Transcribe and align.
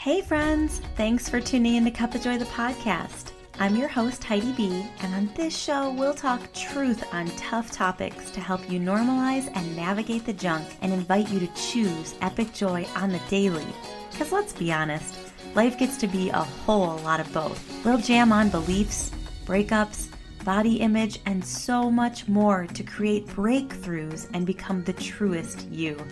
Hey, 0.00 0.22
friends! 0.22 0.80
Thanks 0.96 1.28
for 1.28 1.42
tuning 1.42 1.74
in 1.74 1.84
to 1.84 1.90
Cup 1.90 2.14
of 2.14 2.22
Joy, 2.22 2.38
the 2.38 2.46
podcast. 2.46 3.32
I'm 3.58 3.76
your 3.76 3.86
host, 3.86 4.24
Heidi 4.24 4.52
B., 4.52 4.86
and 5.02 5.14
on 5.14 5.30
this 5.34 5.54
show, 5.54 5.92
we'll 5.92 6.14
talk 6.14 6.40
truth 6.54 7.04
on 7.12 7.26
tough 7.36 7.70
topics 7.70 8.30
to 8.30 8.40
help 8.40 8.70
you 8.70 8.80
normalize 8.80 9.54
and 9.54 9.76
navigate 9.76 10.24
the 10.24 10.32
junk 10.32 10.66
and 10.80 10.90
invite 10.90 11.28
you 11.28 11.38
to 11.38 11.54
choose 11.54 12.14
epic 12.22 12.54
joy 12.54 12.86
on 12.96 13.12
the 13.12 13.20
daily. 13.28 13.66
Because 14.10 14.32
let's 14.32 14.54
be 14.54 14.72
honest, 14.72 15.18
life 15.54 15.76
gets 15.76 15.98
to 15.98 16.06
be 16.06 16.30
a 16.30 16.44
whole 16.44 16.96
lot 17.00 17.20
of 17.20 17.30
both. 17.34 17.84
We'll 17.84 17.98
jam 17.98 18.32
on 18.32 18.48
beliefs, 18.48 19.10
breakups, 19.44 20.08
body 20.46 20.76
image, 20.76 21.20
and 21.26 21.44
so 21.44 21.90
much 21.90 22.26
more 22.26 22.66
to 22.68 22.82
create 22.82 23.26
breakthroughs 23.26 24.30
and 24.32 24.46
become 24.46 24.82
the 24.82 24.94
truest 24.94 25.68
you. 25.68 26.02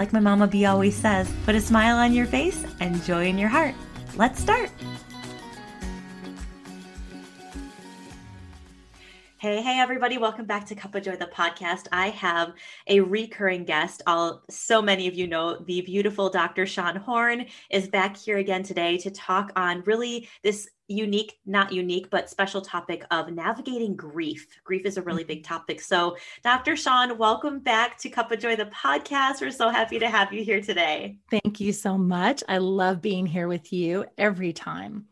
Like 0.00 0.14
my 0.14 0.20
mama 0.20 0.46
B 0.46 0.64
always 0.64 0.96
says, 0.96 1.30
put 1.44 1.54
a 1.54 1.60
smile 1.60 1.98
on 1.98 2.14
your 2.14 2.24
face 2.24 2.64
and 2.80 3.04
joy 3.04 3.26
in 3.26 3.36
your 3.36 3.50
heart. 3.50 3.74
Let's 4.16 4.40
start. 4.40 4.70
Hey, 9.36 9.60
hey, 9.60 9.78
everybody. 9.78 10.16
Welcome 10.16 10.46
back 10.46 10.64
to 10.68 10.74
Cup 10.74 10.94
of 10.94 11.02
Joy, 11.02 11.16
the 11.16 11.26
podcast. 11.26 11.86
I 11.92 12.08
have 12.08 12.54
a 12.86 13.00
recurring 13.00 13.64
guest. 13.64 14.00
All 14.06 14.42
so 14.48 14.80
many 14.80 15.06
of 15.06 15.12
you 15.12 15.26
know 15.26 15.58
the 15.66 15.82
beautiful 15.82 16.30
Dr. 16.30 16.64
Sean 16.64 16.96
Horn 16.96 17.44
is 17.68 17.86
back 17.86 18.16
here 18.16 18.38
again 18.38 18.62
today 18.62 18.96
to 18.96 19.10
talk 19.10 19.52
on 19.54 19.82
really 19.82 20.30
this 20.42 20.66
unique, 20.90 21.38
not 21.46 21.72
unique, 21.72 22.10
but 22.10 22.28
special 22.28 22.60
topic 22.60 23.04
of 23.10 23.32
navigating 23.32 23.94
grief. 23.94 24.46
Grief 24.64 24.84
is 24.84 24.96
a 24.96 25.02
really 25.02 25.24
big 25.24 25.42
mm-hmm. 25.42 25.54
topic. 25.54 25.80
So, 25.80 26.16
Dr. 26.42 26.76
Sean, 26.76 27.16
welcome 27.16 27.60
back 27.60 27.96
to 27.98 28.10
Cup 28.10 28.32
of 28.32 28.40
Joy, 28.40 28.56
the 28.56 28.66
podcast. 28.66 29.40
We're 29.40 29.52
so 29.52 29.68
happy 29.68 29.98
to 30.00 30.10
have 30.10 30.32
you 30.32 30.42
here 30.42 30.60
today. 30.60 31.16
Thank 31.30 31.60
you 31.60 31.72
so 31.72 31.96
much. 31.96 32.42
I 32.48 32.58
love 32.58 33.00
being 33.00 33.26
here 33.26 33.48
with 33.48 33.72
you 33.72 34.04
every 34.18 34.52
time. 34.52 35.06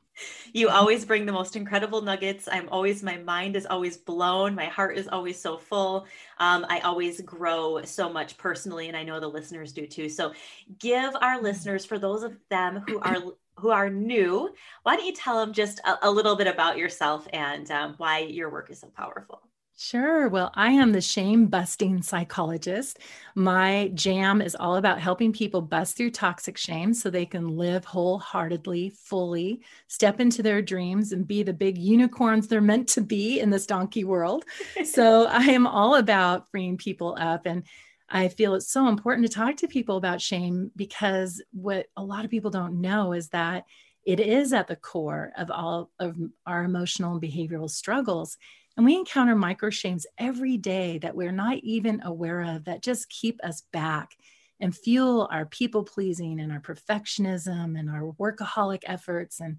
You 0.52 0.68
always 0.68 1.04
bring 1.04 1.26
the 1.26 1.32
most 1.32 1.54
incredible 1.54 2.02
nuggets. 2.02 2.48
I'm 2.50 2.68
always, 2.70 3.04
my 3.04 3.18
mind 3.18 3.54
is 3.54 3.66
always 3.66 3.96
blown. 3.96 4.54
My 4.54 4.66
heart 4.66 4.98
is 4.98 5.06
always 5.06 5.40
so 5.40 5.56
full. 5.56 6.06
Um, 6.38 6.66
I 6.68 6.80
always 6.80 7.20
grow 7.20 7.82
so 7.84 8.12
much 8.12 8.36
personally, 8.36 8.88
and 8.88 8.96
I 8.96 9.04
know 9.04 9.20
the 9.20 9.28
listeners 9.28 9.72
do 9.72 9.86
too. 9.86 10.08
So, 10.08 10.32
give 10.80 11.14
our 11.14 11.36
mm-hmm. 11.36 11.44
listeners, 11.44 11.84
for 11.84 12.00
those 12.00 12.24
of 12.24 12.36
them 12.50 12.82
who 12.88 12.98
are 13.00 13.22
who 13.58 13.70
are 13.70 13.90
new, 13.90 14.54
why 14.82 14.96
don't 14.96 15.06
you 15.06 15.14
tell 15.14 15.40
them 15.40 15.52
just 15.52 15.80
a, 15.80 15.96
a 16.02 16.10
little 16.10 16.36
bit 16.36 16.46
about 16.46 16.78
yourself 16.78 17.26
and 17.32 17.70
um, 17.70 17.94
why 17.98 18.20
your 18.20 18.50
work 18.50 18.70
is 18.70 18.80
so 18.80 18.88
powerful? 18.88 19.42
Sure. 19.80 20.28
Well, 20.28 20.50
I 20.54 20.72
am 20.72 20.90
the 20.90 21.00
shame 21.00 21.46
busting 21.46 22.02
psychologist. 22.02 22.98
My 23.36 23.92
jam 23.94 24.42
is 24.42 24.56
all 24.56 24.74
about 24.74 24.98
helping 25.00 25.32
people 25.32 25.62
bust 25.62 25.96
through 25.96 26.10
toxic 26.10 26.56
shame 26.56 26.92
so 26.92 27.10
they 27.10 27.24
can 27.24 27.56
live 27.56 27.84
wholeheartedly, 27.84 28.90
fully, 28.90 29.60
step 29.86 30.18
into 30.18 30.42
their 30.42 30.62
dreams, 30.62 31.12
and 31.12 31.28
be 31.28 31.44
the 31.44 31.52
big 31.52 31.78
unicorns 31.78 32.48
they're 32.48 32.60
meant 32.60 32.88
to 32.88 33.00
be 33.00 33.38
in 33.38 33.50
this 33.50 33.66
donkey 33.66 34.02
world. 34.02 34.44
so 34.84 35.26
I 35.30 35.44
am 35.44 35.64
all 35.64 35.94
about 35.94 36.50
freeing 36.50 36.76
people 36.76 37.16
up. 37.16 37.46
And 37.46 37.62
I 38.10 38.28
feel 38.28 38.54
it's 38.54 38.72
so 38.72 38.88
important 38.88 39.26
to 39.26 39.32
talk 39.32 39.56
to 39.56 39.68
people 39.68 39.96
about 39.96 40.20
shame 40.20 40.70
because 40.74 41.42
what 41.52 41.86
a 41.96 42.02
lot 42.02 42.24
of 42.24 42.30
people 42.30 42.50
don't 42.50 42.80
know 42.80 43.12
is 43.12 43.28
that 43.30 43.64
it 44.04 44.20
is 44.20 44.54
at 44.54 44.68
the 44.68 44.76
core 44.76 45.32
of 45.36 45.50
all 45.50 45.90
of 45.98 46.16
our 46.46 46.64
emotional 46.64 47.12
and 47.12 47.22
behavioral 47.22 47.68
struggles. 47.68 48.38
And 48.76 48.86
we 48.86 48.96
encounter 48.96 49.34
micro 49.34 49.68
shames 49.68 50.06
every 50.16 50.56
day 50.56 50.98
that 50.98 51.14
we're 51.14 51.32
not 51.32 51.58
even 51.58 52.00
aware 52.02 52.40
of 52.42 52.64
that 52.64 52.82
just 52.82 53.10
keep 53.10 53.38
us 53.44 53.64
back 53.72 54.12
and 54.60 54.74
fuel 54.74 55.28
our 55.30 55.44
people 55.44 55.84
pleasing 55.84 56.40
and 56.40 56.50
our 56.50 56.60
perfectionism 56.60 57.78
and 57.78 57.90
our 57.90 58.12
workaholic 58.18 58.82
efforts 58.86 59.40
and 59.40 59.58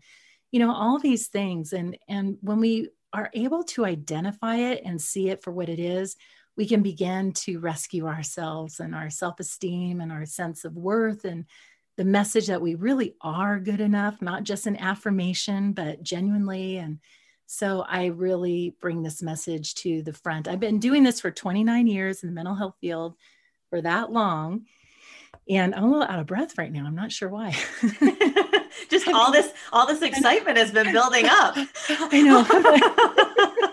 you 0.51 0.59
know 0.59 0.73
all 0.73 0.97
these 0.97 1.27
things. 1.27 1.73
And 1.73 1.97
and 2.07 2.37
when 2.41 2.59
we 2.59 2.89
are 3.13 3.29
able 3.33 3.63
to 3.63 3.85
identify 3.85 4.55
it 4.55 4.81
and 4.83 5.01
see 5.01 5.29
it 5.29 5.43
for 5.43 5.51
what 5.51 5.69
it 5.69 5.79
is 5.79 6.15
we 6.59 6.67
can 6.67 6.81
begin 6.81 7.31
to 7.31 7.57
rescue 7.59 8.05
ourselves 8.05 8.81
and 8.81 8.93
our 8.93 9.09
self-esteem 9.09 10.01
and 10.01 10.11
our 10.11 10.25
sense 10.25 10.65
of 10.65 10.75
worth 10.75 11.23
and 11.23 11.45
the 11.95 12.03
message 12.03 12.47
that 12.47 12.61
we 12.61 12.75
really 12.75 13.15
are 13.21 13.59
good 13.59 13.79
enough 13.79 14.21
not 14.21 14.43
just 14.43 14.67
an 14.67 14.75
affirmation 14.75 15.71
but 15.71 16.03
genuinely 16.03 16.75
and 16.75 16.99
so 17.51 17.81
I 17.87 18.07
really 18.07 18.75
bring 18.79 19.01
this 19.01 19.23
message 19.23 19.73
to 19.75 20.03
the 20.03 20.13
front. 20.13 20.47
I've 20.47 20.59
been 20.59 20.77
doing 20.77 21.01
this 21.01 21.19
for 21.19 21.31
29 21.31 21.87
years 21.87 22.21
in 22.21 22.29
the 22.29 22.35
mental 22.35 22.53
health 22.53 22.75
field 22.79 23.15
for 23.71 23.81
that 23.81 24.11
long. 24.11 24.67
And 25.49 25.73
I'm 25.73 25.85
a 25.85 25.89
little 25.89 26.03
out 26.03 26.19
of 26.19 26.27
breath 26.27 26.59
right 26.59 26.71
now. 26.71 26.85
I'm 26.85 26.93
not 26.93 27.11
sure 27.11 27.27
why. 27.27 27.55
Just 28.91 29.07
all 29.13 29.31
this, 29.31 29.51
all 29.73 29.87
this 29.87 30.03
excitement 30.03 30.59
has 30.59 30.69
been 30.69 30.91
building 30.91 31.25
up. 31.25 31.55
I 31.89 32.21
know. 32.21 33.65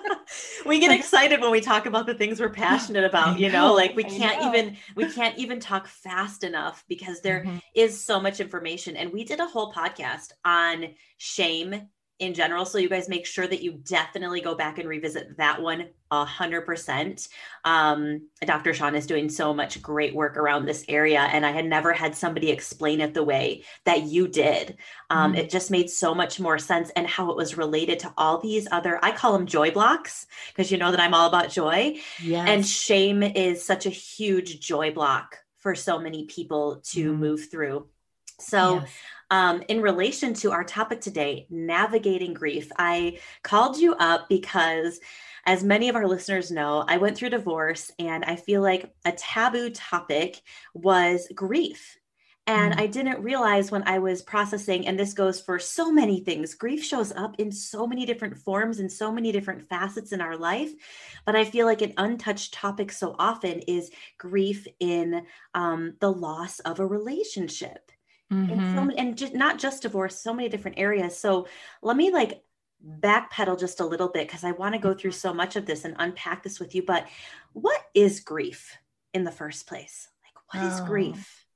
We 0.67 0.81
get 0.81 0.91
excited 0.99 1.41
when 1.41 1.51
we 1.51 1.61
talk 1.61 1.87
about 1.87 2.07
the 2.07 2.15
things 2.15 2.41
we're 2.41 2.49
passionate 2.49 3.05
about, 3.11 3.39
you 3.39 3.51
know, 3.51 3.73
like 3.75 3.95
we 3.97 4.05
can't 4.05 4.43
even, 4.45 4.77
we 4.95 5.11
can't 5.11 5.37
even 5.39 5.61
talk 5.61 5.87
fast 5.87 6.45
enough 6.45 6.85
because 6.89 7.21
there 7.21 7.41
mm-hmm. 7.41 7.59
is 7.75 8.01
so 8.01 8.21
much 8.21 8.41
information. 8.41 8.97
And 8.97 9.13
we 9.13 9.25
did 9.25 9.41
a 9.41 9.47
whole 9.47 9.73
podcast 9.73 10.33
on 10.45 10.95
shame 11.19 11.89
in 12.19 12.33
general. 12.33 12.65
So 12.65 12.79
you 12.79 12.89
guys 12.89 13.09
make 13.09 13.27
sure 13.27 13.47
that 13.47 13.63
you 13.63 13.73
definitely 13.73 14.41
go 14.41 14.55
back 14.55 14.79
and 14.79 14.89
revisit 14.89 15.37
that 15.37 15.61
one 15.61 15.89
a 16.11 16.25
hundred 16.25 16.63
percent. 16.63 17.29
Um, 17.65 18.29
Dr. 18.41 18.73
Sean 18.73 18.95
is 18.95 19.07
doing 19.07 19.29
so 19.29 19.53
much 19.53 19.83
great 19.83 20.15
work 20.15 20.37
around 20.37 20.65
this 20.65 20.85
area, 20.89 21.21
and 21.21 21.45
I 21.45 21.51
had 21.51 21.67
never 21.67 21.93
had 21.93 22.15
somebody 22.15 22.51
explain 22.51 23.01
it 23.01 23.13
the 23.13 23.25
way 23.25 23.65
that 23.85 24.05
you 24.05 24.29
did. 24.29 24.77
Um, 25.11 25.33
mm-hmm. 25.33 25.41
It 25.41 25.51
just 25.51 25.71
made 25.71 25.91
so 25.91 26.15
much 26.15 26.41
more 26.41 26.59
sense, 26.59 26.91
and 26.97 27.07
how 27.07 27.31
it 27.31 27.37
was 27.37 27.59
related 27.59 27.99
to 28.01 28.13
all 28.17 28.39
these 28.41 28.67
other. 28.71 28.99
I 29.05 29.13
call 29.13 29.33
them 29.33 29.47
joy 29.47 29.71
blocks 29.71 30.27
because 30.49 30.71
you 30.71 30.79
know 30.79 30.93
that 30.93 31.01
I'm 31.01 31.15
all 31.15 31.29
about 31.29 31.51
joy, 31.51 31.97
yes. 32.23 32.49
and 32.49 32.67
shame 32.67 33.23
is 33.23 33.65
such 33.65 33.85
a 33.85 33.91
huge 33.91 34.61
joy 34.61 34.93
block 34.93 35.39
for 35.59 35.75
so 35.75 35.99
many 35.99 36.25
people 36.27 36.81
to 36.93 37.11
mm-hmm. 37.11 37.21
move 37.21 37.51
through. 37.51 37.89
So. 38.39 38.77
Yes 38.77 38.91
um, 39.31 39.63
in 39.69 39.81
relation 39.81 40.35
to 40.35 40.53
our 40.53 40.65
topic 40.65 41.01
today, 41.01 41.47
navigating 41.51 42.35
grief, 42.35 42.71
I 42.79 43.19
called 43.43 43.77
you 43.77 43.95
up 43.95 44.29
because 44.29 45.01
as 45.47 45.63
many 45.63 45.89
of 45.89 45.97
our 45.97 46.07
listeners 46.07 46.51
know, 46.51 46.85
I 46.87 46.97
went 46.97 47.17
through 47.17 47.31
divorce 47.31 47.91
and 47.99 48.25
I 48.25 48.37
feel 48.37 48.63
like 48.63 48.93
a 49.05 49.13
taboo 49.13 49.71
topic 49.71 50.41
was 50.75 51.29
grief. 51.35 51.99
And 52.49 52.75
mm. 52.75 52.81
I 52.81 52.87
didn't 52.87 53.23
realize 53.23 53.73
when 53.73 53.83
I 53.87 53.99
was 53.99 54.23
processing, 54.23 54.87
and 54.87 54.99
this 54.99 55.15
goes 55.15 55.41
for 55.41 55.59
so 55.59 55.91
many 55.91 56.21
things, 56.21 56.55
grief 56.55 56.85
shows 56.85 57.11
up 57.13 57.35
in 57.39 57.51
so 57.51 57.89
many 57.89 58.07
different 58.07 58.39
forms 58.39 58.79
and 58.79 58.91
so 58.91 59.11
many 59.11 59.33
different 59.33 59.69
facets 59.69 60.13
in 60.13 60.21
our 60.21 60.37
life. 60.37 60.71
But 61.25 61.35
I 61.35 61.45
feel 61.45 61.67
like 61.67 61.83
an 61.83 61.95
untouched 61.97 62.55
topic 62.55 62.93
so 62.93 63.17
often 63.19 63.61
is 63.61 63.91
grief 64.19 64.67
in 64.79 65.27
um, 65.55 65.95
the 65.99 66.13
loss 66.13 66.61
of 66.61 66.79
a 66.79 66.87
relationship 66.87 67.91
mm-hmm. 68.33 68.53
and 68.53 68.77
so 68.77 68.85
many, 68.85 68.99
and 68.99 69.17
just 69.17 69.35
not 69.35 69.59
just 69.59 69.83
divorce, 69.83 70.19
so 70.19 70.35
many 70.35 70.49
different 70.49 70.79
areas. 70.79 71.19
So 71.19 71.49
let 71.83 71.97
me 71.97 72.11
like 72.11 72.43
backpedal 73.01 73.59
just 73.59 73.81
a 73.81 73.87
little 73.87 74.09
bit 74.09 74.27
because 74.27 74.45
I 74.45 74.53
want 74.53 74.75
to 74.75 74.81
go 74.81 74.95
through 74.95 75.13
so 75.13 75.33
much 75.33 75.57
of 75.57 75.67
this 75.67 75.85
and 75.85 75.97
unpack 75.99 76.43
this 76.43 76.61
with 76.61 76.75
you. 76.75 76.83
But 76.83 77.07
what 77.53 77.83
is 77.95 78.21
grief 78.21 78.77
in 79.15 79.25
the 79.25 79.33
first 79.33 79.67
place? 79.67 80.09
Like, 80.23 80.55
what 80.55 80.71
oh, 80.71 80.75
is 80.75 80.81
grief? 80.81 81.47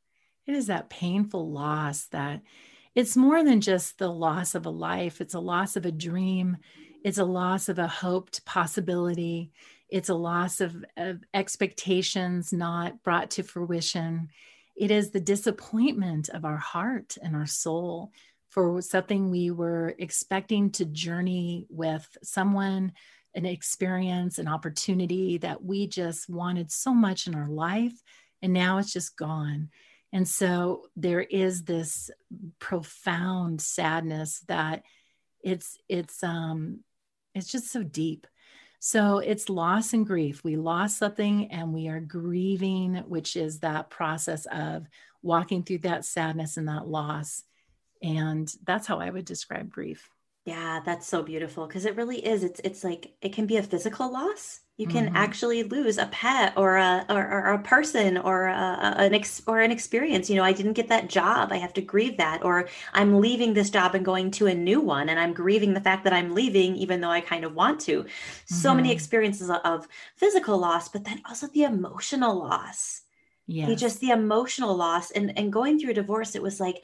It 0.46 0.54
is 0.54 0.66
that 0.66 0.90
painful 0.90 1.50
loss 1.50 2.06
that 2.06 2.42
it's 2.94 3.16
more 3.16 3.44
than 3.44 3.60
just 3.60 3.98
the 3.98 4.10
loss 4.10 4.54
of 4.54 4.66
a 4.66 4.70
life, 4.70 5.20
it's 5.20 5.34
a 5.34 5.40
loss 5.40 5.76
of 5.76 5.86
a 5.86 5.92
dream, 5.92 6.56
it's 7.04 7.18
a 7.18 7.24
loss 7.24 7.68
of 7.68 7.78
a 7.78 7.86
hoped 7.86 8.44
possibility, 8.44 9.52
it's 9.88 10.08
a 10.08 10.14
loss 10.14 10.60
of, 10.60 10.84
of 10.96 11.22
expectations 11.32 12.52
not 12.52 13.02
brought 13.02 13.30
to 13.32 13.42
fruition. 13.42 14.28
It 14.80 14.90
is 14.90 15.10
the 15.10 15.20
disappointment 15.20 16.30
of 16.30 16.46
our 16.46 16.56
heart 16.56 17.18
and 17.22 17.36
our 17.36 17.44
soul 17.44 18.12
for 18.48 18.80
something 18.80 19.28
we 19.28 19.50
were 19.50 19.94
expecting 19.98 20.70
to 20.70 20.86
journey 20.86 21.66
with 21.68 22.08
someone, 22.22 22.92
an 23.34 23.44
experience, 23.44 24.38
an 24.38 24.48
opportunity 24.48 25.36
that 25.36 25.62
we 25.62 25.86
just 25.86 26.30
wanted 26.30 26.72
so 26.72 26.94
much 26.94 27.26
in 27.26 27.34
our 27.34 27.46
life. 27.46 27.92
And 28.40 28.54
now 28.54 28.78
it's 28.78 28.90
just 28.90 29.18
gone. 29.18 29.68
And 30.14 30.26
so 30.26 30.86
there 30.96 31.20
is 31.20 31.64
this 31.64 32.10
profound 32.58 33.60
sadness 33.60 34.42
that 34.48 34.82
it's 35.44 35.76
it's 35.90 36.24
um 36.24 36.80
it's 37.34 37.52
just 37.52 37.70
so 37.70 37.82
deep 37.82 38.26
so 38.80 39.18
it's 39.18 39.50
loss 39.50 39.92
and 39.92 40.06
grief. 40.06 40.42
We 40.42 40.56
lost 40.56 40.96
something 40.96 41.52
and 41.52 41.74
we 41.74 41.88
are 41.88 42.00
grieving, 42.00 42.96
which 43.06 43.36
is 43.36 43.60
that 43.60 43.90
process 43.90 44.46
of 44.50 44.86
walking 45.22 45.62
through 45.62 45.78
that 45.78 46.06
sadness 46.06 46.56
and 46.56 46.66
that 46.68 46.88
loss. 46.88 47.44
And 48.02 48.52
that's 48.64 48.86
how 48.86 48.98
I 48.98 49.10
would 49.10 49.26
describe 49.26 49.70
grief. 49.70 50.08
Yeah, 50.46 50.80
that's 50.84 51.06
so 51.06 51.22
beautiful 51.22 51.66
because 51.66 51.84
it 51.84 51.96
really 51.96 52.24
is. 52.24 52.44
It's 52.44 52.60
it's 52.64 52.82
like 52.82 53.12
it 53.20 53.34
can 53.34 53.46
be 53.46 53.58
a 53.58 53.62
physical 53.62 54.10
loss. 54.10 54.60
You 54.78 54.86
can 54.86 55.08
mm-hmm. 55.08 55.16
actually 55.16 55.62
lose 55.64 55.98
a 55.98 56.06
pet 56.06 56.54
or 56.56 56.78
a 56.78 57.04
or, 57.10 57.20
or 57.20 57.52
a 57.52 57.62
person 57.62 58.16
or 58.16 58.46
a, 58.46 58.94
an 58.96 59.12
ex, 59.12 59.42
or 59.46 59.60
an 59.60 59.70
experience. 59.70 60.30
You 60.30 60.36
know, 60.36 60.42
I 60.42 60.54
didn't 60.54 60.72
get 60.72 60.88
that 60.88 61.10
job. 61.10 61.52
I 61.52 61.58
have 61.58 61.74
to 61.74 61.82
grieve 61.82 62.16
that, 62.16 62.42
or 62.42 62.70
I'm 62.94 63.20
leaving 63.20 63.52
this 63.52 63.68
job 63.68 63.94
and 63.94 64.02
going 64.02 64.30
to 64.32 64.46
a 64.46 64.54
new 64.54 64.80
one, 64.80 65.10
and 65.10 65.20
I'm 65.20 65.34
grieving 65.34 65.74
the 65.74 65.82
fact 65.82 66.04
that 66.04 66.14
I'm 66.14 66.34
leaving, 66.34 66.76
even 66.76 67.02
though 67.02 67.10
I 67.10 67.20
kind 67.20 67.44
of 67.44 67.54
want 67.54 67.80
to. 67.82 68.04
Mm-hmm. 68.04 68.54
So 68.54 68.74
many 68.74 68.88
mm-hmm. 68.88 68.94
experiences 68.94 69.50
of 69.50 69.86
physical 70.16 70.56
loss, 70.56 70.88
but 70.88 71.04
then 71.04 71.20
also 71.28 71.48
the 71.48 71.64
emotional 71.64 72.38
loss. 72.38 73.02
Yeah, 73.46 73.74
just 73.74 74.00
the 74.00 74.10
emotional 74.10 74.74
loss, 74.74 75.10
and 75.10 75.36
and 75.36 75.52
going 75.52 75.78
through 75.78 75.90
a 75.90 75.94
divorce, 75.94 76.34
it 76.34 76.42
was 76.42 76.58
like, 76.58 76.82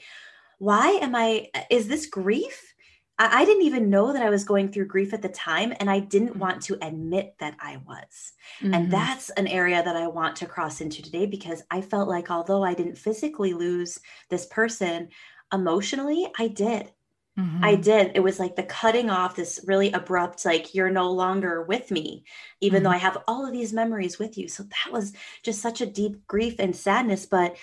why 0.59 0.99
am 1.00 1.14
I? 1.17 1.49
Is 1.70 1.88
this 1.88 2.05
grief? 2.05 2.75
I, 3.19 3.43
I 3.43 3.45
didn't 3.45 3.65
even 3.65 3.91
know 3.91 4.13
that 4.13 4.23
I 4.23 4.31
was 4.31 4.45
going 4.45 4.69
through 4.69 4.87
grief 4.87 5.13
at 5.13 5.23
the 5.23 5.29
time, 5.29 5.73
and 5.81 5.91
I 5.91 6.01
didn't 6.01 6.31
mm-hmm. 6.31 6.39
want 6.39 6.63
to 6.63 6.79
admit 6.83 7.35
that 7.41 7.57
I 7.61 7.79
was. 7.87 8.33
Mm-hmm. 8.61 8.75
And 8.75 8.91
that's 8.91 9.31
an 9.31 9.47
area 9.47 9.83
that 9.83 9.97
I 9.97 10.07
want 10.07 10.37
to 10.37 10.47
cross 10.47 10.81
into 10.81 11.03
today 11.03 11.27
because 11.27 11.63
I 11.71 11.81
felt 11.81 12.09
like 12.09 12.31
although 12.31 12.65
I 12.65 12.75
didn't 12.75 12.99
physically 12.99 13.55
lose 13.55 13.99
this 14.31 14.47
person, 14.47 15.09
emotionally, 15.53 16.27
I 16.39 16.49
did. 16.49 16.93
Mm-hmm. 17.39 17.65
I 17.65 17.75
did. 17.75 18.13
It 18.15 18.23
was 18.23 18.41
like 18.41 18.57
the 18.57 18.63
cutting 18.63 19.11
off 19.11 19.37
this 19.37 19.61
really 19.67 19.93
abrupt, 19.93 20.45
like, 20.47 20.75
you're 20.75 20.91
no 20.91 21.11
longer 21.11 21.62
with 21.65 21.91
me, 21.91 22.25
even 22.61 22.79
mm-hmm. 22.79 22.85
though 22.85 22.91
I 22.91 22.99
have 22.99 23.19
all 23.29 23.47
of 23.47 23.53
these 23.53 23.75
memories 23.75 24.19
with 24.19 24.39
you. 24.39 24.49
So 24.49 24.62
that 24.62 24.93
was 24.93 25.12
just 25.43 25.61
such 25.61 25.83
a 25.83 25.87
deep 25.87 26.27
grief 26.27 26.57
and 26.59 26.75
sadness. 26.75 27.27
But 27.27 27.57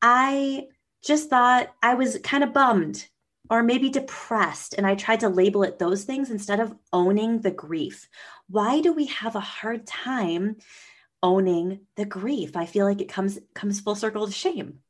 I 0.00 0.68
just 1.04 1.28
thought 1.28 1.68
I 1.82 1.94
was 1.94 2.18
kind 2.24 2.42
of 2.42 2.54
bummed 2.54 3.06
or 3.50 3.62
maybe 3.62 3.88
depressed 3.90 4.74
and 4.74 4.86
i 4.86 4.94
tried 4.94 5.20
to 5.20 5.28
label 5.28 5.62
it 5.62 5.78
those 5.78 6.04
things 6.04 6.30
instead 6.30 6.60
of 6.60 6.74
owning 6.92 7.40
the 7.40 7.50
grief. 7.50 8.08
Why 8.48 8.80
do 8.80 8.92
we 8.92 9.06
have 9.06 9.36
a 9.36 9.40
hard 9.40 9.86
time 9.86 10.56
owning 11.22 11.80
the 11.96 12.04
grief? 12.04 12.56
I 12.56 12.66
feel 12.66 12.86
like 12.86 13.00
it 13.00 13.08
comes 13.08 13.38
comes 13.54 13.80
full 13.80 13.94
circle 13.94 14.26
to 14.26 14.32
shame. 14.32 14.80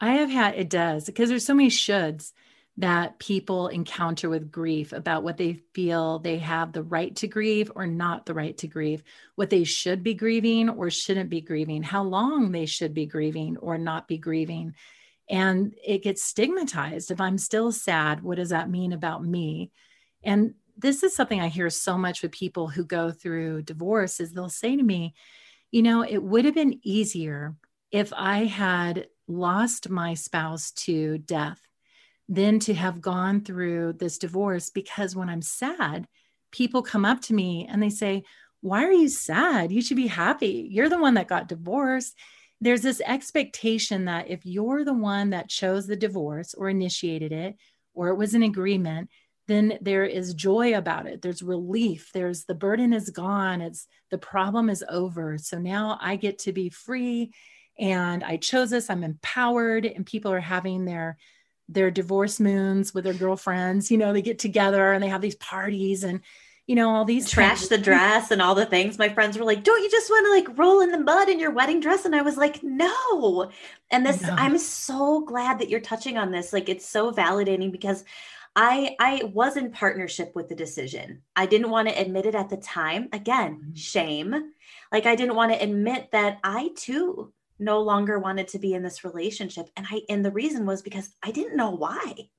I 0.00 0.14
have 0.14 0.30
had 0.30 0.54
it 0.54 0.70
does 0.70 1.04
because 1.04 1.28
there's 1.28 1.44
so 1.44 1.54
many 1.54 1.70
shoulds 1.70 2.32
that 2.76 3.18
people 3.18 3.68
encounter 3.68 4.30
with 4.30 4.50
grief 4.50 4.92
about 4.92 5.22
what 5.22 5.36
they 5.36 5.60
feel 5.74 6.18
they 6.18 6.38
have 6.38 6.72
the 6.72 6.82
right 6.82 7.14
to 7.16 7.26
grieve 7.26 7.70
or 7.74 7.86
not 7.86 8.24
the 8.24 8.32
right 8.32 8.56
to 8.58 8.68
grieve, 8.68 9.02
what 9.34 9.50
they 9.50 9.64
should 9.64 10.02
be 10.02 10.14
grieving 10.14 10.70
or 10.70 10.88
shouldn't 10.88 11.28
be 11.28 11.42
grieving, 11.42 11.82
how 11.82 12.02
long 12.02 12.52
they 12.52 12.64
should 12.64 12.94
be 12.94 13.04
grieving 13.04 13.58
or 13.58 13.76
not 13.76 14.08
be 14.08 14.16
grieving 14.16 14.74
and 15.30 15.74
it 15.82 16.02
gets 16.02 16.24
stigmatized. 16.24 17.12
If 17.12 17.20
I'm 17.20 17.38
still 17.38 17.70
sad, 17.70 18.22
what 18.22 18.36
does 18.36 18.48
that 18.48 18.68
mean 18.68 18.92
about 18.92 19.24
me? 19.24 19.70
And 20.24 20.54
this 20.76 21.04
is 21.04 21.14
something 21.14 21.40
I 21.40 21.48
hear 21.48 21.70
so 21.70 21.96
much 21.96 22.20
with 22.20 22.32
people 22.32 22.66
who 22.66 22.84
go 22.84 23.12
through 23.12 23.62
divorce 23.62 24.18
is 24.18 24.32
they'll 24.32 24.48
say 24.48 24.76
to 24.76 24.82
me, 24.82 25.14
you 25.70 25.82
know, 25.82 26.02
it 26.02 26.18
would 26.22 26.44
have 26.46 26.54
been 26.54 26.80
easier 26.82 27.54
if 27.92 28.12
I 28.14 28.44
had 28.44 29.06
lost 29.28 29.88
my 29.88 30.14
spouse 30.14 30.72
to 30.72 31.18
death 31.18 31.60
than 32.28 32.58
to 32.60 32.74
have 32.74 33.00
gone 33.00 33.42
through 33.42 33.92
this 33.94 34.18
divorce 34.18 34.70
because 34.70 35.14
when 35.14 35.28
I'm 35.28 35.42
sad, 35.42 36.08
people 36.50 36.82
come 36.82 37.04
up 37.04 37.20
to 37.22 37.34
me 37.34 37.68
and 37.70 37.80
they 37.80 37.90
say, 37.90 38.24
Why 38.62 38.84
are 38.84 38.92
you 38.92 39.08
sad? 39.08 39.70
You 39.70 39.80
should 39.80 39.96
be 39.96 40.08
happy. 40.08 40.66
You're 40.70 40.88
the 40.88 41.00
one 41.00 41.14
that 41.14 41.28
got 41.28 41.48
divorced 41.48 42.16
there's 42.60 42.82
this 42.82 43.00
expectation 43.06 44.04
that 44.04 44.28
if 44.28 44.44
you're 44.44 44.84
the 44.84 44.94
one 44.94 45.30
that 45.30 45.48
chose 45.48 45.86
the 45.86 45.96
divorce 45.96 46.54
or 46.54 46.68
initiated 46.68 47.32
it, 47.32 47.56
or 47.94 48.08
it 48.08 48.16
was 48.16 48.34
an 48.34 48.42
agreement, 48.42 49.08
then 49.48 49.78
there 49.80 50.04
is 50.04 50.34
joy 50.34 50.76
about 50.76 51.06
it. 51.06 51.22
There's 51.22 51.42
relief. 51.42 52.10
There's 52.14 52.44
the 52.44 52.54
burden 52.54 52.92
is 52.92 53.10
gone. 53.10 53.60
It's 53.60 53.88
the 54.10 54.18
problem 54.18 54.70
is 54.70 54.84
over. 54.88 55.38
So 55.38 55.58
now 55.58 55.98
I 56.00 56.16
get 56.16 56.38
to 56.40 56.52
be 56.52 56.68
free 56.68 57.32
and 57.78 58.22
I 58.22 58.36
chose 58.36 58.70
this. 58.70 58.90
I'm 58.90 59.02
empowered 59.02 59.86
and 59.86 60.06
people 60.06 60.32
are 60.32 60.40
having 60.40 60.84
their 60.84 61.16
their 61.68 61.90
divorce 61.90 62.40
moons 62.40 62.92
with 62.92 63.04
their 63.04 63.14
girlfriends. 63.14 63.90
You 63.90 63.98
know, 63.98 64.12
they 64.12 64.22
get 64.22 64.38
together 64.38 64.92
and 64.92 65.02
they 65.02 65.08
have 65.08 65.20
these 65.20 65.36
parties 65.36 66.04
and 66.04 66.20
you 66.70 66.76
know, 66.76 66.90
all 66.90 67.04
these 67.04 67.28
trash 67.28 67.66
the 67.66 67.76
dress 67.76 68.30
and 68.30 68.40
all 68.40 68.54
the 68.54 68.64
things. 68.64 68.96
My 68.96 69.08
friends 69.08 69.36
were 69.36 69.44
like, 69.44 69.64
"Don't 69.64 69.82
you 69.82 69.90
just 69.90 70.08
want 70.08 70.26
to 70.26 70.30
like 70.30 70.56
roll 70.56 70.82
in 70.82 70.92
the 70.92 71.00
mud 71.00 71.28
in 71.28 71.40
your 71.40 71.50
wedding 71.50 71.80
dress?" 71.80 72.04
And 72.04 72.14
I 72.14 72.22
was 72.22 72.36
like, 72.36 72.62
"No." 72.62 73.50
And 73.90 74.06
this 74.06 74.22
no. 74.22 74.30
I'm 74.38 74.56
so 74.56 75.22
glad 75.22 75.58
that 75.58 75.68
you're 75.68 75.80
touching 75.80 76.16
on 76.16 76.30
this. 76.30 76.52
Like 76.52 76.68
it's 76.68 76.88
so 76.88 77.10
validating 77.10 77.72
because 77.72 78.04
I 78.54 78.94
I 79.00 79.24
was 79.34 79.56
in 79.56 79.72
partnership 79.72 80.30
with 80.36 80.48
the 80.48 80.54
decision. 80.54 81.22
I 81.34 81.46
didn't 81.46 81.70
want 81.70 81.88
to 81.88 82.00
admit 82.00 82.26
it 82.26 82.36
at 82.36 82.48
the 82.48 82.56
time. 82.58 83.08
Again, 83.12 83.56
mm-hmm. 83.56 83.74
shame. 83.74 84.52
Like 84.92 85.06
I 85.06 85.16
didn't 85.16 85.34
want 85.34 85.52
to 85.52 85.60
admit 85.60 86.12
that 86.12 86.38
I 86.44 86.70
too 86.76 87.32
no 87.58 87.80
longer 87.80 88.20
wanted 88.20 88.46
to 88.46 88.60
be 88.60 88.74
in 88.74 88.84
this 88.84 89.02
relationship 89.02 89.68
and 89.76 89.88
I 89.90 90.02
and 90.08 90.24
the 90.24 90.30
reason 90.30 90.66
was 90.66 90.82
because 90.82 91.10
I 91.20 91.32
didn't 91.32 91.56
know 91.56 91.72
why. 91.72 92.30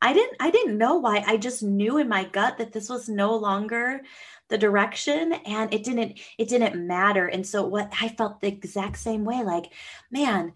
I 0.00 0.12
didn't 0.12 0.36
I 0.40 0.50
didn't 0.50 0.78
know 0.78 0.96
why. 0.96 1.24
I 1.26 1.36
just 1.36 1.62
knew 1.62 1.98
in 1.98 2.08
my 2.08 2.24
gut 2.24 2.58
that 2.58 2.72
this 2.72 2.88
was 2.88 3.08
no 3.08 3.36
longer 3.36 4.02
the 4.48 4.58
direction 4.58 5.32
and 5.44 5.72
it 5.72 5.84
didn't 5.84 6.20
it 6.38 6.48
didn't 6.48 6.86
matter. 6.86 7.26
And 7.26 7.46
so 7.46 7.66
what 7.66 7.92
I 8.00 8.08
felt 8.08 8.40
the 8.40 8.48
exact 8.48 8.98
same 8.98 9.24
way 9.24 9.42
like, 9.42 9.72
man, 10.10 10.52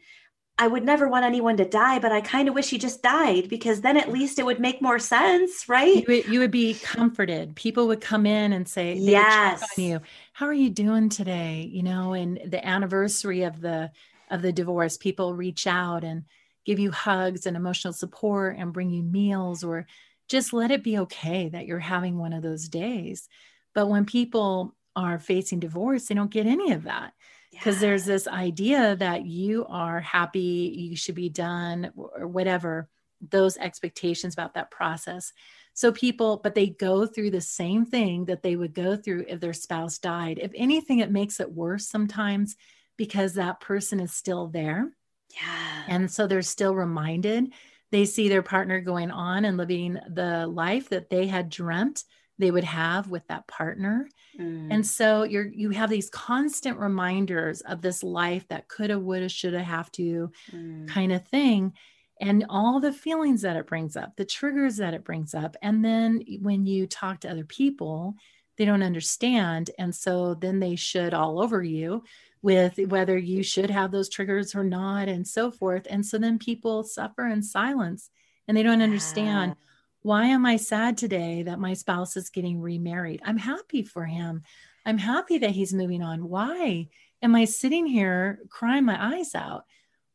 I 0.59 0.67
would 0.67 0.85
never 0.85 1.09
want 1.09 1.25
anyone 1.25 1.57
to 1.57 1.65
die, 1.65 1.99
but 2.01 2.13
I 2.13 2.21
kind 2.21 2.47
of 2.47 2.55
wish 2.55 2.69
he 2.69 2.77
just 2.77 3.03
died 3.03 3.49
because 3.49 3.81
then 3.81 3.97
at 3.97 4.13
least 4.13 4.39
it 4.39 4.45
would 4.45 4.61
make 4.61 4.83
more 4.83 4.99
sense, 4.99 5.67
right? 5.71 5.97
You 5.97 6.05
would, 6.07 6.27
you 6.27 6.41
would 6.41 6.51
be 6.51 6.75
comforted. 6.75 7.57
People 7.57 7.87
would 7.87 8.03
come 8.03 8.27
in 8.27 8.53
and 8.53 8.69
say, 8.69 8.93
"Yes, 8.93 9.65
you. 9.79 10.03
How 10.35 10.45
are 10.45 10.53
you 10.53 10.69
doing 10.69 11.09
today?" 11.09 11.67
You 11.73 11.83
know, 11.83 12.13
and 12.13 12.39
the 12.45 12.65
anniversary 12.65 13.45
of 13.45 13.63
the 13.63 13.91
of 14.31 14.43
the 14.43 14.53
divorce, 14.53 14.99
people 14.99 15.35
reach 15.35 15.67
out 15.67 16.05
and 16.05 16.25
give 16.65 16.79
you 16.79 16.91
hugs 16.91 17.47
and 17.47 17.57
emotional 17.57 17.93
support 17.93 18.57
and 18.59 18.73
bring 18.73 18.91
you 18.91 19.03
meals 19.03 19.65
or 19.65 19.87
just 20.29 20.53
let 20.53 20.71
it 20.71 20.85
be 20.85 20.99
okay 20.99 21.49
that 21.49 21.67
you're 21.67 21.79
having 21.79 22.17
one 22.17 22.33
of 22.33 22.43
those 22.43 22.69
days. 22.69 23.29
But 23.75 23.89
when 23.89 24.05
people 24.05 24.75
are 24.95 25.19
facing 25.19 25.61
divorce, 25.61 26.07
they 26.07 26.15
don't 26.15 26.31
get 26.31 26.47
any 26.47 26.73
of 26.73 26.85
that 26.85 27.13
because 27.51 27.77
yeah. 27.77 27.81
there's 27.81 28.05
this 28.05 28.29
idea 28.29 28.97
that 28.97 29.27
you 29.27 29.67
are 29.67 30.01
happy, 30.01 30.75
you 30.91 30.97
should 30.97 31.15
be 31.15 31.29
done, 31.29 31.93
or 31.97 32.27
whatever, 32.27 32.89
those 33.21 33.57
expectations 33.57 34.35
about 34.35 34.55
that 34.55 34.71
process. 34.71 35.33
So 35.75 35.93
people, 35.93 36.41
but 36.43 36.55
they 36.55 36.69
go 36.69 37.07
through 37.07 37.31
the 37.31 37.41
same 37.41 37.85
thing 37.85 38.27
that 38.27 38.43
they 38.43 38.57
would 38.57 38.75
go 38.75 38.97
through 38.97 39.27
if 39.29 39.41
their 39.41 39.53
spouse 39.53 39.99
died. 39.99 40.39
If 40.41 40.53
anything, 40.55 41.01
it 41.01 41.11
makes 41.11 41.41
it 41.41 41.53
worse 41.53 41.87
sometimes 41.89 42.57
because 42.97 43.35
that 43.35 43.61
person 43.61 44.01
is 44.01 44.13
still 44.13 44.47
there 44.49 44.91
yeah. 45.35 45.85
And 45.89 46.11
so 46.11 46.27
they're 46.27 46.43
still 46.43 46.75
reminded. 46.75 47.53
They 47.91 48.05
see 48.05 48.29
their 48.29 48.43
partner 48.43 48.81
going 48.81 49.11
on 49.11 49.45
and 49.45 49.57
living 49.57 49.99
the 50.09 50.47
life 50.47 50.89
that 50.91 51.11
they 51.11 51.27
had 51.27 51.51
dreamt 51.51 52.05
they 52.41 52.51
would 52.51 52.65
have 52.65 53.11
with 53.11 53.27
that 53.29 53.47
partner. 53.47 54.09
Mm. 54.39 54.69
And 54.71 54.87
so 54.87 55.25
you're 55.25 55.47
you 55.47 55.71
have 55.71 55.91
these 55.91 56.09
constant 56.09 56.79
reminders 56.79 57.61
of 57.61 57.83
this 57.83 58.03
life 58.03 58.49
that 58.49 58.67
coulda, 58.67 58.99
woulda, 58.99 59.29
shoulda, 59.29 59.63
have 59.63 59.93
to 59.93 60.33
mm. 60.51 60.89
kind 60.89 61.13
of 61.13 61.29
thing. 61.29 61.75
And 62.19 62.47
all 62.49 62.81
the 62.81 62.93
feelings 62.93 63.43
that 63.43 63.57
it 63.57 63.67
brings 63.67 63.97
up, 63.97 64.17
the 64.17 64.25
triggers 64.25 64.77
that 64.79 64.95
it 64.95 65.05
brings 65.05 65.35
up. 65.35 65.57
And 65.63 65.85
then 65.85 66.23
when 66.41 66.67
you 66.67 66.87
talk 66.87 67.21
to 67.21 67.31
other 67.31 67.45
people, 67.45 68.15
they 68.57 68.65
don't 68.65 68.83
understand. 68.83 69.71
And 69.79 69.95
so 69.95 70.35
then 70.35 70.61
they 70.61 70.77
should 70.77 71.15
all 71.15 71.43
over 71.43 71.63
you 71.63 72.05
with 72.43 72.79
whether 72.89 73.19
you 73.19 73.43
should 73.43 73.71
have 73.71 73.91
those 73.91 74.09
triggers 74.09 74.55
or 74.55 74.65
not 74.65 75.09
and 75.09 75.27
so 75.27 75.51
forth. 75.51 75.87
And 75.91 76.05
so 76.05 76.19
then 76.19 76.39
people 76.39 76.85
suffer 76.85 77.27
in 77.27 77.43
silence 77.43 78.11
and 78.49 78.57
they 78.57 78.63
don't 78.63 78.81
yeah. 78.81 78.85
understand 78.85 79.57
why 80.03 80.27
am 80.27 80.47
i 80.47 80.57
sad 80.57 80.97
today 80.97 81.43
that 81.43 81.61
my 81.61 81.75
spouse 81.75 82.17
is 82.17 82.31
getting 82.31 82.61
remarried? 82.61 83.21
I'm 83.25 83.37
happy 83.37 83.83
for 83.83 84.07
him. 84.07 84.43
I'm 84.87 84.97
happy 84.97 85.39
that 85.39 85.51
he's 85.51 85.75
moving 85.75 86.03
on. 86.03 86.27
Why 86.29 86.89
am 87.21 87.35
i 87.35 87.45
sitting 87.45 87.87
here 87.87 88.39
crying 88.49 88.87
my 88.87 89.17
eyes 89.17 89.35
out? 89.35 89.65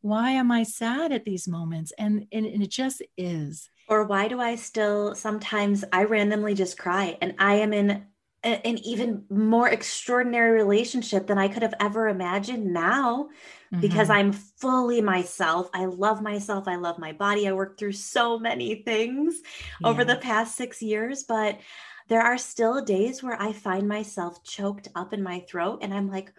Why 0.01 0.31
am 0.31 0.51
i 0.51 0.63
sad 0.63 1.11
at 1.11 1.25
these 1.25 1.47
moments? 1.47 1.93
And, 1.99 2.25
and, 2.31 2.47
and 2.47 2.63
it 2.63 2.71
just 2.71 3.03
is. 3.15 3.69
Or 3.87 4.05
why 4.05 4.27
do 4.27 4.39
i 4.39 4.55
still 4.55 5.13
sometimes 5.13 5.85
i 5.93 6.03
randomly 6.03 6.55
just 6.55 6.79
cry 6.79 7.19
and 7.21 7.35
i 7.37 7.55
am 7.55 7.71
in 7.71 8.07
an 8.45 8.77
even 8.85 9.23
more 9.29 9.67
extraordinary 9.67 10.51
relationship 10.51 11.27
than 11.27 11.37
I 11.37 11.47
could 11.47 11.63
have 11.63 11.73
ever 11.79 12.07
imagined 12.07 12.71
now 12.71 13.29
mm-hmm. 13.73 13.81
because 13.81 14.09
I'm 14.09 14.31
fully 14.31 15.01
myself. 15.01 15.69
I 15.73 15.85
love 15.85 16.21
myself. 16.21 16.67
I 16.67 16.75
love 16.75 16.99
my 16.99 17.11
body. 17.11 17.47
I 17.47 17.53
worked 17.53 17.79
through 17.79 17.93
so 17.93 18.37
many 18.37 18.75
things 18.83 19.41
yeah. 19.81 19.87
over 19.87 20.05
the 20.05 20.17
past 20.17 20.55
six 20.55 20.81
years, 20.81 21.23
but 21.23 21.59
there 22.07 22.21
are 22.21 22.37
still 22.37 22.83
days 22.83 23.23
where 23.23 23.41
I 23.41 23.51
find 23.51 23.87
myself 23.87 24.43
choked 24.43 24.89
up 24.95 25.11
in 25.11 25.23
my 25.23 25.39
throat 25.49 25.79
and 25.81 25.93
I'm 25.93 26.09
like, 26.09 26.31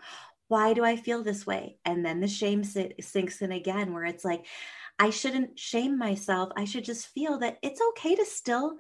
why 0.49 0.75
do 0.75 0.85
I 0.85 0.95
feel 0.95 1.25
this 1.25 1.45
way? 1.45 1.79
And 1.85 2.07
then 2.07 2.21
the 2.21 2.29
shame 2.29 2.63
sinks 2.63 3.43
in 3.43 3.51
again, 3.51 3.93
where 3.93 4.05
it's 4.05 4.25
like, 4.25 4.47
I 4.99 5.11
shouldn't 5.11 5.59
shame 5.59 5.99
myself. 5.99 6.51
I 6.57 6.65
should 6.65 6.85
just 6.85 7.09
feel 7.09 7.39
that 7.39 7.59
it's 7.63 7.81
okay 7.91 8.15
to 8.15 8.25
still 8.25 8.77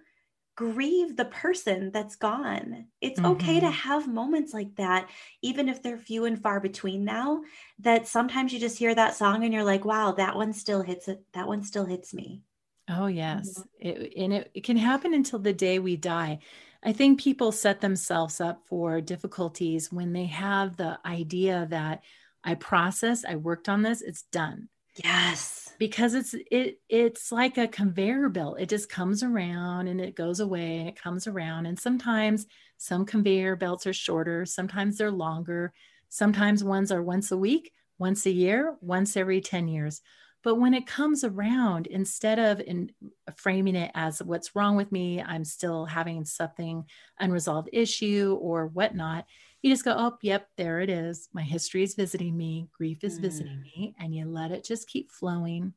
grieve 0.56 1.16
the 1.16 1.26
person 1.26 1.90
that's 1.92 2.16
gone. 2.16 2.86
It's 3.00 3.20
mm-hmm. 3.20 3.32
okay 3.32 3.60
to 3.60 3.66
mm-hmm. 3.66 3.88
have 3.88 4.08
moments 4.08 4.52
like 4.52 4.74
that, 4.76 5.08
even 5.42 5.68
if 5.68 5.82
they're 5.82 5.98
few 5.98 6.24
and 6.24 6.42
far 6.42 6.60
between 6.60 7.04
now. 7.04 7.42
That 7.80 8.08
sometimes 8.08 8.52
you 8.52 8.58
just 8.58 8.78
hear 8.78 8.94
that 8.94 9.14
song 9.14 9.44
and 9.44 9.52
you're 9.52 9.62
like, 9.62 9.84
wow, 9.84 10.12
that 10.12 10.34
one 10.34 10.52
still 10.52 10.82
hits 10.82 11.08
it. 11.08 11.22
That 11.34 11.46
one 11.46 11.62
still 11.62 11.84
hits 11.84 12.12
me. 12.14 12.42
Oh, 12.88 13.06
yes. 13.06 13.58
Mm-hmm. 13.58 13.88
It, 13.88 14.12
and 14.16 14.32
it, 14.32 14.50
it 14.54 14.64
can 14.64 14.76
happen 14.76 15.14
until 15.14 15.38
the 15.38 15.52
day 15.52 15.78
we 15.78 15.96
die. 15.96 16.40
I 16.82 16.92
think 16.92 17.20
people 17.20 17.52
set 17.52 17.80
themselves 17.80 18.40
up 18.40 18.62
for 18.66 19.00
difficulties 19.00 19.92
when 19.92 20.12
they 20.12 20.26
have 20.26 20.76
the 20.76 20.98
idea 21.04 21.66
that 21.70 22.02
I 22.44 22.54
process, 22.54 23.24
I 23.24 23.36
worked 23.36 23.68
on 23.68 23.82
this, 23.82 24.02
it's 24.02 24.22
done. 24.22 24.68
Yes. 25.02 25.65
Because 25.78 26.14
it's 26.14 26.34
it 26.50 26.80
it's 26.88 27.30
like 27.30 27.58
a 27.58 27.68
conveyor 27.68 28.28
belt. 28.30 28.60
It 28.60 28.68
just 28.68 28.88
comes 28.88 29.22
around 29.22 29.88
and 29.88 30.00
it 30.00 30.16
goes 30.16 30.40
away 30.40 30.78
and 30.78 30.88
it 30.88 31.00
comes 31.00 31.26
around. 31.26 31.66
And 31.66 31.78
sometimes 31.78 32.46
some 32.78 33.04
conveyor 33.04 33.56
belts 33.56 33.86
are 33.86 33.92
shorter, 33.92 34.46
sometimes 34.46 34.98
they're 34.98 35.10
longer, 35.10 35.72
sometimes 36.08 36.64
ones 36.64 36.92
are 36.92 37.02
once 37.02 37.30
a 37.30 37.36
week, 37.36 37.72
once 37.98 38.26
a 38.26 38.30
year, 38.30 38.76
once 38.80 39.16
every 39.16 39.40
10 39.40 39.68
years. 39.68 40.00
But 40.42 40.56
when 40.56 40.74
it 40.74 40.86
comes 40.86 41.24
around, 41.24 41.88
instead 41.88 42.38
of 42.38 42.60
in 42.60 42.92
framing 43.36 43.74
it 43.74 43.90
as 43.94 44.22
what's 44.22 44.54
wrong 44.54 44.76
with 44.76 44.92
me, 44.92 45.20
I'm 45.20 45.44
still 45.44 45.86
having 45.86 46.24
something 46.24 46.84
unresolved 47.18 47.70
issue 47.72 48.38
or 48.40 48.68
whatnot, 48.68 49.26
you 49.62 49.70
just 49.70 49.84
go, 49.84 49.94
oh, 49.96 50.16
yep, 50.22 50.48
there 50.56 50.80
it 50.80 50.90
is. 50.90 51.28
My 51.32 51.42
history 51.42 51.82
is 51.82 51.94
visiting 51.94 52.36
me, 52.36 52.68
grief 52.76 53.02
is 53.02 53.18
mm. 53.18 53.22
visiting 53.22 53.60
me, 53.60 53.94
and 53.98 54.14
you 54.14 54.26
let 54.26 54.52
it 54.52 54.64
just 54.64 54.88
keep 54.88 55.10
flowing. 55.10 55.72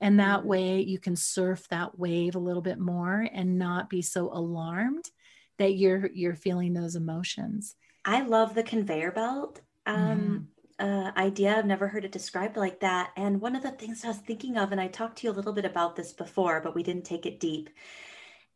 And 0.00 0.18
that 0.18 0.40
mm. 0.40 0.44
way 0.44 0.80
you 0.80 0.98
can 0.98 1.16
surf 1.16 1.66
that 1.70 1.98
wave 1.98 2.34
a 2.34 2.40
little 2.40 2.62
bit 2.62 2.78
more 2.78 3.28
and 3.32 3.58
not 3.58 3.90
be 3.90 4.02
so 4.02 4.32
alarmed 4.32 5.04
that 5.58 5.74
you're 5.74 6.08
you're 6.14 6.34
feeling 6.34 6.72
those 6.72 6.96
emotions. 6.96 7.74
I 8.04 8.22
love 8.22 8.54
the 8.54 8.62
conveyor 8.62 9.12
belt. 9.12 9.60
Um, 9.86 10.18
mm 10.18 10.60
uh, 10.80 11.12
idea. 11.16 11.56
I've 11.56 11.66
never 11.66 11.86
heard 11.86 12.04
it 12.04 12.12
described 12.12 12.56
like 12.56 12.80
that. 12.80 13.10
And 13.16 13.40
one 13.40 13.54
of 13.54 13.62
the 13.62 13.70
things 13.70 14.04
I 14.04 14.08
was 14.08 14.16
thinking 14.16 14.56
of, 14.56 14.72
and 14.72 14.80
I 14.80 14.88
talked 14.88 15.18
to 15.18 15.26
you 15.26 15.32
a 15.32 15.36
little 15.36 15.52
bit 15.52 15.66
about 15.66 15.94
this 15.94 16.12
before, 16.12 16.60
but 16.60 16.74
we 16.74 16.82
didn't 16.82 17.04
take 17.04 17.26
it 17.26 17.38
deep, 17.38 17.68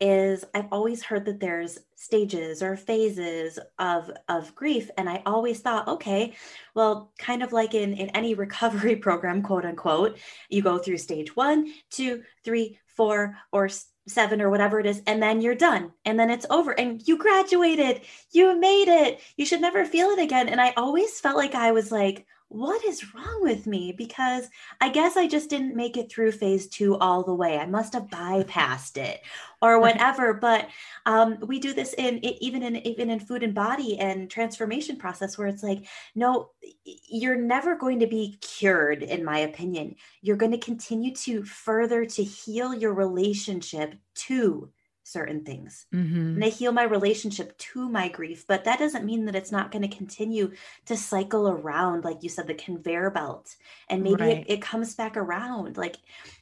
is 0.01 0.45
I've 0.55 0.69
always 0.73 1.03
heard 1.03 1.25
that 1.27 1.41
there's 1.41 1.79
stages 1.97 2.63
or 2.63 2.77
phases 2.77 3.59
of 3.79 4.11
of 4.29 4.55
grief, 4.55 4.91
and 4.99 5.09
I 5.09 5.23
always 5.27 5.61
thought, 5.61 5.89
okay, 5.89 6.35
well, 6.75 7.13
kind 7.19 7.43
of 7.43 7.53
like 7.53 7.75
in 7.75 7.95
in 7.95 8.11
any 8.11 8.35
recovery 8.45 8.97
program, 8.97 9.43
quote 9.43 9.65
unquote, 9.65 10.19
you 10.49 10.63
go 10.63 10.79
through 10.79 10.99
stage 10.99 11.35
one, 11.37 11.73
two, 11.91 12.23
three, 12.45 12.79
four, 12.97 13.37
or 13.53 13.69
seven 14.07 14.43
or 14.43 14.51
whatever 14.51 14.79
it 14.79 14.87
is 14.87 15.03
and 15.07 15.23
then 15.23 15.41
you're 15.41 15.55
done 15.55 15.91
and 16.05 16.21
then 16.21 16.29
it's 16.29 16.45
over 16.51 16.79
and 16.79 17.07
you 17.09 17.17
graduated 17.17 18.03
you 18.33 18.59
made 18.61 18.89
it 18.89 19.19
you 19.39 19.47
should 19.47 19.63
never 19.63 19.87
feel 19.87 20.09
it 20.09 20.19
again 20.19 20.47
and 20.51 20.61
i 20.61 20.75
always 20.77 21.19
felt 21.21 21.39
like 21.39 21.55
i 21.55 21.73
was 21.73 21.91
like 21.91 22.27
what 22.55 22.85
is 22.85 23.13
wrong 23.13 23.41
with 23.41 23.67
me? 23.67 23.93
Because 23.93 24.49
i 24.81 24.89
guess 24.89 25.17
i 25.17 25.27
just 25.27 25.51
didn't 25.51 25.75
make 25.75 25.97
it 25.97 26.11
through 26.11 26.31
phase 26.31 26.69
two 26.69 26.97
all 26.99 27.25
the 27.25 27.35
way. 27.35 27.59
I 27.59 27.67
must 27.67 27.93
have 27.95 28.05
bypassed 28.05 28.97
it 28.97 29.23
or 29.61 29.81
whatever. 29.87 30.35
But 30.35 30.69
um, 31.05 31.39
we 31.41 31.59
do 31.59 31.73
this 31.73 31.95
in 31.95 32.25
even 32.25 32.63
in 32.63 32.77
even 32.87 33.11
in 33.11 33.19
food 33.19 33.43
and 33.43 33.55
body 33.55 33.99
and 33.99 34.31
transformation 34.31 34.97
process 34.97 35.37
where 35.37 35.49
it's 35.49 35.65
like 35.65 35.87
no 36.15 36.51
you're 36.85 37.41
never 37.41 37.75
going 37.75 37.99
to 38.01 38.07
be 38.07 38.39
cured 38.41 39.03
in 39.03 39.25
my 39.25 39.41
opinion. 39.41 39.97
You're 40.23 40.37
going 40.37 40.53
to 40.53 40.59
continue 40.59 41.13
to 41.17 41.43
further 41.43 42.05
to 42.05 42.23
heal 42.23 42.73
your 42.73 42.95
relationship 42.95 43.97
to 44.27 44.71
certain 45.05 45.45
things 45.45 45.87
mm-hmm. 45.95 46.17
and 46.17 46.43
they 46.43 46.49
heal 46.49 46.73
my 46.73 46.83
relationship 46.83 47.57
to 47.59 47.89
my 47.91 48.09
grief 48.09 48.47
but 48.49 48.65
that 48.65 48.79
doesn't 48.79 49.05
mean 49.05 49.27
that 49.27 49.35
it's 49.37 49.53
not 49.53 49.71
going 49.71 49.83
to 49.83 49.97
continue 49.97 50.51
to 50.87 50.97
cycle 50.97 51.47
around 51.47 52.05
like 52.05 52.23
you 52.23 52.29
said 52.29 52.47
the 52.47 52.55
conveyor 52.55 53.11
belt 53.11 53.55
and 53.91 54.03
maybe 54.03 54.23
right. 54.23 54.39
it, 54.39 54.55
it, 54.55 54.63
comes 54.63 54.95
back 54.95 55.15
around 55.17 55.77
like 55.77 55.97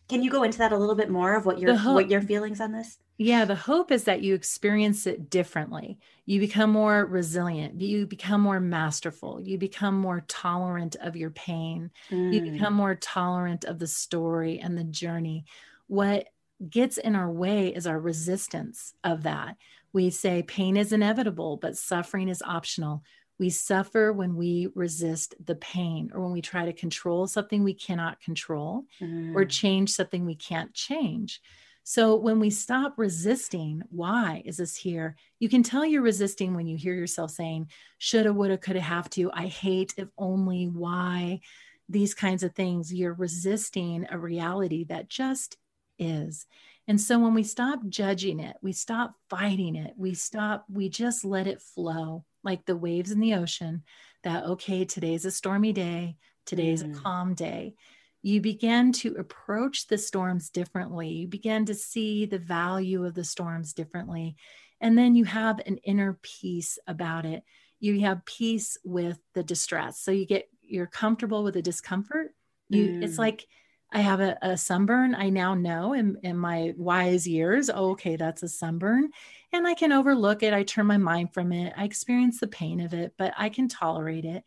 can 0.08 0.22
you 0.22 0.30
go 0.30 0.44
into 0.44 0.58
that 0.58 0.70
a 0.70 0.78
little 0.78 0.94
bit 0.94 1.10
more 1.10 1.34
of 1.34 1.44
what 1.44 1.58
your 1.58 1.76
what 1.78 2.08
your 2.08 2.22
feelings 2.22 2.60
on 2.60 2.70
this 2.70 2.98
yeah 3.18 3.44
the 3.44 3.56
hope 3.56 3.90
is 3.90 4.04
that 4.04 4.22
you 4.22 4.32
experience 4.32 5.08
it 5.08 5.28
differently 5.28 5.98
you 6.24 6.38
become 6.38 6.70
more 6.70 7.04
resilient 7.04 7.80
you 7.80 8.06
become 8.06 8.40
more 8.40 8.60
masterful 8.60 9.40
you 9.40 9.58
become 9.58 9.98
more 9.98 10.24
tolerant 10.28 10.94
of 11.02 11.16
your 11.16 11.30
pain 11.30 11.90
mm. 12.12 12.32
you 12.32 12.52
become 12.52 12.74
more 12.74 12.94
tolerant 12.94 13.64
of 13.64 13.80
the 13.80 13.88
story 13.88 14.60
and 14.60 14.78
the 14.78 14.84
journey 14.84 15.44
what 15.88 16.28
gets 16.68 16.98
in 16.98 17.14
our 17.14 17.30
way 17.30 17.68
is 17.68 17.86
our 17.86 17.98
resistance 17.98 18.94
of 19.04 19.24
that. 19.24 19.56
We 19.92 20.10
say 20.10 20.42
pain 20.42 20.76
is 20.76 20.92
inevitable, 20.92 21.58
but 21.58 21.76
suffering 21.76 22.28
is 22.28 22.42
optional. 22.42 23.02
We 23.38 23.50
suffer 23.50 24.12
when 24.12 24.36
we 24.36 24.68
resist 24.74 25.34
the 25.44 25.56
pain 25.56 26.10
or 26.14 26.22
when 26.22 26.32
we 26.32 26.42
try 26.42 26.64
to 26.64 26.72
control 26.72 27.26
something 27.26 27.64
we 27.64 27.74
cannot 27.74 28.20
control 28.20 28.84
mm. 29.00 29.34
or 29.34 29.44
change 29.44 29.90
something 29.90 30.24
we 30.24 30.36
can't 30.36 30.72
change. 30.72 31.40
So 31.84 32.14
when 32.14 32.38
we 32.38 32.50
stop 32.50 32.94
resisting, 32.96 33.82
why 33.90 34.42
is 34.44 34.58
this 34.58 34.76
here? 34.76 35.16
You 35.40 35.48
can 35.48 35.64
tell 35.64 35.84
you're 35.84 36.02
resisting 36.02 36.54
when 36.54 36.68
you 36.68 36.76
hear 36.76 36.94
yourself 36.94 37.32
saying, 37.32 37.70
shoulda, 37.98 38.32
woulda, 38.32 38.56
coulda, 38.56 38.80
have 38.80 39.10
to, 39.10 39.32
I 39.32 39.46
hate, 39.46 39.92
if 39.96 40.08
only, 40.16 40.66
why, 40.66 41.40
these 41.88 42.14
kinds 42.14 42.44
of 42.44 42.54
things. 42.54 42.94
You're 42.94 43.14
resisting 43.14 44.06
a 44.10 44.18
reality 44.18 44.84
that 44.84 45.08
just 45.08 45.56
is. 46.02 46.46
And 46.88 47.00
so 47.00 47.18
when 47.18 47.32
we 47.32 47.44
stop 47.44 47.80
judging 47.88 48.40
it, 48.40 48.56
we 48.60 48.72
stop 48.72 49.14
fighting 49.30 49.76
it, 49.76 49.94
we 49.96 50.14
stop, 50.14 50.66
we 50.70 50.88
just 50.88 51.24
let 51.24 51.46
it 51.46 51.62
flow 51.62 52.24
like 52.42 52.66
the 52.66 52.76
waves 52.76 53.12
in 53.12 53.20
the 53.20 53.34
ocean 53.34 53.84
that, 54.24 54.44
okay, 54.44 54.84
today's 54.84 55.24
a 55.24 55.30
stormy 55.30 55.72
day, 55.72 56.16
today's 56.44 56.82
mm. 56.82 56.92
a 56.92 57.00
calm 57.00 57.34
day. 57.34 57.74
You 58.22 58.40
begin 58.40 58.92
to 58.94 59.14
approach 59.14 59.86
the 59.86 59.98
storms 59.98 60.50
differently. 60.50 61.08
You 61.08 61.28
begin 61.28 61.66
to 61.66 61.74
see 61.74 62.26
the 62.26 62.38
value 62.38 63.04
of 63.04 63.14
the 63.14 63.24
storms 63.24 63.72
differently. 63.72 64.36
And 64.80 64.98
then 64.98 65.14
you 65.14 65.24
have 65.24 65.60
an 65.66 65.78
inner 65.78 66.18
peace 66.22 66.78
about 66.86 67.24
it. 67.24 67.44
You 67.78 68.00
have 68.00 68.24
peace 68.24 68.76
with 68.84 69.18
the 69.34 69.42
distress. 69.44 70.00
So 70.00 70.10
you 70.10 70.26
get, 70.26 70.48
you're 70.60 70.86
comfortable 70.86 71.44
with 71.44 71.54
the 71.54 71.62
discomfort. 71.62 72.34
You, 72.68 72.88
mm. 72.88 73.04
it's 73.04 73.18
like, 73.18 73.46
I 73.92 74.00
have 74.00 74.20
a, 74.20 74.38
a, 74.40 74.56
sunburn. 74.56 75.14
I 75.14 75.28
now 75.28 75.54
know 75.54 75.92
in, 75.92 76.16
in 76.22 76.36
my 76.36 76.72
wise 76.76 77.26
years, 77.28 77.68
oh, 77.68 77.90
okay, 77.90 78.16
that's 78.16 78.42
a 78.42 78.48
sunburn. 78.48 79.10
And 79.52 79.66
I 79.66 79.74
can 79.74 79.92
overlook 79.92 80.42
it. 80.42 80.54
I 80.54 80.62
turn 80.62 80.86
my 80.86 80.96
mind 80.96 81.34
from 81.34 81.52
it. 81.52 81.74
I 81.76 81.84
experience 81.84 82.40
the 82.40 82.48
pain 82.48 82.80
of 82.80 82.94
it, 82.94 83.12
but 83.18 83.34
I 83.36 83.50
can 83.50 83.68
tolerate 83.68 84.24
it. 84.24 84.44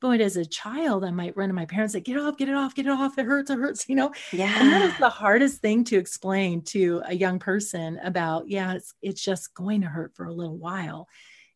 But 0.00 0.20
as 0.20 0.36
a 0.36 0.44
child, 0.44 1.04
I 1.04 1.10
might 1.10 1.36
run 1.36 1.48
to 1.48 1.54
my 1.54 1.64
parents 1.64 1.94
and 1.94 2.04
say, 2.04 2.12
get 2.12 2.20
off, 2.20 2.36
get 2.36 2.48
it 2.48 2.54
off, 2.54 2.74
get 2.74 2.86
it 2.86 2.92
off. 2.92 3.18
It 3.18 3.26
hurts, 3.26 3.50
it 3.50 3.58
hurts, 3.58 3.84
you 3.88 3.96
know? 3.96 4.12
Yeah. 4.32 4.54
And 4.60 4.72
that 4.72 4.82
is 4.82 4.98
the 4.98 5.08
hardest 5.08 5.60
thing 5.60 5.82
to 5.84 5.98
explain 5.98 6.62
to 6.66 7.02
a 7.06 7.14
young 7.14 7.38
person 7.38 7.98
about, 8.04 8.48
yeah, 8.48 8.74
it's, 8.74 8.94
it's 9.02 9.22
just 9.22 9.54
going 9.54 9.80
to 9.80 9.88
hurt 9.88 10.14
for 10.14 10.26
a 10.26 10.32
little 10.32 10.58
while. 10.58 11.08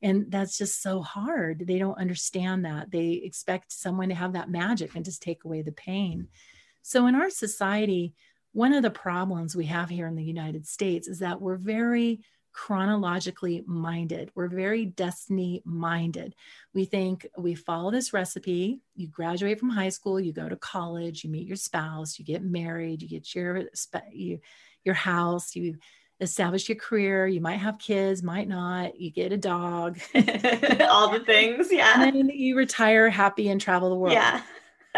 And 0.02 0.30
that's 0.30 0.56
just 0.56 0.82
so 0.82 1.02
hard. 1.02 1.66
They 1.66 1.78
don't 1.78 1.98
understand 1.98 2.64
that. 2.64 2.90
They 2.90 3.20
expect 3.24 3.72
someone 3.72 4.08
to 4.08 4.14
have 4.14 4.32
that 4.32 4.50
magic 4.50 4.94
and 4.94 5.04
just 5.04 5.22
take 5.22 5.44
away 5.44 5.62
the 5.62 5.72
pain. 5.72 6.28
So, 6.82 7.06
in 7.06 7.14
our 7.14 7.30
society, 7.30 8.14
one 8.52 8.72
of 8.72 8.82
the 8.82 8.90
problems 8.90 9.54
we 9.54 9.66
have 9.66 9.88
here 9.88 10.06
in 10.06 10.16
the 10.16 10.24
United 10.24 10.66
States 10.66 11.06
is 11.06 11.20
that 11.20 11.40
we're 11.40 11.56
very 11.56 12.20
chronologically 12.52 13.62
minded. 13.66 14.32
We're 14.34 14.48
very 14.48 14.84
destiny 14.84 15.62
minded. 15.64 16.34
We 16.74 16.86
think 16.86 17.24
we 17.36 17.54
follow 17.54 17.92
this 17.92 18.12
recipe, 18.12 18.80
you 18.96 19.06
graduate 19.06 19.60
from 19.60 19.70
high 19.70 19.90
school, 19.90 20.18
you 20.18 20.32
go 20.32 20.48
to 20.48 20.56
college, 20.56 21.22
you 21.22 21.30
meet 21.30 21.46
your 21.46 21.56
spouse, 21.56 22.18
you 22.18 22.24
get 22.24 22.42
married, 22.42 23.00
you 23.00 23.08
get 23.08 23.32
your 23.32 23.62
you, 24.12 24.40
your 24.82 24.94
house, 24.96 25.54
you 25.54 25.76
establish 26.20 26.68
your 26.68 26.78
career, 26.78 27.28
you 27.28 27.40
might 27.40 27.58
have 27.58 27.78
kids, 27.78 28.24
might 28.24 28.48
not, 28.48 28.98
you 29.00 29.12
get 29.12 29.32
a 29.32 29.36
dog, 29.36 30.00
all 30.90 31.12
the 31.12 31.22
things, 31.24 31.68
yeah. 31.70 32.02
And 32.02 32.16
then 32.16 32.28
you 32.28 32.56
retire 32.56 33.08
happy 33.08 33.50
and 33.50 33.60
travel 33.60 33.90
the 33.90 33.94
world. 33.94 34.14
Yeah 34.14 34.42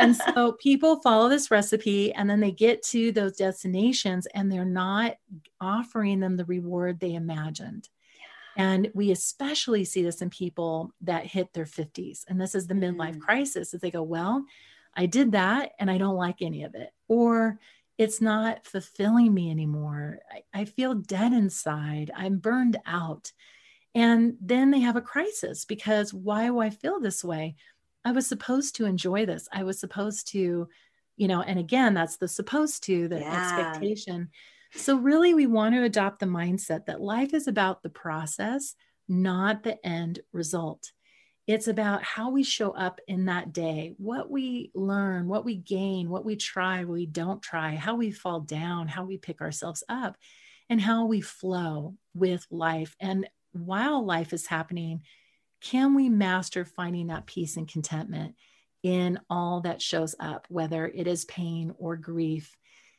and 0.00 0.16
so 0.16 0.52
people 0.52 1.00
follow 1.00 1.28
this 1.28 1.50
recipe 1.50 2.12
and 2.12 2.28
then 2.28 2.40
they 2.40 2.50
get 2.50 2.82
to 2.84 3.12
those 3.12 3.36
destinations 3.36 4.26
and 4.34 4.50
they're 4.50 4.64
not 4.64 5.16
offering 5.60 6.20
them 6.20 6.36
the 6.36 6.44
reward 6.44 6.98
they 6.98 7.14
imagined. 7.14 7.88
And 8.56 8.90
we 8.94 9.10
especially 9.10 9.84
see 9.84 10.02
this 10.02 10.22
in 10.22 10.30
people 10.30 10.92
that 11.02 11.26
hit 11.26 11.52
their 11.52 11.64
50s. 11.64 12.24
And 12.28 12.40
this 12.40 12.54
is 12.54 12.66
the 12.66 12.74
midlife 12.74 13.16
mm. 13.16 13.20
crisis 13.20 13.70
that 13.70 13.80
they 13.80 13.90
go, 13.90 14.02
Well, 14.02 14.44
I 14.96 15.06
did 15.06 15.32
that 15.32 15.72
and 15.78 15.90
I 15.90 15.98
don't 15.98 16.16
like 16.16 16.42
any 16.42 16.64
of 16.64 16.74
it. 16.74 16.92
Or 17.08 17.58
it's 17.96 18.20
not 18.20 18.66
fulfilling 18.66 19.32
me 19.32 19.50
anymore. 19.50 20.20
I, 20.32 20.60
I 20.60 20.64
feel 20.64 20.94
dead 20.94 21.32
inside. 21.32 22.10
I'm 22.16 22.38
burned 22.38 22.78
out. 22.86 23.32
And 23.94 24.36
then 24.40 24.70
they 24.70 24.80
have 24.80 24.96
a 24.96 25.02
crisis 25.02 25.64
because 25.64 26.14
why 26.14 26.46
do 26.46 26.60
I 26.60 26.70
feel 26.70 27.00
this 27.00 27.24
way? 27.24 27.56
I 28.04 28.12
was 28.12 28.26
supposed 28.26 28.76
to 28.76 28.86
enjoy 28.86 29.26
this. 29.26 29.48
I 29.52 29.62
was 29.64 29.78
supposed 29.78 30.28
to, 30.32 30.68
you 31.16 31.28
know, 31.28 31.42
and 31.42 31.58
again, 31.58 31.94
that's 31.94 32.16
the 32.16 32.28
supposed 32.28 32.84
to, 32.84 33.08
the 33.08 33.20
yeah. 33.20 33.42
expectation. 33.42 34.30
So, 34.72 34.96
really, 34.96 35.34
we 35.34 35.46
want 35.46 35.74
to 35.74 35.82
adopt 35.82 36.20
the 36.20 36.26
mindset 36.26 36.86
that 36.86 37.00
life 37.00 37.34
is 37.34 37.48
about 37.48 37.82
the 37.82 37.90
process, 37.90 38.74
not 39.08 39.62
the 39.62 39.84
end 39.84 40.20
result. 40.32 40.92
It's 41.46 41.66
about 41.66 42.04
how 42.04 42.30
we 42.30 42.44
show 42.44 42.70
up 42.70 43.00
in 43.08 43.24
that 43.24 43.52
day, 43.52 43.94
what 43.98 44.30
we 44.30 44.70
learn, 44.72 45.26
what 45.26 45.44
we 45.44 45.56
gain, 45.56 46.08
what 46.08 46.24
we 46.24 46.36
try, 46.36 46.84
what 46.84 46.92
we 46.92 47.06
don't 47.06 47.42
try, 47.42 47.74
how 47.74 47.96
we 47.96 48.12
fall 48.12 48.40
down, 48.40 48.86
how 48.86 49.04
we 49.04 49.18
pick 49.18 49.40
ourselves 49.40 49.82
up, 49.88 50.16
and 50.68 50.80
how 50.80 51.06
we 51.06 51.20
flow 51.20 51.96
with 52.14 52.46
life. 52.52 52.94
And 53.00 53.28
while 53.52 54.04
life 54.06 54.32
is 54.32 54.46
happening, 54.46 55.02
can 55.60 55.94
we 55.94 56.08
master 56.08 56.64
finding 56.64 57.08
that 57.08 57.26
peace 57.26 57.56
and 57.56 57.68
contentment 57.68 58.34
in 58.82 59.20
all 59.28 59.60
that 59.62 59.82
shows 59.82 60.14
up, 60.18 60.46
whether 60.48 60.86
it 60.86 61.06
is 61.06 61.24
pain 61.26 61.74
or 61.78 61.96
grief? 61.96 62.56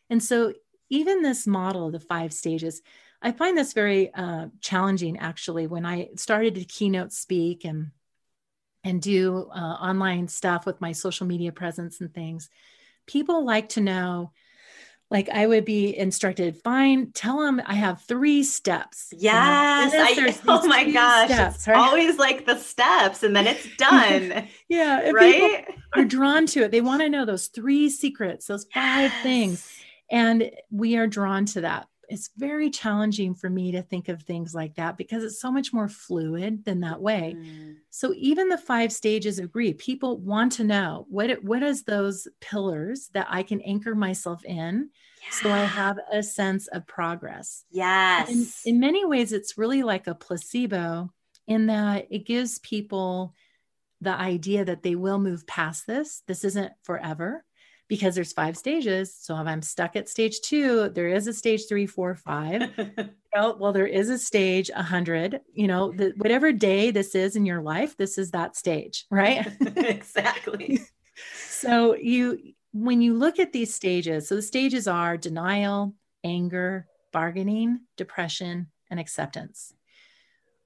And 0.10 0.22
so, 0.22 0.54
even 0.90 1.22
this 1.22 1.48
model 1.48 1.88
of 1.88 1.94
the 1.94 2.00
five 2.02 2.34
stages, 2.34 2.82
I 3.22 3.32
find 3.32 3.58
this 3.58 3.74
very 3.74 4.14
uh, 4.14 4.48
challenging 4.60 5.18
actually 5.18 5.68
when 5.68 5.86
I 5.86 6.10
started 6.18 6.56
to 6.56 6.66
keynote 6.66 7.14
speak 7.14 7.64
and 7.66 7.92
and 8.84 9.02
do 9.02 9.48
uh, 9.54 9.60
online 9.60 10.28
stuff 10.28 10.66
with 10.66 10.82
my 10.82 10.92
social 10.92 11.28
media 11.28 11.52
presence 11.52 12.02
and 12.02 12.14
things. 12.14 12.50
People 13.06 13.46
like 13.46 13.70
to 13.70 13.82
know 13.82 14.32
like 15.12 15.30
I 15.30 15.46
would 15.46 15.66
be 15.66 15.96
instructed, 15.96 16.56
fine, 16.64 17.12
tell 17.12 17.42
them 17.42 17.62
I 17.66 17.76
have 17.76 18.02
three 18.04 18.44
steps. 18.44 19.14
Yes. 19.16 19.92
I, 19.94 20.40
oh 20.48 20.66
my 20.66 20.90
gosh. 20.90 21.30
Steps, 21.30 21.56
it's 21.58 21.68
right? 21.68 21.78
always 21.78 22.18
like 22.18 22.46
the 22.46 22.58
steps 22.58 23.22
and 23.22 23.36
then 23.36 23.46
it's 23.46 23.68
done. 23.78 24.48
yeah. 24.70 25.12
Right. 25.12 25.68
are 25.94 26.06
drawn 26.06 26.46
to 26.48 26.64
it. 26.64 26.72
They 26.72 26.80
want 26.80 27.02
to 27.02 27.10
know 27.10 27.26
those 27.26 27.48
three 27.48 27.90
secrets, 27.90 28.48
those 28.48 28.66
five 28.74 29.12
yes. 29.12 29.24
things. 29.24 29.70
And 30.10 30.50
we 30.72 30.96
are 30.96 31.08
drawn 31.08 31.46
to 31.48 31.62
that. 31.62 31.88
It's 32.12 32.30
very 32.36 32.70
challenging 32.70 33.34
for 33.34 33.50
me 33.50 33.72
to 33.72 33.82
think 33.82 34.10
of 34.10 34.22
things 34.22 34.54
like 34.54 34.76
that 34.76 34.98
because 34.98 35.24
it's 35.24 35.40
so 35.40 35.52
much 35.52 35.72
more 35.72 35.88
fluid 35.88 36.66
than 36.66 36.82
that 36.82 37.02
way. 37.02 37.36
Mm. 37.38 37.76
So 37.90 38.14
even 38.18 38.50
the 38.50 38.58
five 38.58 38.92
stages 38.92 39.40
of 39.40 39.52
grief, 39.52 39.78
people 39.78 40.18
want 40.18 40.52
to 40.54 40.64
know 40.64 41.06
what 41.10 41.44
what 41.44 41.64
is 41.64 41.84
those 41.84 42.28
pillars 42.42 43.10
that 43.14 43.28
I 43.30 43.44
can 43.44 43.62
anchor 43.62 43.96
myself 43.96 44.44
in 44.44 44.90
yeah. 45.22 45.30
so 45.32 45.52
I 45.52 45.64
have 45.64 45.98
a 46.12 46.22
sense 46.22 46.68
of 46.68 46.86
progress. 46.86 47.64
Yes. 47.72 48.64
In, 48.66 48.76
in 48.76 48.80
many 48.82 49.06
ways, 49.06 49.32
it's 49.32 49.58
really 49.58 49.84
like 49.84 50.08
a 50.08 50.16
placebo 50.16 51.12
in 51.48 51.68
that 51.68 52.08
it 52.12 52.26
gives 52.26 52.60
people 52.60 53.34
the 54.02 54.14
idea 54.14 54.66
that 54.66 54.84
they 54.84 54.96
will 54.96 55.20
move 55.20 55.48
past 55.48 55.88
this. 55.88 56.24
This 56.28 56.44
isn't 56.44 56.74
forever 56.84 57.46
because 57.92 58.16
there's 58.16 58.32
five 58.32 58.56
stages. 58.56 59.14
So 59.14 59.38
if 59.38 59.46
I'm 59.46 59.62
stuck 59.62 59.98
at 59.98 60.08
stage 60.08 60.40
two, 60.40 60.88
there 60.88 61.10
is 61.10 61.28
a 61.28 61.34
stage 61.34 61.68
three, 61.68 61.86
four, 61.86 62.16
five. 62.16 62.72
well, 63.36 63.58
well, 63.60 63.74
there 63.74 63.86
is 63.86 64.10
a 64.10 64.18
stage 64.18 64.72
a 64.74 64.82
hundred. 64.82 65.42
You 65.54 65.68
know, 65.68 65.92
the, 65.92 66.14
whatever 66.16 66.54
day 66.54 66.92
this 66.92 67.16
is 67.16 67.36
in 67.36 67.46
your 67.46 67.62
life, 67.62 67.98
this 67.98 68.18
is 68.18 68.32
that 68.32 68.56
stage, 68.56 69.08
right? 69.12 69.46
exactly. 69.76 70.80
so 71.36 71.94
you, 71.98 72.54
when 72.72 73.02
you 73.02 73.14
look 73.14 73.40
at 73.40 73.52
these 73.52 73.74
stages, 73.74 74.30
so 74.30 74.38
the 74.38 74.42
stages 74.42 74.88
are 74.88 75.18
denial, 75.18 75.94
anger, 76.24 76.88
bargaining, 77.12 77.82
depression, 77.98 78.68
and 78.90 79.02
acceptance. 79.02 79.74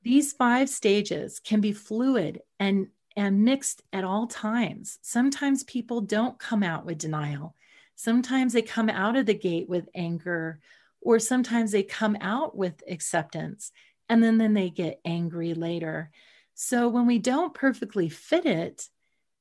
These 0.04 0.34
five 0.34 0.70
stages 0.70 1.40
can 1.40 1.60
be 1.60 1.74
fluid 1.74 2.42
and 2.60 2.90
and 3.16 3.44
mixed 3.44 3.82
at 3.94 4.04
all 4.04 4.28
times. 4.28 5.00
Sometimes 5.02 5.64
people 5.64 6.02
don't 6.02 6.38
come 6.40 6.64
out 6.64 6.86
with 6.86 6.98
denial. 6.98 7.56
Sometimes 7.96 8.54
they 8.54 8.62
come 8.62 8.90
out 8.90 9.16
of 9.16 9.26
the 9.26 9.34
gate 9.34 9.70
with 9.70 9.88
anger, 9.96 10.60
or 11.02 11.20
sometimes 11.20 11.72
they 11.72 11.84
come 11.84 12.18
out 12.20 12.58
with 12.58 12.84
acceptance 12.90 13.72
and 14.10 14.22
then, 14.22 14.38
then 14.38 14.54
they 14.54 14.70
get 14.70 15.00
angry 15.06 15.54
later. 15.54 16.12
So 16.56 16.90
when 16.90 17.06
we 17.06 17.20
don't 17.20 17.54
perfectly 17.54 18.10
fit 18.10 18.46
it, 18.46 18.90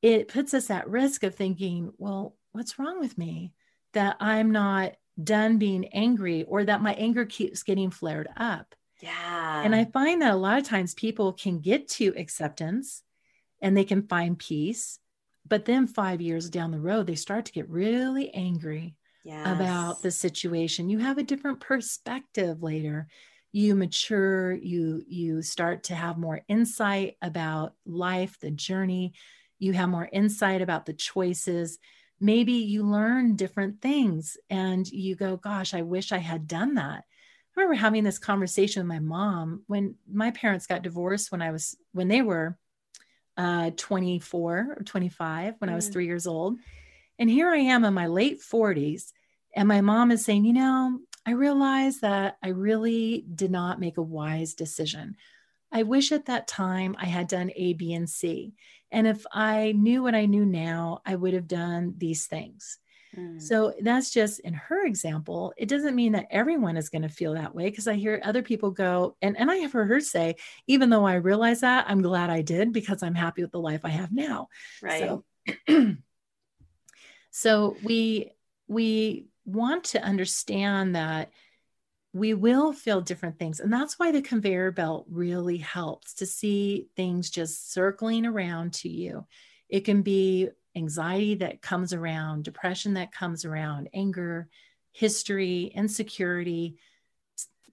it 0.03 0.29
puts 0.29 0.53
us 0.55 0.71
at 0.71 0.89
risk 0.89 1.23
of 1.23 1.35
thinking, 1.35 1.93
well, 1.97 2.37
what's 2.53 2.79
wrong 2.79 3.01
with 3.01 3.17
me? 3.17 3.53
That 3.93 4.17
I'm 4.21 4.51
not 4.51 4.95
done 5.23 5.59
being 5.59 5.87
angry 5.87 6.45
or 6.45 6.65
that 6.65 6.83
my 6.83 6.95
anger 6.95 7.25
keeps 7.25 7.63
getting 7.63 7.91
flared 7.91 8.29
up. 8.37 8.75
Yeah. 9.01 9.63
And 9.63 9.75
I 9.75 9.85
find 9.87 10.23
that 10.23 10.33
a 10.33 10.37
lot 10.37 10.59
of 10.59 10.65
times 10.65 10.95
people 10.95 11.33
can 11.33 11.61
get 11.61 11.89
to 11.89 12.15
acceptance 12.17 13.03
and 13.65 13.75
they 13.75 13.85
can 13.85 14.07
find 14.07 14.39
peace. 14.39 15.01
But 15.49 15.65
then 15.65 15.87
five 15.87 16.21
years 16.21 16.51
down 16.51 16.71
the 16.71 16.79
road, 16.79 17.07
they 17.07 17.15
start 17.17 17.47
to 17.47 17.53
get 17.53 17.69
really 17.69 18.33
angry 18.33 18.95
yes. 19.25 19.47
about 19.47 20.03
the 20.03 20.11
situation. 20.11 20.91
You 20.91 20.99
have 20.99 21.19
a 21.19 21.25
different 21.25 21.61
perspective 21.61 22.63
later. 22.63 23.09
You 23.53 23.75
mature, 23.75 24.53
you 24.53 25.03
you 25.09 25.43
start 25.43 25.85
to 25.85 25.95
have 25.95 26.19
more 26.19 26.43
insight 26.47 27.17
about 27.23 27.73
life, 27.87 28.39
the 28.39 28.51
journey. 28.51 29.15
You 29.59 29.73
have 29.73 29.89
more 29.89 30.09
insight 30.13 30.61
about 30.61 30.85
the 30.87 30.93
choices. 30.93 31.79
Maybe 32.21 32.53
you 32.53 32.83
learn 32.83 33.37
different 33.37 33.81
things 33.81 34.37
and 34.51 34.87
you 34.87 35.15
go, 35.17 35.37
gosh, 35.37 35.73
I 35.73 35.83
wish 35.83 36.13
I 36.13 36.19
had 36.19 36.47
done 36.47 36.75
that. 36.75 37.05
I 37.57 37.61
remember 37.61 37.77
having 37.77 38.05
this 38.05 38.19
conversation 38.19 38.83
with 38.83 38.89
my 38.89 38.99
mom 38.99 39.63
when 39.69 39.95
my 40.11 40.33
parents 40.33 40.67
got 40.67 40.83
divorced 40.83 41.33
when 41.33 41.41
I 41.41 41.51
was 41.51 41.77
when 41.93 42.09
they 42.09 42.21
were 42.21 42.59
uh, 43.37 43.71
24 43.77 44.77
or 44.79 44.83
25 44.85 45.55
when 45.59 45.69
mm. 45.69 45.73
I 45.73 45.77
was 45.77 45.89
mm. 45.89 45.93
three 45.93 46.07
years 46.07 46.27
old. 46.27 46.59
And 47.19 47.31
here 47.31 47.51
I 47.51 47.59
am 47.59 47.85
in 47.85 47.95
my 47.95 48.07
late 48.07 48.41
40s. 48.41 49.13
And 49.55 49.69
my 49.69 49.81
mom 49.81 50.11
is 50.11 50.25
saying, 50.25 50.45
you 50.45 50.53
know, 50.53 50.99
I 51.27 51.33
realized 51.33 52.03
that 52.03 52.37
I 52.43 52.49
really 52.49 53.25
did 53.35 53.51
not 53.51 53.81
make 53.81 53.97
a 53.97 54.03
wise 54.03 54.55
decision. 54.55 55.17
I 55.73 55.85
wish 55.85 56.13
at 56.13 56.27
that 56.27 56.47
time 56.47 56.97
I 56.99 57.07
had 57.07 57.29
done 57.29 57.51
A, 57.57 57.73
B, 57.73 57.95
and 57.95 58.09
C. 58.09 58.53
And 58.91 59.07
if 59.07 59.25
I 59.33 59.73
knew 59.73 60.03
what 60.03 60.15
I 60.15 60.27
knew 60.27 60.45
now, 60.45 61.01
I 61.05 61.17
would 61.17 61.35
have 61.35 61.49
done 61.49 61.95
these 61.97 62.27
things. 62.27 62.79
Mm. 63.17 63.41
So 63.41 63.73
that's 63.81 64.11
just 64.11 64.41
in 64.41 64.55
her 64.55 64.87
example. 64.87 65.53
It 65.57 65.69
doesn't 65.69 65.95
mean 65.95 66.13
that 66.13 66.29
everyone 66.31 66.77
is 66.77 66.89
going 66.89 67.03
to 67.03 67.09
feel 67.09 67.35
that 67.35 67.55
way 67.55 67.71
because 67.71 67.89
I 67.89 67.95
hear 67.95 68.21
other 68.25 68.43
people 68.43 68.71
go, 68.71 69.17
and, 69.23 69.37
and 69.37 69.51
I 69.51 69.57
have 69.57 69.73
heard 69.73 69.89
her 69.89 70.01
say, 70.01 70.37
even 70.67 70.91
though 70.91 71.07
I 71.07 71.15
realize 71.15 71.61
that, 71.61 71.87
I'm 71.89 72.03
glad 72.03 72.31
I 72.31 72.43
did 72.43 72.73
because 72.73 73.03
I'm 73.03 73.15
happy 73.15 73.43
with 73.43 73.53
the 73.53 73.61
life 73.61 73.81
I 73.85 73.91
have 73.91 74.13
now. 74.13 74.49
Right. 74.83 75.01
So, 75.01 75.25
so 77.31 77.77
we 77.83 78.31
we 78.67 79.27
want 79.45 79.85
to 79.85 80.03
understand 80.03 80.97
that 80.97 81.31
we 82.15 82.33
will 82.33 82.73
feel 82.73 83.01
different 83.01 83.39
things. 83.39 83.59
And 83.59 83.73
that's 83.73 83.99
why 83.99 84.13
the 84.13 84.23
conveyor 84.23 84.71
belt 84.71 85.05
really 85.11 85.59
helps 85.59 86.15
to 86.15 86.27
see 86.27 86.87
things 86.97 87.29
just 87.29 87.73
circling 87.73 88.25
around 88.25 88.75
to 88.75 88.89
you. 88.89 89.27
It 89.69 89.81
can 89.81 90.03
be 90.03 90.49
anxiety 90.77 91.37
that 91.37 91.63
comes 91.63 91.93
around, 91.93 92.45
depression 92.45 92.95
that 92.95 93.13
comes 93.13 93.45
around, 93.45 93.89
anger, 93.95 94.49
history, 94.93 95.73
insecurity, 95.75 96.77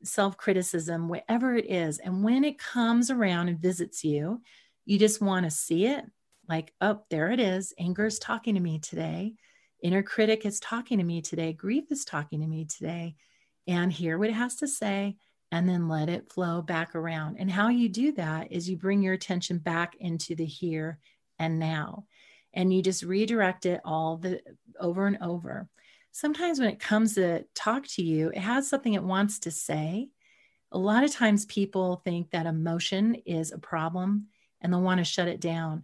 self 0.04 0.38
criticism, 0.38 1.08
whatever 1.08 1.56
it 1.56 1.70
is. 1.70 2.00
And 2.00 2.24
when 2.24 2.44
it 2.44 2.58
comes 2.58 3.10
around 3.10 3.50
and 3.50 3.60
visits 3.60 4.04
you, 4.04 4.42
you 4.86 4.98
just 4.98 5.22
want 5.22 5.46
to 5.46 5.52
see 5.52 5.86
it 5.86 6.04
like, 6.50 6.74
oh, 6.82 7.02
there 7.10 7.32
it 7.32 7.40
is. 7.40 7.74
Anger 7.80 8.06
is 8.08 8.20
talking 8.20 8.56
to 8.56 8.62
me 8.62 8.80
today. 8.80 9.34
Inner 9.82 10.04
critic 10.04 10.46
is 10.46 10.60
talking 10.60 10.98
to 10.98 11.04
me 11.04 11.22
today. 11.22 11.54
Grief 11.54 11.86
is 11.92 12.06
talking 12.06 12.42
to 12.42 12.48
me 12.48 12.66
today. 12.66 13.16
And 13.68 13.94
hear 13.94 14.18
what 14.18 14.30
it 14.30 14.34
has 14.34 14.56
to 14.58 14.68
say 14.68 15.16
and 15.52 15.68
then 15.68 15.88
let 15.88 16.10
it 16.10 16.32
flow 16.32 16.62
back 16.62 16.96
around. 16.96 17.38
And 17.38 17.52
how 17.52 17.70
you 17.70 17.90
do 17.90 18.12
that 18.14 18.52
is 18.52 18.70
you 18.70 18.78
bring 18.78 19.04
your 19.04 19.14
attention 19.14 19.60
back 19.60 19.96
into 20.00 20.34
the 20.34 20.46
here 20.46 20.98
and 21.38 21.60
now 21.60 22.06
and 22.54 22.74
you 22.74 22.82
just 22.82 23.04
redirect 23.04 23.66
it 23.66 23.82
all 23.86 24.18
the 24.18 24.42
over 24.80 25.08
and 25.08 25.18
over. 25.22 25.68
Sometimes 26.12 26.60
when 26.60 26.70
it 26.70 26.80
comes 26.80 27.16
to 27.16 27.46
talk 27.56 27.88
to 27.88 28.04
you 28.04 28.30
it 28.30 28.40
has 28.40 28.70
something 28.70 28.94
it 28.94 29.04
wants 29.04 29.40
to 29.40 29.52
say. 29.52 30.10
A 30.72 30.78
lot 30.78 31.04
of 31.04 31.12
times 31.12 31.46
people 31.46 32.02
think 32.04 32.32
that 32.32 32.46
emotion 32.46 33.16
is 33.26 33.52
a 33.52 33.58
problem 33.58 34.28
and 34.62 34.72
they'll 34.72 34.82
want 34.82 35.00
to 35.00 35.04
shut 35.06 35.28
it 35.28 35.40
down. 35.40 35.84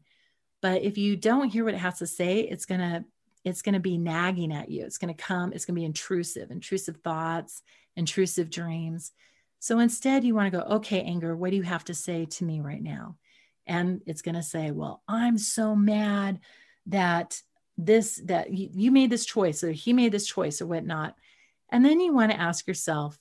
But 0.61 0.83
if 0.83 0.97
you 0.97 1.15
don't 1.15 1.49
hear 1.49 1.63
what 1.63 1.73
it 1.73 1.79
has 1.79 1.99
to 1.99 2.07
say 2.07 2.39
it's 2.41 2.65
going 2.65 2.81
to 2.81 3.05
it's 3.43 3.61
going 3.61 3.75
to 3.75 3.79
be 3.79 3.97
nagging 3.97 4.51
at 4.51 4.69
you. 4.69 4.83
It's 4.83 4.97
going 4.97 5.13
to 5.13 5.23
come 5.23 5.53
it's 5.53 5.65
going 5.65 5.75
to 5.75 5.79
be 5.79 5.85
intrusive 5.85 6.51
intrusive 6.51 6.97
thoughts 7.03 7.61
intrusive 7.95 8.49
dreams. 8.49 9.11
So 9.59 9.79
instead 9.79 10.23
you 10.23 10.35
want 10.35 10.51
to 10.51 10.57
go 10.59 10.65
okay 10.75 11.01
anger 11.01 11.35
what 11.35 11.51
do 11.51 11.57
you 11.57 11.63
have 11.63 11.85
to 11.85 11.93
say 11.93 12.25
to 12.25 12.43
me 12.43 12.59
right 12.59 12.83
now 12.83 13.15
and 13.67 14.01
it's 14.05 14.21
going 14.21 14.35
to 14.35 14.43
say 14.43 14.71
well 14.71 15.01
i'm 15.07 15.37
so 15.37 15.75
mad 15.75 16.39
that 16.85 17.41
this 17.77 18.21
that 18.25 18.51
you 18.51 18.91
made 18.91 19.09
this 19.09 19.25
choice 19.25 19.63
or 19.63 19.71
he 19.71 19.93
made 19.93 20.11
this 20.11 20.25
choice 20.25 20.61
or 20.61 20.65
whatnot 20.65 21.15
and 21.69 21.85
then 21.85 21.99
you 21.99 22.13
want 22.13 22.31
to 22.31 22.39
ask 22.39 22.67
yourself 22.67 23.19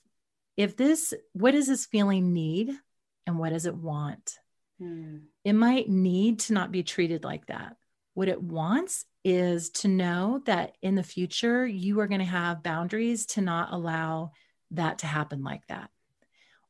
if 0.55 0.75
this 0.75 1.13
what 1.33 1.51
does 1.51 1.67
this 1.67 1.85
feeling 1.85 2.33
need 2.33 2.71
and 3.25 3.37
what 3.37 3.49
does 3.49 3.65
it 3.65 3.75
want 3.75 4.39
hmm. 4.79 5.17
it 5.43 5.53
might 5.53 5.89
need 5.89 6.39
to 6.39 6.53
not 6.53 6.71
be 6.71 6.81
treated 6.81 7.23
like 7.23 7.45
that 7.47 7.75
what 8.17 8.29
it 8.29 8.41
wants 8.41 9.05
is 9.23 9.69
to 9.69 9.87
know 9.87 10.41
that 10.45 10.75
in 10.81 10.95
the 10.95 11.03
future 11.03 11.67
you 11.67 11.99
are 11.99 12.07
going 12.07 12.19
to 12.19 12.25
have 12.25 12.63
boundaries 12.63 13.27
to 13.27 13.41
not 13.41 13.71
allow 13.71 14.31
that 14.71 14.99
to 14.99 15.05
happen 15.05 15.43
like 15.43 15.65
that. 15.67 15.89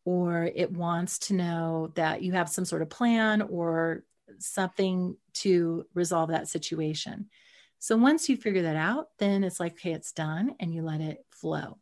Or 0.07 0.45
it 0.45 0.71
wants 0.71 1.19
to 1.27 1.33
know 1.33 1.91
that 1.95 2.21
you 2.21 2.31
have 2.31 2.47
some 2.47 2.63
sort 2.63 2.81
of 2.81 2.89
plan 2.89 3.41
or 3.41 4.05
something 4.39 5.17
to 5.33 5.85
resolve 5.93 6.29
that 6.29 6.47
situation. 6.47 7.27
So 7.79 7.97
once 7.97 8.29
you 8.29 8.37
figure 8.37 8.61
that 8.61 8.77
out, 8.77 9.09
then 9.19 9.43
it's 9.43 9.59
like, 9.59 9.73
okay, 9.73 9.91
it's 9.91 10.13
done, 10.13 10.55
and 10.61 10.73
you 10.73 10.81
let 10.81 11.01
it 11.01 11.25
flow. 11.31 11.79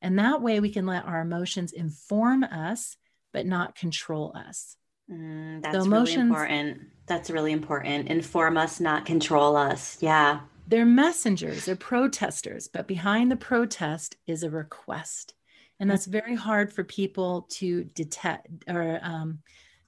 And 0.00 0.20
that 0.20 0.40
way 0.40 0.60
we 0.60 0.70
can 0.70 0.86
let 0.86 1.04
our 1.04 1.20
emotions 1.20 1.72
inform 1.72 2.44
us, 2.44 2.96
but 3.32 3.44
not 3.44 3.74
control 3.74 4.32
us. 4.36 4.76
Mm, 5.10 5.60
that's 5.60 5.84
emotions, 5.84 6.16
really 6.16 6.28
important. 6.28 6.80
That's 7.06 7.28
really 7.28 7.50
important. 7.50 8.06
Inform 8.06 8.56
us, 8.56 8.78
not 8.78 9.04
control 9.04 9.56
us. 9.56 9.98
Yeah. 10.00 10.42
They're 10.68 10.86
messengers, 10.86 11.64
they're 11.64 11.74
protesters, 11.74 12.68
but 12.68 12.86
behind 12.86 13.32
the 13.32 13.36
protest 13.36 14.14
is 14.28 14.44
a 14.44 14.50
request. 14.50 15.34
And 15.80 15.90
that's 15.90 16.06
very 16.06 16.34
hard 16.34 16.72
for 16.72 16.84
people 16.84 17.46
to 17.50 17.84
detect 17.84 18.48
or 18.68 19.00
um, 19.02 19.40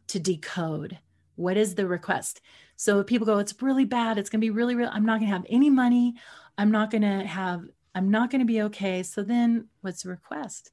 to 0.09 0.18
decode. 0.18 0.99
What 1.37 1.57
is 1.57 1.75
the 1.75 1.87
request? 1.87 2.40
So 2.77 3.01
if 3.01 3.07
people 3.07 3.27
go, 3.27 3.38
it's 3.38 3.62
really 3.62 3.85
bad. 3.85 4.18
It's 4.18 4.29
going 4.29 4.40
to 4.40 4.44
be 4.44 4.51
really, 4.51 4.75
real. 4.75 4.90
I'm 4.92 5.07
not 5.07 5.20
going 5.20 5.31
to 5.31 5.37
have 5.37 5.46
any 5.49 5.70
money. 5.70 6.14
I'm 6.59 6.70
not 6.70 6.90
going 6.90 7.03
to 7.03 7.27
have, 7.27 7.62
I'm 7.94 8.11
not 8.11 8.31
going 8.31 8.40
to 8.40 8.46
be 8.46 8.62
okay. 8.62 9.03
So 9.03 9.22
then 9.22 9.68
what's 9.81 10.03
the 10.03 10.11
request? 10.11 10.72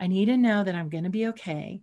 I 0.00 0.06
need 0.06 0.26
to 0.26 0.36
know 0.36 0.64
that 0.64 0.74
I'm 0.74 0.88
going 0.88 1.04
to 1.04 1.10
be 1.10 1.26
okay. 1.28 1.80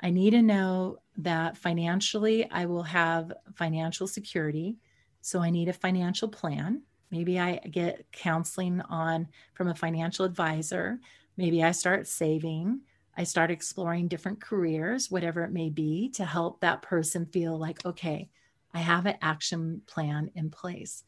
I 0.00 0.10
need 0.10 0.30
to 0.30 0.42
know 0.42 0.98
that 1.18 1.56
financially 1.56 2.50
I 2.50 2.64
will 2.64 2.82
have 2.82 3.32
financial 3.54 4.06
security. 4.06 4.78
So 5.20 5.40
I 5.40 5.50
need 5.50 5.68
a 5.68 5.74
financial 5.74 6.28
plan. 6.28 6.82
Maybe 7.10 7.38
I 7.38 7.56
get 7.56 8.06
counseling 8.12 8.80
on 8.82 9.28
from 9.54 9.68
a 9.68 9.74
financial 9.74 10.24
advisor. 10.24 11.00
Maybe 11.40 11.64
I 11.64 11.70
start 11.70 12.06
saving. 12.06 12.82
I 13.16 13.24
start 13.24 13.50
exploring 13.50 14.08
different 14.08 14.42
careers, 14.42 15.10
whatever 15.10 15.42
it 15.42 15.52
may 15.52 15.70
be, 15.70 16.10
to 16.10 16.24
help 16.26 16.60
that 16.60 16.82
person 16.82 17.24
feel 17.24 17.56
like, 17.56 17.82
okay, 17.86 18.28
I 18.74 18.80
have 18.80 19.06
an 19.06 19.16
action 19.22 19.80
plan 19.86 20.30
in 20.34 20.50
place. 20.50 21.02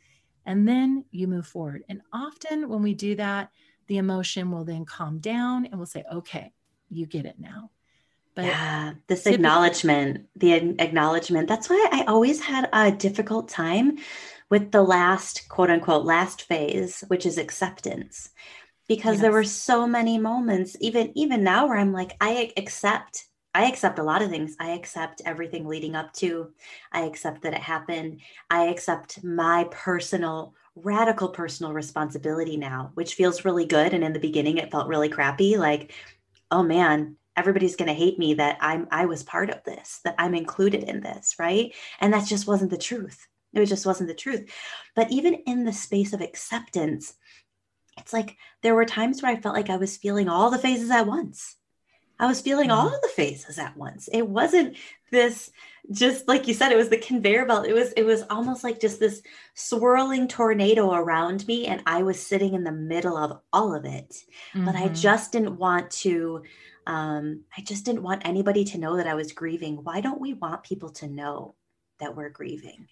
And 0.46 0.66
then 0.66 1.04
you 1.10 1.28
move 1.28 1.46
forward. 1.46 1.84
And 1.90 2.00
often 2.14 2.70
when 2.70 2.82
we 2.82 2.94
do 2.94 3.14
that, 3.16 3.50
the 3.88 3.98
emotion 3.98 4.50
will 4.50 4.64
then 4.64 4.86
calm 4.86 5.18
down 5.18 5.66
and 5.66 5.76
we'll 5.76 5.84
say, 5.84 6.02
okay, 6.10 6.54
you 6.88 7.04
get 7.04 7.26
it 7.26 7.38
now. 7.38 7.70
But 8.34 8.46
yeah, 8.46 8.94
this 9.08 9.26
acknowledgement, 9.26 10.28
the 10.34 10.54
acknowledgement. 10.54 11.46
That's 11.46 11.68
why 11.68 11.88
I 11.92 12.04
always 12.04 12.40
had 12.40 12.70
a 12.72 12.90
difficult 12.90 13.50
time 13.50 13.98
with 14.48 14.72
the 14.72 14.82
last 14.82 15.46
quote 15.50 15.68
unquote 15.68 16.06
last 16.06 16.42
phase, 16.44 17.04
which 17.08 17.26
is 17.26 17.36
acceptance. 17.36 18.30
Because 18.88 19.14
yes. 19.14 19.22
there 19.22 19.32
were 19.32 19.44
so 19.44 19.86
many 19.86 20.18
moments, 20.18 20.76
even 20.80 21.12
even 21.14 21.44
now, 21.44 21.66
where 21.66 21.78
I'm 21.78 21.92
like, 21.92 22.16
I 22.20 22.52
accept 22.56 23.26
I 23.54 23.66
accept 23.66 23.98
a 23.98 24.02
lot 24.02 24.22
of 24.22 24.30
things. 24.30 24.56
I 24.58 24.70
accept 24.70 25.22
everything 25.26 25.66
leading 25.66 25.94
up 25.94 26.12
to. 26.14 26.52
I 26.90 27.02
accept 27.02 27.42
that 27.42 27.52
it 27.52 27.60
happened. 27.60 28.20
I 28.48 28.64
accept 28.64 29.22
my 29.22 29.68
personal, 29.70 30.54
radical 30.74 31.28
personal 31.28 31.74
responsibility 31.74 32.56
now, 32.56 32.92
which 32.94 33.14
feels 33.14 33.44
really 33.44 33.66
good. 33.66 33.92
And 33.92 34.02
in 34.02 34.14
the 34.14 34.18
beginning, 34.18 34.56
it 34.56 34.70
felt 34.70 34.88
really 34.88 35.10
crappy. 35.10 35.58
Like, 35.58 35.92
oh 36.50 36.62
man, 36.62 37.16
everybody's 37.36 37.76
going 37.76 37.88
to 37.88 37.94
hate 37.94 38.18
me 38.18 38.34
that 38.34 38.56
I'm 38.60 38.88
I 38.90 39.04
was 39.04 39.22
part 39.22 39.50
of 39.50 39.62
this, 39.64 40.00
that 40.04 40.14
I'm 40.18 40.34
included 40.34 40.84
in 40.84 41.00
this, 41.00 41.34
right? 41.38 41.74
And 42.00 42.12
that 42.14 42.26
just 42.26 42.46
wasn't 42.46 42.70
the 42.70 42.78
truth. 42.78 43.26
It 43.52 43.66
just 43.66 43.84
wasn't 43.84 44.08
the 44.08 44.14
truth. 44.14 44.50
But 44.96 45.10
even 45.10 45.34
in 45.34 45.64
the 45.64 45.74
space 45.74 46.14
of 46.14 46.22
acceptance, 46.22 47.14
it's 47.98 48.12
like 48.12 48.36
there 48.62 48.74
were 48.74 48.84
times 48.84 49.22
where 49.22 49.32
I 49.32 49.40
felt 49.40 49.54
like 49.54 49.70
I 49.70 49.76
was 49.76 49.96
feeling 49.96 50.28
all 50.28 50.50
the 50.50 50.58
phases 50.58 50.90
at 50.90 51.06
once. 51.06 51.56
I 52.18 52.26
was 52.26 52.40
feeling 52.40 52.70
all 52.70 52.86
mm-hmm. 52.86 52.96
the 53.02 53.08
phases 53.08 53.58
at 53.58 53.76
once. 53.76 54.08
It 54.12 54.28
wasn't 54.28 54.76
this 55.10 55.50
just 55.90 56.28
like 56.28 56.46
you 56.46 56.54
said 56.54 56.70
it 56.70 56.76
was 56.76 56.88
the 56.88 56.96
conveyor 56.96 57.46
belt. 57.46 57.66
It 57.66 57.72
was 57.72 57.92
it 57.92 58.04
was 58.04 58.22
almost 58.30 58.62
like 58.62 58.80
just 58.80 59.00
this 59.00 59.22
swirling 59.54 60.28
tornado 60.28 60.92
around 60.92 61.46
me 61.48 61.66
and 61.66 61.82
I 61.84 62.04
was 62.04 62.24
sitting 62.24 62.54
in 62.54 62.62
the 62.62 62.72
middle 62.72 63.16
of 63.16 63.40
all 63.52 63.74
of 63.74 63.84
it. 63.84 64.14
Mm-hmm. 64.54 64.64
But 64.64 64.76
I 64.76 64.84
mm-hmm. 64.84 64.94
just 64.94 65.32
didn't 65.32 65.56
want 65.56 65.90
to 66.02 66.42
um, 66.86 67.42
I 67.56 67.62
just 67.62 67.84
didn't 67.84 68.02
want 68.02 68.26
anybody 68.26 68.64
to 68.66 68.78
know 68.78 68.96
that 68.96 69.06
I 69.06 69.14
was 69.14 69.32
grieving. 69.32 69.82
Why 69.82 70.00
don't 70.00 70.20
we 70.20 70.34
want 70.34 70.64
people 70.64 70.90
to 70.90 71.08
know 71.08 71.54
that 71.98 72.16
we're 72.16 72.30
grieving? 72.30 72.88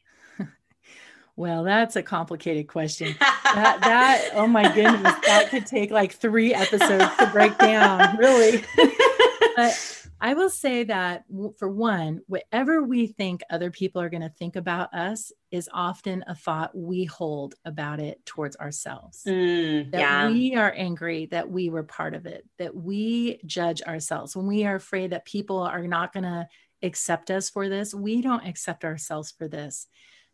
Well, 1.40 1.64
that's 1.64 1.96
a 1.96 2.02
complicated 2.02 2.68
question. 2.68 3.16
that, 3.18 3.78
that, 3.80 4.28
oh 4.34 4.46
my 4.46 4.70
goodness, 4.74 5.14
that 5.24 5.48
could 5.48 5.64
take 5.64 5.90
like 5.90 6.12
three 6.12 6.52
episodes 6.52 7.16
to 7.18 7.30
break 7.32 7.56
down, 7.56 8.18
really. 8.18 8.62
but 9.56 10.06
I 10.20 10.34
will 10.34 10.50
say 10.50 10.84
that 10.84 11.24
for 11.58 11.70
one, 11.70 12.20
whatever 12.26 12.82
we 12.82 13.06
think 13.06 13.40
other 13.48 13.70
people 13.70 14.02
are 14.02 14.10
going 14.10 14.20
to 14.20 14.28
think 14.28 14.54
about 14.54 14.92
us 14.92 15.32
is 15.50 15.66
often 15.72 16.24
a 16.26 16.34
thought 16.34 16.76
we 16.76 17.06
hold 17.06 17.54
about 17.64 18.00
it 18.00 18.22
towards 18.26 18.56
ourselves. 18.56 19.22
Mm, 19.26 19.92
that 19.92 19.98
yeah. 19.98 20.28
we 20.28 20.56
are 20.56 20.74
angry 20.76 21.24
that 21.30 21.50
we 21.50 21.70
were 21.70 21.84
part 21.84 22.12
of 22.12 22.26
it, 22.26 22.46
that 22.58 22.76
we 22.76 23.40
judge 23.46 23.80
ourselves. 23.80 24.36
When 24.36 24.46
we 24.46 24.66
are 24.66 24.74
afraid 24.74 25.12
that 25.12 25.24
people 25.24 25.60
are 25.60 25.86
not 25.86 26.12
going 26.12 26.24
to 26.24 26.46
accept 26.82 27.30
us 27.30 27.48
for 27.48 27.70
this, 27.70 27.94
we 27.94 28.20
don't 28.20 28.46
accept 28.46 28.84
ourselves 28.84 29.30
for 29.30 29.48
this. 29.48 29.86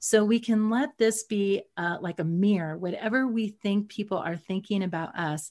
So 0.06 0.24
we 0.24 0.38
can 0.38 0.70
let 0.70 0.96
this 0.98 1.24
be 1.24 1.62
uh, 1.76 1.96
like 2.00 2.20
a 2.20 2.24
mirror, 2.24 2.78
whatever 2.78 3.26
we 3.26 3.48
think 3.48 3.88
people 3.88 4.18
are 4.18 4.36
thinking 4.36 4.84
about 4.84 5.18
us 5.18 5.50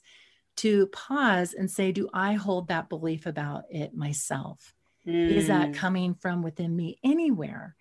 to 0.58 0.88
pause 0.88 1.54
and 1.54 1.70
say, 1.70 1.91
Do 1.91 2.08
I 2.13 2.36
hold 2.36 2.70
that 2.70 2.88
belief 2.88 3.26
about 3.26 3.65
it 3.70 3.94
myself? 3.94 4.74
Mm. 5.06 5.30
Is 5.30 5.48
that 5.48 5.68
hmm. 5.68 5.74
coming 5.74 6.13
from 6.13 6.41
within 6.41 6.74
me 6.74 6.98
anywhere? 7.04 7.76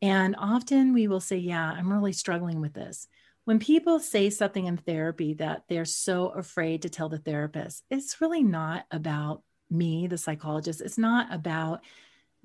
And 0.00 0.34
often 0.38 0.94
we 0.94 1.08
will 1.08 1.20
say, 1.20 1.36
Yeah, 1.36 1.62
I'm 1.62 1.92
really 1.92 2.14
struggling 2.14 2.62
with 2.62 2.72
this. 2.72 3.06
When 3.44 3.58
people 3.58 4.00
say 4.00 4.30
something 4.30 4.64
in 4.64 4.78
therapy 4.78 5.34
that 5.34 5.64
they're 5.68 5.84
so 5.84 6.28
afraid 6.28 6.80
to 6.82 6.88
tell 6.88 7.10
the 7.10 7.18
therapist, 7.18 7.84
it's 7.90 8.22
really 8.22 8.42
not 8.42 8.86
about 8.90 9.42
me, 9.70 10.06
the 10.06 10.16
psychologist. 10.16 10.80
It's 10.80 10.96
not 10.96 11.34
about 11.34 11.84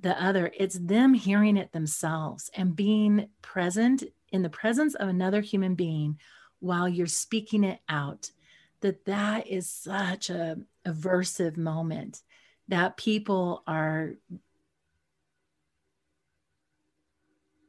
the 0.02 0.22
other, 0.22 0.52
it's 0.58 0.80
them 0.80 1.14
hearing 1.14 1.58
it 1.58 1.72
themselves 1.72 2.50
and 2.54 2.76
being 2.76 3.30
present 3.42 4.04
in 4.32 4.42
the 4.42 4.50
presence 4.50 4.96
of 4.96 5.10
another 5.10 5.42
human 5.42 5.76
being 5.76 6.20
while 6.60 6.88
you're 6.88 7.08
speaking 7.08 7.64
it 7.64 7.80
out 7.90 8.32
that 8.82 9.06
that 9.06 9.48
is 9.48 9.70
such 9.70 10.30
a 10.30 10.58
aversive 10.86 11.58
moment 11.58 12.22
that 12.68 12.98
people 12.98 13.64
are 13.68 14.14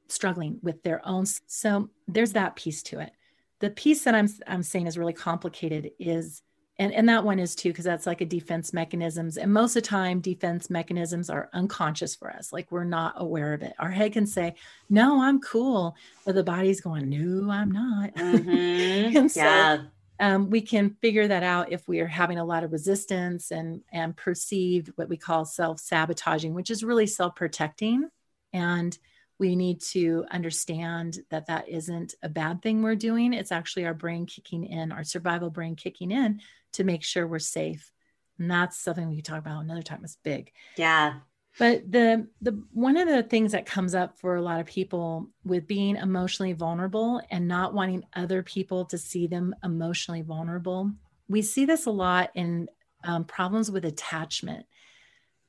struggling 0.08 0.58
with 0.62 0.82
their 0.82 1.00
own 1.06 1.24
so 1.46 1.88
there's 2.08 2.32
that 2.32 2.56
piece 2.56 2.82
to 2.82 3.00
it. 3.00 3.12
The 3.60 3.70
piece 3.70 4.04
that 4.04 4.14
i'm 4.14 4.28
i'm 4.46 4.62
saying 4.62 4.86
is 4.86 4.98
really 4.98 5.12
complicated 5.12 5.90
is 5.98 6.42
and 6.80 6.94
and 6.94 7.08
that 7.08 7.24
one 7.24 7.38
is 7.38 7.54
too 7.54 7.68
because 7.68 7.84
that's 7.84 8.06
like 8.06 8.22
a 8.22 8.26
defense 8.26 8.72
mechanisms 8.72 9.36
and 9.36 9.52
most 9.52 9.76
of 9.76 9.82
the 9.82 9.88
time 9.88 10.20
defense 10.20 10.70
mechanisms 10.70 11.28
are 11.30 11.50
unconscious 11.52 12.16
for 12.16 12.30
us 12.30 12.52
like 12.52 12.72
we're 12.72 12.84
not 12.84 13.14
aware 13.18 13.52
of 13.52 13.62
it. 13.62 13.74
Our 13.78 13.90
head 13.90 14.14
can 14.14 14.26
say 14.26 14.54
no 14.88 15.22
i'm 15.22 15.40
cool 15.40 15.94
but 16.24 16.34
the 16.34 16.42
body's 16.42 16.80
going 16.80 17.08
no 17.08 17.50
i'm 17.50 17.70
not. 17.70 18.14
Mm-hmm. 18.30 19.16
and 19.16 19.30
so 19.30 19.40
yeah. 19.40 19.78
um, 20.20 20.50
we 20.50 20.60
can 20.60 20.96
figure 21.02 21.26
that 21.28 21.42
out 21.42 21.72
if 21.72 21.86
we 21.88 22.00
are 22.00 22.06
having 22.06 22.38
a 22.38 22.44
lot 22.44 22.64
of 22.64 22.72
resistance 22.72 23.50
and 23.50 23.82
and 23.92 24.16
perceived 24.16 24.88
what 24.96 25.08
we 25.08 25.16
call 25.16 25.44
self-sabotaging 25.44 26.54
which 26.54 26.70
is 26.70 26.82
really 26.82 27.06
self-protecting 27.06 28.08
and 28.52 28.98
we 29.38 29.56
need 29.56 29.80
to 29.80 30.24
understand 30.30 31.18
that 31.30 31.46
that 31.46 31.68
isn't 31.68 32.14
a 32.22 32.28
bad 32.28 32.60
thing 32.60 32.82
we're 32.82 32.94
doing. 32.94 33.32
It's 33.32 33.50
actually 33.50 33.86
our 33.86 33.94
brain 33.94 34.26
kicking 34.26 34.64
in 34.66 34.92
our 34.92 35.02
survival 35.02 35.48
brain 35.48 35.76
kicking 35.76 36.10
in 36.10 36.40
to 36.74 36.84
make 36.84 37.02
sure 37.02 37.26
we're 37.26 37.38
safe. 37.38 37.92
And 38.38 38.50
that's 38.50 38.78
something 38.78 39.08
we 39.08 39.16
can 39.16 39.24
talk 39.24 39.38
about 39.38 39.62
another 39.62 39.82
time 39.82 40.00
it's 40.02 40.16
big. 40.22 40.52
Yeah. 40.76 41.14
But 41.58 41.90
the 41.90 42.28
the 42.40 42.62
one 42.72 42.96
of 42.96 43.08
the 43.08 43.22
things 43.22 43.52
that 43.52 43.66
comes 43.66 43.94
up 43.94 44.18
for 44.18 44.36
a 44.36 44.42
lot 44.42 44.60
of 44.60 44.66
people 44.66 45.30
with 45.44 45.66
being 45.66 45.96
emotionally 45.96 46.52
vulnerable 46.52 47.20
and 47.30 47.48
not 47.48 47.74
wanting 47.74 48.04
other 48.14 48.42
people 48.42 48.84
to 48.86 48.98
see 48.98 49.26
them 49.26 49.54
emotionally 49.64 50.22
vulnerable 50.22 50.92
we 51.30 51.42
see 51.42 51.64
this 51.64 51.86
a 51.86 51.90
lot 51.90 52.30
in 52.34 52.68
um, 53.04 53.24
problems 53.24 53.70
with 53.70 53.84
attachment. 53.84 54.66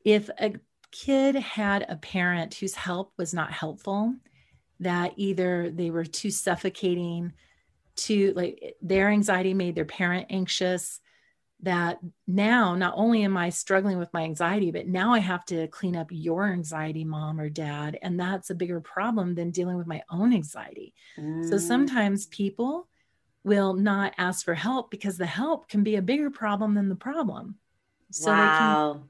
If 0.05 0.29
a 0.39 0.53
kid 0.91 1.35
had 1.35 1.85
a 1.89 1.95
parent 1.95 2.53
whose 2.53 2.75
help 2.75 3.11
was 3.17 3.33
not 3.33 3.51
helpful 3.51 4.13
that 4.79 5.13
either 5.15 5.71
they 5.71 5.89
were 5.89 6.05
too 6.05 6.29
suffocating 6.29 7.33
to 7.95 8.33
like 8.35 8.75
their 8.81 9.09
anxiety 9.09 9.53
made 9.53 9.75
their 9.75 9.85
parent 9.85 10.27
anxious 10.29 10.99
that 11.63 11.99
now 12.27 12.75
not 12.75 12.93
only 12.95 13.23
am 13.23 13.37
I 13.37 13.49
struggling 13.49 13.99
with 13.99 14.13
my 14.13 14.23
anxiety, 14.23 14.71
but 14.71 14.87
now 14.87 15.13
I 15.13 15.19
have 15.19 15.45
to 15.45 15.67
clean 15.67 15.95
up 15.95 16.07
your 16.09 16.47
anxiety, 16.47 17.03
mom 17.03 17.39
or 17.39 17.49
dad. 17.49 17.99
And 18.01 18.19
that's 18.19 18.49
a 18.49 18.55
bigger 18.55 18.81
problem 18.81 19.35
than 19.35 19.51
dealing 19.51 19.77
with 19.77 19.87
my 19.87 20.01
own 20.09 20.33
anxiety. 20.33 20.93
Mm. 21.19 21.47
So 21.47 21.57
sometimes 21.57 22.25
people 22.27 22.87
will 23.43 23.73
not 23.73 24.13
ask 24.17 24.43
for 24.45 24.53
help 24.53 24.91
because 24.91 25.17
the 25.17 25.25
help 25.25 25.67
can 25.67 25.83
be 25.83 25.95
a 25.95 26.01
bigger 26.01 26.29
problem 26.29 26.73
than 26.73 26.89
the 26.89 26.95
problem. 26.95 27.55
So 28.11 28.31
wow 28.31 29.03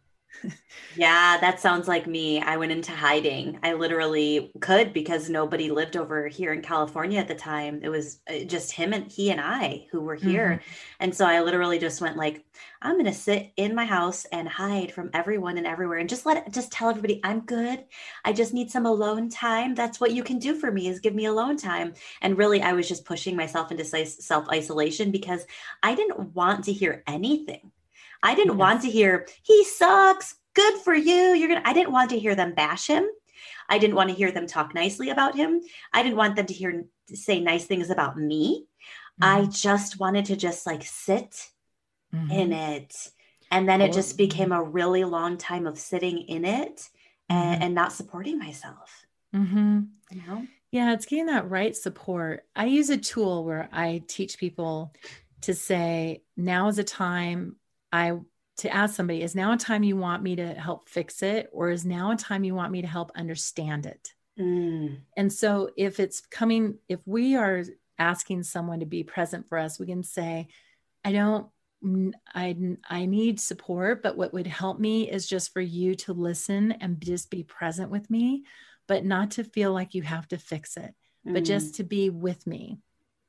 yeah, 0.96 1.38
that 1.40 1.60
sounds 1.60 1.88
like 1.88 2.08
me. 2.08 2.42
I 2.42 2.58
went 2.58 2.72
into 2.72 2.92
hiding. 2.92 3.60
I 3.64 3.74
literally 3.74 4.52
could 4.60 4.94
because 4.94 5.30
nobody 5.30 5.72
lived 5.72 5.96
over 5.96 6.28
here 6.28 6.54
in 6.54 6.62
California 6.62 7.20
at 7.20 7.28
the 7.28 7.36
time. 7.36 7.82
It 7.84 7.90
was 7.90 8.20
uh, 8.30 8.46
just 8.46 8.72
him 8.72 8.94
and 8.94 9.12
he 9.12 9.32
and 9.32 9.40
I 9.40 9.88
who 9.92 10.02
were 10.02 10.16
here. 10.16 10.50
Mm-hmm. 10.50 10.72
And 11.02 11.16
so 11.16 11.26
I 11.26 11.42
literally 11.42 11.80
just 11.80 12.02
went 12.02 12.18
like, 12.18 12.44
I'm 12.82 12.94
going 12.94 13.06
to 13.06 13.14
sit 13.14 13.52
in 13.58 13.76
my 13.76 13.86
house 13.86 14.26
and 14.26 14.48
hide 14.48 14.92
from 14.92 15.12
everyone 15.14 15.58
and 15.58 15.68
everywhere 15.68 16.00
and 16.00 16.10
just 16.10 16.26
let 16.26 16.52
just 16.52 16.72
tell 16.72 16.90
everybody 16.90 17.22
I'm 17.24 17.42
good. 17.42 17.86
I 18.26 18.34
just 18.34 18.54
need 18.54 18.72
some 18.72 18.86
alone 18.86 19.30
time. 19.30 19.76
That's 19.76 20.00
what 20.00 20.14
you 20.14 20.24
can 20.24 20.40
do 20.40 20.56
for 20.56 20.72
me 20.72 20.88
is 20.88 21.00
give 21.00 21.16
me 21.16 21.26
alone 21.26 21.58
time. 21.58 21.94
And 22.22 22.38
really 22.38 22.62
I 22.62 22.74
was 22.74 22.88
just 22.88 23.06
pushing 23.06 23.36
myself 23.36 23.72
into 23.72 23.86
self 23.86 24.50
isolation 24.50 25.12
because 25.12 25.46
I 25.84 25.96
didn't 25.96 26.34
want 26.36 26.66
to 26.66 26.74
hear 26.74 27.04
anything. 27.08 27.72
I 28.24 28.36
didn't 28.36 28.54
yes. 28.54 28.60
want 28.60 28.82
to 28.82 28.90
hear, 28.90 29.28
he 29.44 29.64
sucks. 29.64 30.36
Good 30.54 30.80
for 30.80 30.94
you. 30.94 31.34
You're 31.34 31.48
to, 31.48 31.68
I 31.68 31.74
didn't 31.74 31.94
want 31.94 32.10
to 32.10 32.20
hear 32.20 32.36
them 32.36 32.54
bash 32.54 32.88
him. 32.88 33.08
I 33.70 33.78
didn't 33.78 33.96
want 33.96 34.10
to 34.10 34.16
hear 34.16 34.32
them 34.32 34.48
talk 34.48 34.76
nicely 34.76 35.10
about 35.10 35.36
him. 35.36 35.62
I 35.94 36.04
didn't 36.04 36.18
want 36.18 36.36
them 36.36 36.46
to 36.46 36.54
hear, 36.54 36.84
say 37.08 37.40
nice 37.40 37.66
things 37.66 37.90
about 37.90 38.18
me. 38.18 38.66
Mm-hmm. 39.22 39.24
I 39.24 39.46
just 39.46 40.00
wanted 40.00 40.26
to 40.26 40.36
just 40.36 40.66
like 40.66 40.84
sit 40.84 41.48
mm-hmm. 42.14 42.32
in 42.32 42.54
it. 42.54 42.94
And 43.50 43.68
then 43.68 43.82
it 43.82 43.94
just 43.94 44.18
became 44.18 44.52
a 44.52 44.64
really 44.64 45.04
long 45.04 45.38
time 45.38 45.68
of 45.68 45.78
sitting 45.78 46.20
in 46.20 46.46
it 46.46 46.90
and, 47.30 47.56
mm-hmm. 47.56 47.64
and 47.64 47.76
not 47.76 47.94
supporting 47.94 48.38
myself. 48.38 49.06
Mm-hmm. 49.34 49.82
You 50.12 50.22
know? 50.28 50.48
Yeah, 50.72 50.94
it's 50.94 51.06
getting 51.06 51.26
that 51.28 51.50
right 51.50 51.76
support. 51.76 52.46
I 52.56 52.66
use 52.66 52.90
a 52.90 52.98
tool 52.98 53.44
where 53.44 53.68
I 53.72 54.04
teach 54.08 54.38
people 54.38 54.94
to 55.42 55.54
say, 55.54 56.24
now 56.38 56.68
is 56.68 56.78
a 56.78 56.84
time 56.84 57.56
I 57.92 58.20
to 58.58 58.74
ask 58.74 58.96
somebody, 58.96 59.24
is 59.24 59.36
now 59.36 59.54
a 59.54 59.58
time 59.58 59.84
you 59.84 59.98
want 59.98 60.22
me 60.22 60.36
to 60.36 60.54
help 60.54 60.88
fix 60.88 61.24
it, 61.24 61.50
or 61.52 61.72
is 61.72 61.86
now 61.86 62.12
a 62.12 62.16
time 62.16 62.44
you 62.44 62.54
want 62.54 62.72
me 62.72 62.82
to 62.82 62.88
help 62.88 63.12
understand 63.16 63.86
it? 63.86 64.14
Mm. 64.40 65.00
And 65.18 65.32
so 65.34 65.70
if 65.78 66.00
it's 66.00 66.22
coming, 66.22 66.78
if 66.88 67.00
we 67.06 67.36
are 67.36 67.64
asking 67.98 68.44
someone 68.44 68.80
to 68.80 68.86
be 68.86 69.04
present 69.04 69.48
for 69.48 69.58
us, 69.58 69.80
we 69.80 69.88
can 69.88 70.04
say, 70.04 70.48
I 71.04 71.12
don't 71.12 71.48
I 72.34 72.56
I 72.88 73.06
need 73.08 73.40
support, 73.40 74.04
but 74.04 74.16
what 74.16 74.34
would 74.34 74.48
help 74.48 74.80
me 74.80 75.10
is 75.10 75.28
just 75.28 75.52
for 75.52 75.62
you 75.62 75.96
to 75.96 76.14
listen 76.14 76.74
and 76.74 77.02
just 77.02 77.32
be 77.32 77.44
present 77.44 77.90
with 77.90 78.10
me, 78.10 78.44
but 78.88 79.04
not 79.04 79.32
to 79.32 79.44
feel 79.44 79.74
like 79.74 79.96
you 79.96 80.04
have 80.04 80.28
to 80.28 80.38
fix 80.38 80.78
it, 80.78 80.94
mm. 81.28 81.34
but 81.34 81.44
just 81.44 81.76
to 81.76 81.84
be 81.84 82.10
with 82.10 82.46
me. 82.46 82.78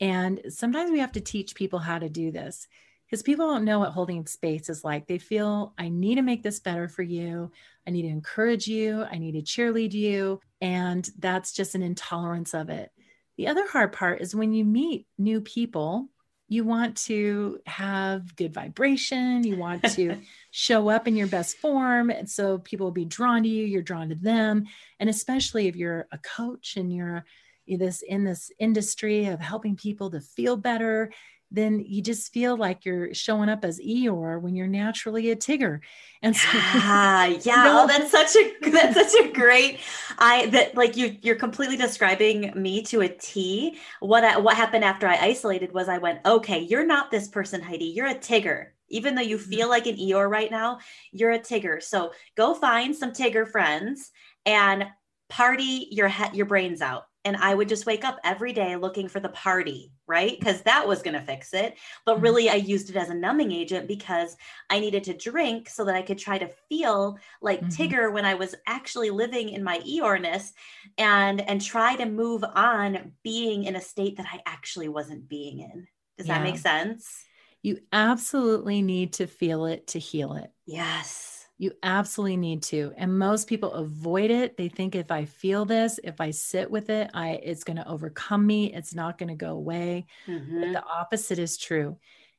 And 0.00 0.40
sometimes 0.48 0.90
we 0.90 0.98
have 0.98 1.12
to 1.12 1.20
teach 1.20 1.54
people 1.54 1.78
how 1.78 1.98
to 1.98 2.10
do 2.10 2.30
this 2.30 2.66
because 3.12 3.22
people 3.22 3.46
don't 3.46 3.66
know 3.66 3.78
what 3.78 3.92
holding 3.92 4.24
space 4.24 4.70
is 4.70 4.84
like. 4.84 5.06
They 5.06 5.18
feel, 5.18 5.74
I 5.76 5.90
need 5.90 6.14
to 6.14 6.22
make 6.22 6.42
this 6.42 6.60
better 6.60 6.88
for 6.88 7.02
you. 7.02 7.52
I 7.86 7.90
need 7.90 8.02
to 8.02 8.08
encourage 8.08 8.66
you. 8.66 9.04
I 9.04 9.18
need 9.18 9.32
to 9.32 9.42
cheerlead 9.42 9.92
you. 9.92 10.40
And 10.62 11.06
that's 11.18 11.52
just 11.52 11.74
an 11.74 11.82
intolerance 11.82 12.54
of 12.54 12.70
it. 12.70 12.90
The 13.36 13.48
other 13.48 13.68
hard 13.68 13.92
part 13.92 14.22
is 14.22 14.34
when 14.34 14.54
you 14.54 14.64
meet 14.64 15.08
new 15.18 15.42
people, 15.42 16.08
you 16.48 16.64
want 16.64 16.96
to 17.08 17.58
have 17.66 18.34
good 18.34 18.54
vibration. 18.54 19.44
You 19.44 19.58
want 19.58 19.84
to 19.92 20.16
show 20.50 20.88
up 20.88 21.06
in 21.06 21.14
your 21.14 21.26
best 21.26 21.58
form. 21.58 22.08
And 22.08 22.30
so 22.30 22.60
people 22.60 22.86
will 22.86 22.92
be 22.92 23.04
drawn 23.04 23.42
to 23.42 23.48
you, 23.48 23.66
you're 23.66 23.82
drawn 23.82 24.08
to 24.08 24.14
them. 24.14 24.64
And 24.98 25.10
especially 25.10 25.68
if 25.68 25.76
you're 25.76 26.08
a 26.12 26.18
coach 26.18 26.78
and 26.78 26.90
you're 26.90 27.26
this 27.66 28.02
in 28.02 28.24
this 28.24 28.50
industry 28.58 29.26
of 29.26 29.40
helping 29.40 29.76
people 29.76 30.10
to 30.10 30.20
feel 30.20 30.56
better 30.56 31.12
then 31.52 31.84
you 31.86 32.02
just 32.02 32.32
feel 32.32 32.56
like 32.56 32.84
you're 32.84 33.12
showing 33.12 33.48
up 33.48 33.64
as 33.64 33.78
Eeyore 33.78 34.40
when 34.40 34.56
you're 34.56 34.66
naturally 34.66 35.30
a 35.30 35.36
Tigger. 35.36 35.80
And 36.22 36.34
so 36.34 36.48
yeah, 36.54 37.26
yeah. 37.26 37.64
oh, 37.66 37.86
that's 37.86 38.10
such 38.10 38.34
a 38.36 38.70
that's 38.70 38.94
such 38.94 39.26
a 39.26 39.32
great 39.32 39.80
I 40.18 40.46
that 40.46 40.74
like 40.74 40.96
you 40.96 41.16
you're 41.20 41.36
completely 41.36 41.76
describing 41.76 42.52
me 42.54 42.82
to 42.84 43.02
a 43.02 43.08
T. 43.08 43.78
What 44.00 44.24
I, 44.24 44.38
what 44.38 44.56
happened 44.56 44.84
after 44.84 45.06
I 45.06 45.16
isolated 45.16 45.72
was 45.72 45.88
I 45.88 45.98
went, 45.98 46.20
okay, 46.24 46.60
you're 46.60 46.86
not 46.86 47.10
this 47.10 47.28
person, 47.28 47.60
Heidi. 47.60 47.86
You're 47.86 48.06
a 48.06 48.14
Tigger. 48.14 48.68
Even 48.88 49.14
though 49.14 49.22
you 49.22 49.38
mm-hmm. 49.38 49.50
feel 49.50 49.68
like 49.68 49.86
an 49.86 49.96
Eeyore 49.96 50.30
right 50.30 50.50
now, 50.50 50.78
you're 51.12 51.32
a 51.32 51.38
Tigger. 51.38 51.82
So 51.82 52.12
go 52.36 52.54
find 52.54 52.96
some 52.96 53.12
Tigger 53.12 53.46
friends 53.46 54.10
and 54.46 54.86
party 55.28 55.88
your 55.90 56.08
head 56.08 56.34
your 56.34 56.46
brains 56.46 56.82
out 56.82 57.04
and 57.24 57.36
I 57.36 57.54
would 57.54 57.68
just 57.68 57.86
wake 57.86 58.04
up 58.04 58.18
every 58.24 58.52
day 58.52 58.76
looking 58.76 59.08
for 59.08 59.20
the 59.20 59.28
party, 59.28 59.92
right? 60.06 60.38
Because 60.38 60.62
that 60.62 60.86
was 60.86 61.02
going 61.02 61.14
to 61.14 61.24
fix 61.24 61.54
it. 61.54 61.76
But 62.04 62.16
mm-hmm. 62.16 62.22
really, 62.24 62.50
I 62.50 62.56
used 62.56 62.90
it 62.90 62.96
as 62.96 63.10
a 63.10 63.14
numbing 63.14 63.52
agent 63.52 63.86
because 63.86 64.36
I 64.70 64.80
needed 64.80 65.04
to 65.04 65.14
drink 65.14 65.68
so 65.68 65.84
that 65.84 65.94
I 65.94 66.02
could 66.02 66.18
try 66.18 66.38
to 66.38 66.50
feel 66.68 67.18
like 67.40 67.60
mm-hmm. 67.60 67.82
Tigger 67.82 68.12
when 68.12 68.24
I 68.24 68.34
was 68.34 68.54
actually 68.66 69.10
living 69.10 69.50
in 69.50 69.62
my 69.62 69.78
Eeyoreness 69.80 70.50
and 70.98 71.40
and 71.40 71.62
try 71.62 71.96
to 71.96 72.06
move 72.06 72.44
on 72.44 73.12
being 73.22 73.64
in 73.64 73.76
a 73.76 73.80
state 73.80 74.16
that 74.16 74.26
I 74.32 74.40
actually 74.46 74.88
wasn't 74.88 75.28
being 75.28 75.60
in. 75.60 75.86
Does 76.18 76.26
yeah. 76.26 76.38
that 76.38 76.44
make 76.44 76.58
sense? 76.58 77.24
You 77.62 77.78
absolutely 77.92 78.82
need 78.82 79.14
to 79.14 79.28
feel 79.28 79.66
it 79.66 79.86
to 79.88 80.00
heal 80.00 80.34
it. 80.34 80.50
Yes. 80.66 81.31
You 81.62 81.70
absolutely 81.84 82.38
need 82.38 82.64
to. 82.64 82.92
And 82.96 83.16
most 83.16 83.46
people 83.46 83.72
avoid 83.74 84.32
it. 84.32 84.56
They 84.56 84.68
think 84.68 84.96
if 84.96 85.12
I 85.12 85.26
feel 85.26 85.64
this, 85.64 86.00
if 86.02 86.20
I 86.20 86.32
sit 86.32 86.68
with 86.68 86.90
it, 86.90 87.08
I 87.14 87.38
it's 87.40 87.62
going 87.62 87.76
to 87.76 87.86
overcome 87.88 88.44
me. 88.44 88.74
It's 88.74 88.96
not 88.96 89.16
going 89.16 89.28
to 89.28 89.36
go 89.36 89.52
away. 89.52 90.06
Mm-hmm. 90.26 90.60
But 90.60 90.72
the 90.72 90.84
opposite 90.84 91.38
is 91.38 91.56
true. 91.56 91.98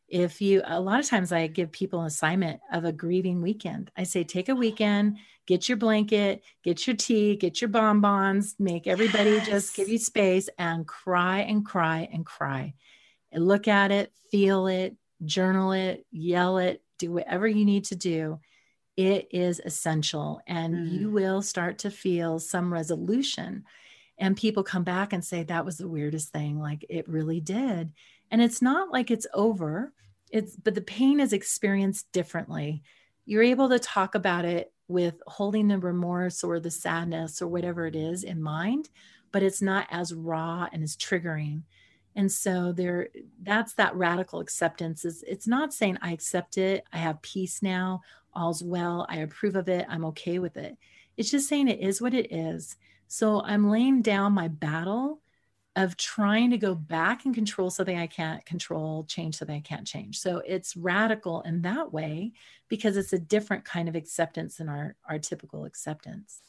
If 0.10 0.42
you 0.42 0.62
a 0.66 0.78
lot 0.78 1.00
of 1.00 1.08
times 1.08 1.32
I 1.32 1.48
give 1.48 1.72
people 1.72 2.02
an 2.02 2.08
assignment 2.08 2.60
of 2.74 2.84
a 2.84 2.92
grieving 2.92 3.42
weekend. 3.42 3.92
I 3.96 4.04
say 4.04 4.26
take 4.26 4.50
a 4.50 4.56
weekend, 4.56 5.20
get 5.48 5.70
your 5.70 5.78
blanket, 5.78 6.44
get 6.62 6.86
your 6.86 6.98
tea, 6.98 7.38
get 7.38 7.62
your 7.62 7.70
bonbons, 7.70 8.56
make 8.60 8.88
everybody 8.88 9.30
yes. 9.30 9.48
just 9.48 9.74
give 9.74 9.88
you 9.88 10.00
space 10.00 10.50
and 10.58 10.86
cry 10.86 11.40
and 11.40 11.66
cry 11.66 12.10
and 12.12 12.26
cry. 12.26 12.74
And 13.32 13.48
look 13.48 13.70
at 13.70 13.90
it, 13.90 14.12
feel 14.32 14.68
it, 14.68 14.98
journal 15.24 15.72
it, 15.72 16.06
yell 16.12 16.58
it, 16.58 16.84
do 17.00 17.14
whatever 17.14 17.48
you 17.48 17.64
need 17.64 17.86
to 17.86 17.96
do 17.96 18.42
it 18.96 19.28
is 19.32 19.62
essential 19.66 20.42
and 20.48 20.76
mm. 20.76 20.92
you 20.92 21.10
will 21.10 21.42
start 21.42 21.80
to 21.80 21.92
feel 21.92 22.40
some 22.40 22.72
resolution. 22.72 23.64
And 24.18 24.38
people 24.38 24.64
come 24.64 24.84
back 24.84 25.14
and 25.14 25.26
say 25.26 25.44
that 25.44 25.66
was 25.66 25.78
the 25.78 25.88
weirdest 25.88 26.30
thing 26.30 26.60
like 26.60 26.86
it 26.90 27.10
really 27.10 27.40
did. 27.40 27.92
And 28.30 28.42
it's 28.42 28.62
not 28.62 28.92
like 28.92 29.12
it's 29.12 29.28
over 29.34 29.94
it's 30.32 30.56
but 30.56 30.74
the 30.74 30.82
pain 30.82 31.20
is 31.20 31.34
experienced 31.34 32.12
differently. 32.12 32.82
You're 33.26 33.44
able 33.44 33.70
to 33.70 33.80
talk 33.80 34.16
about 34.16 34.46
it 34.46 34.74
with 34.88 35.22
holding 35.28 35.68
the 35.68 35.78
remorse 35.78 36.44
or 36.44 36.60
the 36.60 36.72
sadness 36.72 37.42
or 37.42 37.48
whatever 37.48 37.86
it 37.86 37.96
is 37.96 38.24
in 38.24 38.42
mind 38.42 38.90
but 39.34 39.44
it's 39.44 39.62
not 39.62 39.88
as 39.90 40.14
raw 40.14 40.70
and 40.72 40.82
as 40.82 40.96
triggering. 40.96 41.64
And 42.16 42.32
so 42.32 42.72
there 42.72 43.10
that's 43.42 43.74
that 43.74 43.96
radical 43.96 44.40
acceptance 44.40 45.04
is 45.04 45.24
it's 45.28 45.48
not 45.48 45.74
saying 45.74 45.98
i 46.02 46.12
accept 46.14 46.60
it 46.60 46.86
i 46.94 46.98
have 46.98 47.22
peace 47.24 47.64
now 47.64 48.02
all's 48.36 48.64
well. 48.64 49.06
I 49.10 49.18
approve 49.18 49.56
of 49.56 49.70
it. 49.70 49.86
I'm 49.90 50.06
okay 50.06 50.40
with 50.40 50.58
it. 50.58 50.78
It's 51.18 51.32
just 51.32 51.48
saying 51.48 51.68
it 51.68 51.80
is 51.80 52.02
what 52.02 52.14
it 52.14 52.32
is. 52.32 52.76
So 53.08 53.42
I'm 53.42 53.70
laying 53.70 54.02
down 54.02 54.34
my 54.34 54.48
battle 54.48 55.22
of 55.76 55.98
trying 55.98 56.52
to 56.52 56.58
go 56.58 56.76
back 56.76 57.26
and 57.26 57.34
control 57.34 57.70
something 57.70 57.98
I 57.98 58.08
can't 58.08 58.46
control, 58.46 59.06
change 59.06 59.38
something 59.38 59.56
I 59.56 59.60
can't 59.60 59.88
change. 59.88 60.20
So 60.20 60.42
it's 60.46 60.76
radical 60.76 61.42
in 61.42 61.64
that 61.64 61.92
way 61.92 62.34
because 62.70 62.96
it's 62.96 63.14
a 63.14 63.20
different 63.20 63.66
kind 63.66 63.90
of 63.90 63.96
acceptance 63.96 64.58
than 64.58 64.70
our, 64.70 64.96
our 65.10 65.18
typical 65.18 65.66
acceptance. 65.66 66.42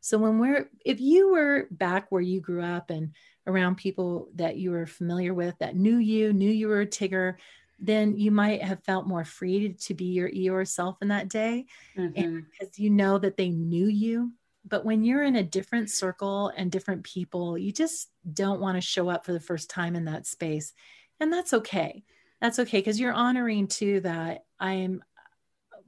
So 0.00 0.18
when 0.18 0.38
we're, 0.38 0.68
if 0.84 1.00
you 1.00 1.32
were 1.32 1.68
back 1.70 2.10
where 2.10 2.22
you 2.22 2.40
grew 2.40 2.62
up 2.62 2.90
and 2.90 3.12
around 3.46 3.76
people 3.76 4.28
that 4.34 4.56
you 4.56 4.72
were 4.72 4.86
familiar 4.86 5.32
with 5.32 5.56
that 5.58 5.76
knew 5.76 5.98
you, 5.98 6.32
knew 6.32 6.50
you 6.50 6.68
were 6.68 6.80
a 6.80 6.86
Tigger, 6.86 7.34
then 7.78 8.16
you 8.16 8.30
might 8.30 8.62
have 8.62 8.82
felt 8.84 9.06
more 9.06 9.24
free 9.24 9.74
to 9.74 9.94
be 9.94 10.06
your 10.06 10.30
Eeyore 10.30 10.66
self 10.66 10.96
in 11.02 11.08
that 11.08 11.28
day 11.28 11.66
mm-hmm. 11.96 12.40
because 12.50 12.78
you 12.78 12.90
know 12.90 13.18
that 13.18 13.36
they 13.36 13.50
knew 13.50 13.86
you. 13.86 14.32
But 14.64 14.84
when 14.84 15.04
you're 15.04 15.22
in 15.22 15.36
a 15.36 15.42
different 15.42 15.90
circle 15.90 16.52
and 16.56 16.72
different 16.72 17.04
people, 17.04 17.56
you 17.56 17.72
just 17.72 18.10
don't 18.32 18.60
want 18.60 18.76
to 18.76 18.80
show 18.80 19.08
up 19.08 19.24
for 19.24 19.32
the 19.32 19.40
first 19.40 19.70
time 19.70 19.94
in 19.94 20.06
that 20.06 20.26
space. 20.26 20.72
And 21.20 21.32
that's 21.32 21.52
okay. 21.52 22.02
That's 22.40 22.58
okay 22.60 22.78
because 22.78 22.98
you're 22.98 23.12
honoring 23.12 23.68
too 23.68 24.00
that 24.00 24.44
I'm 24.58 25.02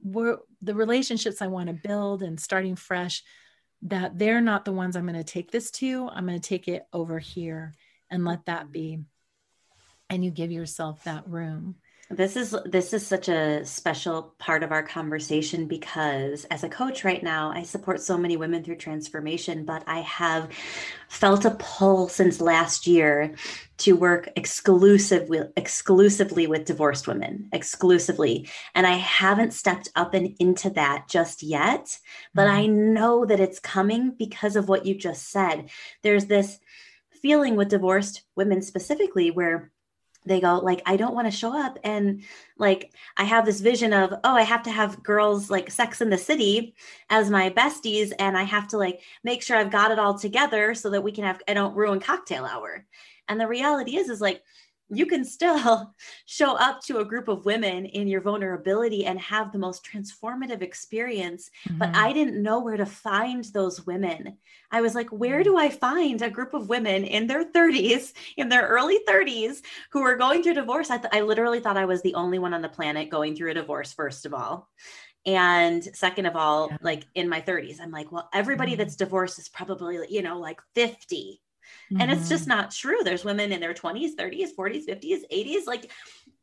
the 0.03 0.75
relationships 0.75 1.41
I 1.41 1.47
want 1.47 1.67
to 1.67 1.73
build 1.73 2.23
and 2.23 2.39
starting 2.39 2.75
fresh, 2.75 3.23
that 3.81 4.17
they're 4.17 4.41
not 4.41 4.65
the 4.65 4.71
ones 4.71 4.95
I'm 4.95 5.05
going 5.05 5.15
to 5.15 5.23
take 5.23 5.51
this 5.51 5.71
to. 5.71 6.09
I'm 6.09 6.25
going 6.25 6.39
to 6.39 6.47
take 6.49 6.67
it 6.67 6.85
over 6.93 7.19
here 7.19 7.75
and 8.09 8.25
let 8.25 8.45
that 8.45 8.71
be 8.71 8.99
and 10.09 10.23
you 10.23 10.31
give 10.31 10.51
yourself 10.51 11.03
that 11.03 11.27
room. 11.27 11.75
This 12.11 12.35
is 12.35 12.55
this 12.65 12.91
is 12.91 13.05
such 13.05 13.29
a 13.29 13.63
special 13.63 14.33
part 14.39 14.63
of 14.63 14.71
our 14.71 14.81
conversation 14.81 15.67
because 15.67 16.43
as 16.45 16.63
a 16.63 16.69
coach 16.69 17.03
right 17.03 17.21
now, 17.21 17.51
I 17.51 17.61
support 17.61 18.01
so 18.01 18.17
many 18.17 18.35
women 18.35 18.63
through 18.63 18.77
transformation, 18.77 19.63
but 19.63 19.83
I 19.85 19.99
have 19.99 20.49
felt 21.07 21.45
a 21.45 21.51
pull 21.51 22.09
since 22.09 22.41
last 22.41 22.87
year 22.87 23.35
to 23.77 23.95
work 23.95 24.27
exclusively 24.35 25.41
exclusively 25.55 26.47
with 26.47 26.65
divorced 26.65 27.07
women, 27.07 27.47
exclusively. 27.53 28.49
And 28.73 28.87
I 28.87 28.95
haven't 28.95 29.53
stepped 29.53 29.89
up 29.95 30.15
and 30.15 30.35
into 30.39 30.71
that 30.71 31.09
just 31.09 31.43
yet, 31.43 31.95
but 32.33 32.47
mm-hmm. 32.47 32.57
I 32.57 32.65
know 32.65 33.23
that 33.25 33.39
it's 33.39 33.59
coming 33.59 34.15
because 34.17 34.55
of 34.55 34.67
what 34.67 34.87
you 34.87 34.95
just 34.95 35.29
said. 35.29 35.69
There's 36.01 36.25
this 36.25 36.57
feeling 37.21 37.55
with 37.55 37.69
divorced 37.69 38.23
women 38.35 38.63
specifically 38.63 39.29
where 39.29 39.71
they 40.29 40.39
go 40.39 40.59
like 40.59 40.81
i 40.85 40.95
don't 40.95 41.13
want 41.15 41.27
to 41.29 41.37
show 41.37 41.57
up. 41.59 41.77
And 41.83 42.23
like 42.57 42.93
i 43.17 43.25
have 43.25 43.45
this 43.45 43.59
vision 43.59 43.91
of 43.91 44.13
oh 44.23 44.35
i 44.35 44.43
have 44.43 44.63
to 44.63 44.71
have 44.71 45.03
girls 45.03 45.49
like 45.49 45.71
sex 45.71 45.99
in 46.01 46.09
the 46.09 46.17
city 46.17 46.75
as 47.09 47.29
my 47.29 47.49
besties 47.49 48.13
and 48.19 48.37
i 48.37 48.43
have 48.43 48.67
to 48.69 48.77
like 48.77 49.01
make 49.23 49.41
sure 49.41 49.57
i've 49.57 49.71
got 49.71 49.91
it 49.91 49.99
all 49.99 50.17
together 50.17 50.73
so 50.73 50.89
that 50.91 51.03
we 51.03 51.11
can 51.11 51.23
have 51.25 51.41
i 51.47 51.53
don't 51.53 51.75
ruin 51.75 51.99
cocktail 51.99 52.45
hour. 52.45 52.85
And 53.27 53.39
the 53.39 53.47
reality 53.47 53.97
is 53.97 54.09
is 54.09 54.21
like 54.21 54.41
you 54.89 55.05
can 55.05 55.23
still 55.23 55.93
show 56.25 56.55
up 56.55 56.81
to 56.81 56.99
a 56.99 57.05
group 57.05 57.27
of 57.27 57.45
women 57.45 57.85
in 57.85 58.07
your 58.07 58.21
vulnerability 58.21 59.05
and 59.05 59.19
have 59.19 59.51
the 59.51 59.59
most 59.59 59.85
transformative 59.85 60.61
experience. 60.61 61.49
Mm-hmm. 61.67 61.77
But 61.77 61.95
I 61.95 62.13
didn't 62.13 62.41
know 62.41 62.59
where 62.59 62.77
to 62.77 62.85
find 62.85 63.43
those 63.45 63.85
women. 63.85 64.37
I 64.71 64.81
was 64.81 64.95
like, 64.95 65.09
where 65.09 65.43
do 65.43 65.57
I 65.57 65.69
find 65.69 66.21
a 66.21 66.29
group 66.29 66.53
of 66.53 66.69
women 66.69 67.03
in 67.03 67.27
their 67.27 67.45
30s, 67.45 68.13
in 68.37 68.49
their 68.49 68.67
early 68.67 68.99
30s, 69.07 69.61
who 69.91 70.01
are 70.01 70.15
going 70.15 70.43
through 70.43 70.55
divorce? 70.55 70.89
I, 70.89 70.97
th- 70.97 71.13
I 71.13 71.21
literally 71.21 71.59
thought 71.59 71.77
I 71.77 71.85
was 71.85 72.01
the 72.01 72.15
only 72.15 72.39
one 72.39 72.53
on 72.53 72.61
the 72.61 72.69
planet 72.69 73.09
going 73.09 73.35
through 73.35 73.51
a 73.51 73.55
divorce, 73.55 73.93
first 73.93 74.25
of 74.25 74.33
all. 74.33 74.69
And 75.25 75.83
second 75.83 76.25
of 76.25 76.35
all, 76.35 76.69
yeah. 76.71 76.77
like 76.81 77.05
in 77.13 77.27
my 77.27 77.41
30s, 77.41 77.81
I'm 77.81 77.91
like, 77.91 78.11
well, 78.11 78.29
everybody 78.33 78.71
mm-hmm. 78.71 78.79
that's 78.79 78.95
divorced 78.95 79.37
is 79.37 79.49
probably, 79.49 79.99
you 80.09 80.21
know, 80.21 80.39
like 80.39 80.59
50 80.75 81.41
Mm-hmm. 81.91 82.01
And 82.01 82.11
it's 82.11 82.29
just 82.29 82.43
mm-hmm. 82.43 82.57
not 82.57 82.71
true. 82.71 83.03
There's 83.03 83.25
women 83.25 83.51
in 83.51 83.59
their 83.59 83.73
20s, 83.73 84.15
30s, 84.17 84.49
40s, 84.57 84.87
50s, 84.87 85.21
80s, 85.31 85.65
like 85.65 85.91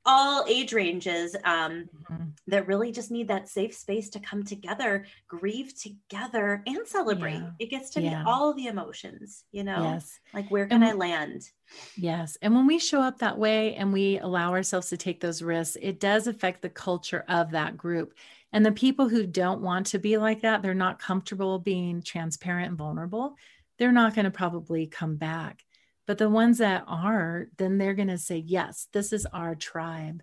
all 0.07 0.45
age 0.49 0.73
ranges 0.73 1.35
um, 1.45 1.89
mm-hmm. 2.11 2.25
that 2.47 2.67
really 2.67 2.93
just 2.93 3.11
need 3.11 3.29
that 3.29 3.49
safe 3.49 3.75
space 3.75 4.09
to 4.11 4.21
come 4.21 4.45
together, 4.45 5.05
grieve 5.27 5.75
together, 5.79 6.62
and 6.67 6.87
celebrate. 6.87 7.35
Yeah. 7.35 7.51
It 7.59 7.71
gets 7.71 7.91
to 7.91 8.01
yeah. 8.01 8.23
be 8.23 8.31
all 8.31 8.55
the 8.55 8.69
emotions, 8.69 9.45
you 9.51 9.65
know? 9.65 9.83
Yes. 9.83 10.21
Like, 10.33 10.49
where 10.49 10.67
can 10.67 10.83
and, 10.83 10.93
I 10.93 10.95
land? 10.95 11.51
Yes. 11.97 12.39
And 12.41 12.55
when 12.55 12.67
we 12.67 12.79
show 12.79 13.03
up 13.03 13.19
that 13.19 13.37
way 13.37 13.75
and 13.75 13.93
we 13.93 14.19
allow 14.21 14.53
ourselves 14.53 14.89
to 14.91 14.97
take 14.97 15.21
those 15.21 15.43
risks, 15.43 15.77
it 15.83 15.99
does 15.99 16.29
affect 16.29 16.62
the 16.62 16.71
culture 16.71 17.25
of 17.29 17.51
that 17.51 17.77
group. 17.77 18.15
And 18.53 18.65
the 18.65 18.73
people 18.73 19.09
who 19.09 19.27
don't 19.27 19.61
want 19.61 19.87
to 19.89 19.99
be 19.99 20.17
like 20.17 20.43
that, 20.43 20.62
they're 20.62 20.73
not 20.73 21.01
comfortable 21.01 21.59
being 21.59 22.01
transparent 22.01 22.69
and 22.69 22.79
vulnerable 22.79 23.37
they're 23.79 23.93
not 23.93 24.15
going 24.15 24.25
to 24.25 24.31
probably 24.31 24.87
come 24.87 25.17
back. 25.17 25.65
But 26.07 26.19
the 26.19 26.31
ones 26.31 26.59
that 26.59 26.85
are, 26.87 27.49
then 27.57 27.79
they're 27.79 27.95
going 27.95 28.09
to 28.09 28.19
say, 28.19 28.37
yes, 28.37 28.89
this 28.93 29.12
is 29.12 29.27
our 29.27 29.55
tribe. 29.55 30.23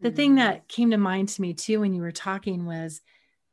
The 0.00 0.08
mm-hmm. 0.08 0.16
thing 0.16 0.34
that 0.36 0.68
came 0.68 0.90
to 0.92 0.96
mind 0.96 1.30
to 1.30 1.42
me 1.42 1.54
too 1.54 1.80
when 1.80 1.92
you 1.92 2.02
were 2.02 2.12
talking 2.12 2.64
was 2.64 3.00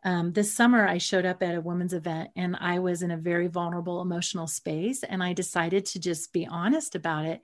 um, 0.03 0.31
this 0.31 0.53
summer 0.53 0.87
I 0.87 0.99
showed 0.99 1.25
up 1.25 1.41
at 1.41 1.55
a 1.55 1.61
women's 1.61 1.93
event 1.93 2.29
and 2.35 2.55
I 2.59 2.79
was 2.79 3.01
in 3.01 3.11
a 3.11 3.17
very 3.17 3.47
vulnerable 3.47 4.01
emotional 4.01 4.47
space 4.47 5.03
and 5.03 5.23
I 5.23 5.33
decided 5.33 5.85
to 5.87 5.99
just 5.99 6.31
be 6.31 6.45
honest 6.45 6.95
about 6.95 7.25
it. 7.25 7.41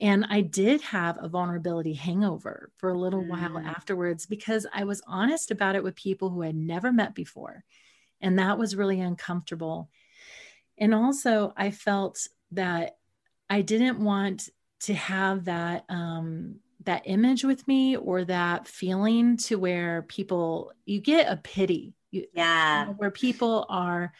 And 0.00 0.26
I 0.28 0.40
did 0.40 0.80
have 0.82 1.16
a 1.20 1.28
vulnerability 1.28 1.94
hangover 1.94 2.70
for 2.76 2.90
a 2.90 2.98
little 2.98 3.22
mm. 3.22 3.28
while 3.28 3.58
afterwards 3.58 4.26
because 4.26 4.66
I 4.74 4.84
was 4.84 5.00
honest 5.06 5.52
about 5.52 5.76
it 5.76 5.84
with 5.84 5.94
people 5.94 6.30
who 6.30 6.42
I 6.42 6.46
had 6.46 6.56
never 6.56 6.92
met 6.92 7.14
before. 7.14 7.64
And 8.20 8.38
that 8.38 8.58
was 8.58 8.76
really 8.76 9.00
uncomfortable. 9.00 9.88
And 10.78 10.94
also, 10.94 11.52
I 11.56 11.70
felt 11.70 12.26
that 12.52 12.96
I 13.48 13.62
didn't 13.62 14.00
want 14.00 14.48
to 14.80 14.94
have 14.94 15.44
that 15.44 15.84
um, 15.88 16.56
that 16.84 17.02
image 17.06 17.44
with 17.44 17.66
me 17.66 17.96
or 17.96 18.24
that 18.24 18.68
feeling 18.68 19.36
to 19.38 19.58
where 19.58 20.02
people 20.02 20.72
you 20.84 21.00
get 21.00 21.32
a 21.32 21.36
pity. 21.36 21.94
Yeah, 22.10 22.80
you 22.82 22.86
know, 22.86 22.92
where 22.94 23.10
people 23.10 23.66
are 23.68 24.12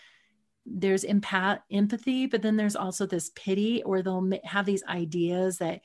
there's 0.66 1.04
empath 1.04 1.60
empathy, 1.70 2.26
but 2.26 2.42
then 2.42 2.56
there's 2.56 2.76
also 2.76 3.06
this 3.06 3.30
pity, 3.34 3.82
or 3.82 4.02
they'll 4.02 4.30
have 4.44 4.64
these 4.64 4.82
ideas 4.84 5.58
that 5.58 5.82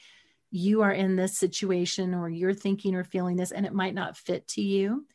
you 0.51 0.81
are 0.81 0.91
in 0.91 1.15
this 1.15 1.37
situation 1.37 2.13
or 2.15 2.29
you're 2.29 2.53
thinking 2.53 2.95
or 2.95 3.03
feeling 3.03 3.35
this 3.35 3.51
and 3.51 3.65
it 3.65 3.73
might 3.73 3.93
not 3.93 4.17
fit 4.17 4.47
to 4.47 4.61
you. 4.61 5.05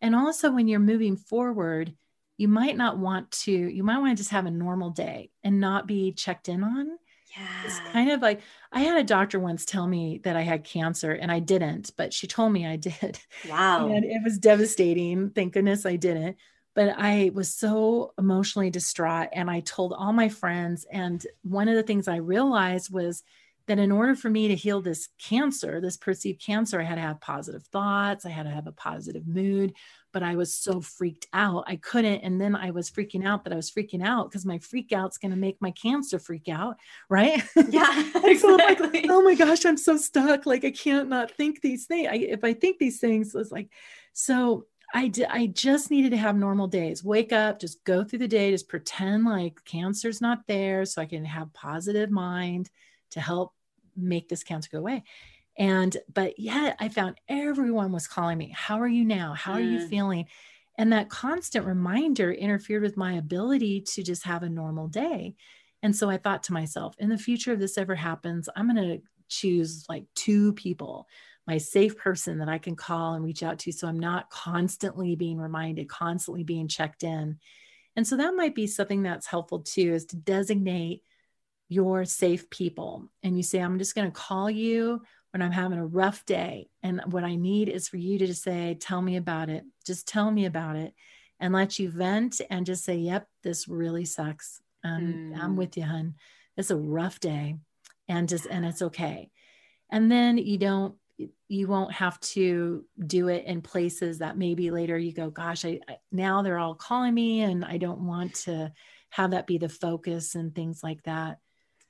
And 0.00 0.14
also, 0.14 0.50
when 0.50 0.68
you're 0.68 0.80
moving 0.80 1.16
forward, 1.16 1.94
you 2.36 2.48
might 2.48 2.76
not 2.76 2.98
want 2.98 3.30
to, 3.30 3.52
you 3.52 3.84
might 3.84 3.98
want 3.98 4.16
to 4.16 4.20
just 4.20 4.30
have 4.30 4.46
a 4.46 4.50
normal 4.50 4.90
day 4.90 5.30
and 5.42 5.60
not 5.60 5.86
be 5.86 6.12
checked 6.12 6.48
in 6.48 6.64
on. 6.64 6.88
Yeah. 7.36 7.46
It's 7.64 7.80
kind 7.92 8.10
of 8.10 8.22
like 8.22 8.40
I 8.72 8.80
had 8.80 8.96
a 8.96 9.04
doctor 9.04 9.40
once 9.40 9.64
tell 9.64 9.86
me 9.86 10.20
that 10.24 10.36
I 10.36 10.42
had 10.42 10.64
cancer 10.64 11.12
and 11.12 11.32
I 11.32 11.40
didn't, 11.40 11.90
but 11.96 12.12
she 12.12 12.26
told 12.26 12.52
me 12.52 12.66
I 12.66 12.76
did. 12.76 13.18
Wow. 13.48 13.88
And 13.88 14.04
it 14.04 14.22
was 14.22 14.38
devastating. 14.38 15.30
Thank 15.30 15.54
goodness 15.54 15.86
I 15.86 15.96
didn't. 15.96 16.36
But 16.74 16.94
I 16.98 17.30
was 17.34 17.54
so 17.54 18.14
emotionally 18.18 18.70
distraught 18.70 19.28
and 19.32 19.48
I 19.48 19.60
told 19.60 19.92
all 19.92 20.12
my 20.12 20.28
friends. 20.28 20.86
And 20.90 21.24
one 21.42 21.68
of 21.68 21.76
the 21.76 21.84
things 21.84 22.08
I 22.08 22.16
realized 22.16 22.92
was 22.92 23.22
that 23.66 23.78
in 23.78 23.92
order 23.92 24.14
for 24.14 24.28
me 24.28 24.48
to 24.48 24.54
heal 24.56 24.80
this 24.80 25.08
cancer, 25.18 25.80
this 25.80 25.96
perceived 25.96 26.42
cancer, 26.44 26.80
I 26.80 26.84
had 26.84 26.96
to 26.96 27.00
have 27.00 27.20
positive 27.20 27.64
thoughts, 27.64 28.26
I 28.26 28.30
had 28.30 28.42
to 28.42 28.50
have 28.50 28.66
a 28.66 28.72
positive 28.72 29.26
mood, 29.26 29.74
but 30.14 30.22
I 30.22 30.36
was 30.36 30.56
so 30.56 30.80
freaked 30.80 31.26
out. 31.32 31.64
I 31.66 31.76
couldn't. 31.76 32.20
And 32.20 32.40
then 32.40 32.54
I 32.54 32.70
was 32.70 32.88
freaking 32.88 33.26
out 33.26 33.42
that 33.44 33.52
I 33.52 33.56
was 33.56 33.70
freaking 33.70 34.02
out 34.02 34.30
because 34.30 34.46
my 34.46 34.58
freak 34.58 34.92
out's 34.92 35.18
going 35.18 35.32
to 35.32 35.36
make 35.36 35.60
my 35.60 35.72
cancer 35.72 36.18
freak 36.18 36.48
out. 36.48 36.76
Right. 37.10 37.42
Yeah. 37.70 38.10
exactly. 38.22 38.88
like, 38.88 39.06
oh 39.08 39.22
my 39.22 39.34
gosh, 39.34 39.64
I'm 39.64 39.76
so 39.76 39.96
stuck. 39.96 40.46
Like 40.46 40.64
I 40.64 40.70
can't 40.70 41.08
not 41.08 41.32
think 41.32 41.60
these 41.60 41.86
things. 41.86 42.08
I, 42.08 42.14
if 42.16 42.44
I 42.44 42.52
think 42.52 42.78
these 42.78 43.00
things, 43.00 43.34
it's 43.34 43.50
like, 43.50 43.68
so 44.12 44.66
I 44.94 45.10
I 45.28 45.46
just 45.46 45.90
needed 45.90 46.10
to 46.10 46.16
have 46.16 46.36
normal 46.36 46.68
days. 46.68 47.02
Wake 47.02 47.32
up, 47.32 47.58
just 47.58 47.82
go 47.82 48.04
through 48.04 48.20
the 48.20 48.28
day, 48.28 48.52
just 48.52 48.68
pretend 48.68 49.24
like 49.24 49.64
cancer's 49.64 50.20
not 50.20 50.46
there 50.46 50.84
so 50.84 51.02
I 51.02 51.06
can 51.06 51.24
have 51.24 51.52
positive 51.52 52.10
mind 52.10 52.70
to 53.12 53.20
help 53.20 53.54
make 53.96 54.28
this 54.28 54.44
cancer 54.44 54.68
go 54.70 54.78
away. 54.78 55.02
And, 55.56 55.96
but 56.12 56.38
yet 56.38 56.76
I 56.80 56.88
found 56.88 57.20
everyone 57.28 57.92
was 57.92 58.08
calling 58.08 58.38
me, 58.38 58.52
How 58.56 58.80
are 58.80 58.88
you 58.88 59.04
now? 59.04 59.34
How 59.34 59.52
are 59.52 59.60
mm. 59.60 59.72
you 59.72 59.88
feeling? 59.88 60.26
And 60.76 60.92
that 60.92 61.08
constant 61.08 61.66
reminder 61.66 62.32
interfered 62.32 62.82
with 62.82 62.96
my 62.96 63.14
ability 63.14 63.82
to 63.92 64.02
just 64.02 64.24
have 64.24 64.42
a 64.42 64.48
normal 64.48 64.88
day. 64.88 65.36
And 65.82 65.94
so 65.94 66.10
I 66.10 66.16
thought 66.16 66.42
to 66.44 66.52
myself, 66.52 66.96
in 66.98 67.08
the 67.08 67.18
future, 67.18 67.52
if 67.52 67.60
this 67.60 67.78
ever 67.78 67.94
happens, 67.94 68.48
I'm 68.56 68.74
going 68.74 68.98
to 68.98 69.02
choose 69.28 69.84
like 69.88 70.06
two 70.14 70.52
people, 70.54 71.06
my 71.46 71.58
safe 71.58 71.96
person 71.96 72.38
that 72.38 72.48
I 72.48 72.58
can 72.58 72.74
call 72.74 73.14
and 73.14 73.24
reach 73.24 73.42
out 73.42 73.58
to. 73.60 73.72
So 73.72 73.86
I'm 73.86 74.00
not 74.00 74.30
constantly 74.30 75.14
being 75.14 75.38
reminded, 75.38 75.88
constantly 75.88 76.42
being 76.42 76.68
checked 76.68 77.04
in. 77.04 77.38
And 77.96 78.06
so 78.06 78.16
that 78.16 78.34
might 78.34 78.54
be 78.54 78.66
something 78.66 79.02
that's 79.02 79.26
helpful 79.26 79.60
too, 79.60 79.92
is 79.92 80.06
to 80.06 80.16
designate 80.16 81.02
your 81.68 82.04
safe 82.04 82.50
people. 82.50 83.08
And 83.22 83.36
you 83.36 83.42
say, 83.42 83.60
I'm 83.60 83.78
just 83.78 83.94
going 83.94 84.10
to 84.10 84.18
call 84.18 84.50
you 84.50 85.02
when 85.34 85.42
I'm 85.42 85.50
having 85.50 85.80
a 85.80 85.86
rough 85.86 86.24
day. 86.24 86.68
And 86.84 87.02
what 87.06 87.24
I 87.24 87.34
need 87.34 87.68
is 87.68 87.88
for 87.88 87.96
you 87.96 88.18
to 88.20 88.26
just 88.26 88.44
say, 88.44 88.76
Tell 88.78 89.02
me 89.02 89.16
about 89.16 89.50
it. 89.50 89.64
Just 89.84 90.06
tell 90.06 90.30
me 90.30 90.44
about 90.44 90.76
it 90.76 90.94
and 91.40 91.52
let 91.52 91.76
you 91.80 91.90
vent 91.90 92.40
and 92.50 92.64
just 92.64 92.84
say, 92.84 92.94
Yep, 92.94 93.26
this 93.42 93.66
really 93.66 94.04
sucks. 94.04 94.62
Um, 94.84 95.32
mm. 95.34 95.42
I'm 95.42 95.56
with 95.56 95.76
you, 95.76 95.82
hun. 95.82 96.14
It's 96.56 96.70
a 96.70 96.76
rough 96.76 97.18
day 97.18 97.56
and 98.08 98.28
just, 98.28 98.46
and 98.46 98.64
it's 98.64 98.80
okay. 98.80 99.32
And 99.90 100.08
then 100.08 100.38
you 100.38 100.56
don't, 100.56 100.94
you 101.48 101.66
won't 101.66 101.92
have 101.94 102.20
to 102.20 102.84
do 103.04 103.26
it 103.26 103.44
in 103.44 103.60
places 103.60 104.18
that 104.18 104.38
maybe 104.38 104.70
later 104.70 104.96
you 104.96 105.12
go, 105.12 105.30
Gosh, 105.30 105.64
I, 105.64 105.80
I 105.88 105.96
now 106.12 106.42
they're 106.42 106.60
all 106.60 106.76
calling 106.76 107.12
me 107.12 107.40
and 107.40 107.64
I 107.64 107.78
don't 107.78 108.06
want 108.06 108.34
to 108.44 108.72
have 109.10 109.32
that 109.32 109.48
be 109.48 109.58
the 109.58 109.68
focus 109.68 110.36
and 110.36 110.54
things 110.54 110.80
like 110.84 111.02
that. 111.04 111.38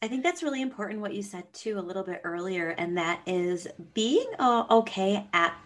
I 0.02 0.08
think 0.08 0.22
that's 0.22 0.42
really 0.42 0.60
important 0.60 1.00
what 1.00 1.14
you 1.14 1.22
said 1.22 1.50
too 1.52 1.78
a 1.78 1.80
little 1.80 2.02
bit 2.02 2.20
earlier, 2.24 2.70
and 2.70 2.98
that 2.98 3.20
is 3.26 3.66
being 3.94 4.26
uh, 4.38 4.64
okay 4.70 5.26
at 5.32 5.56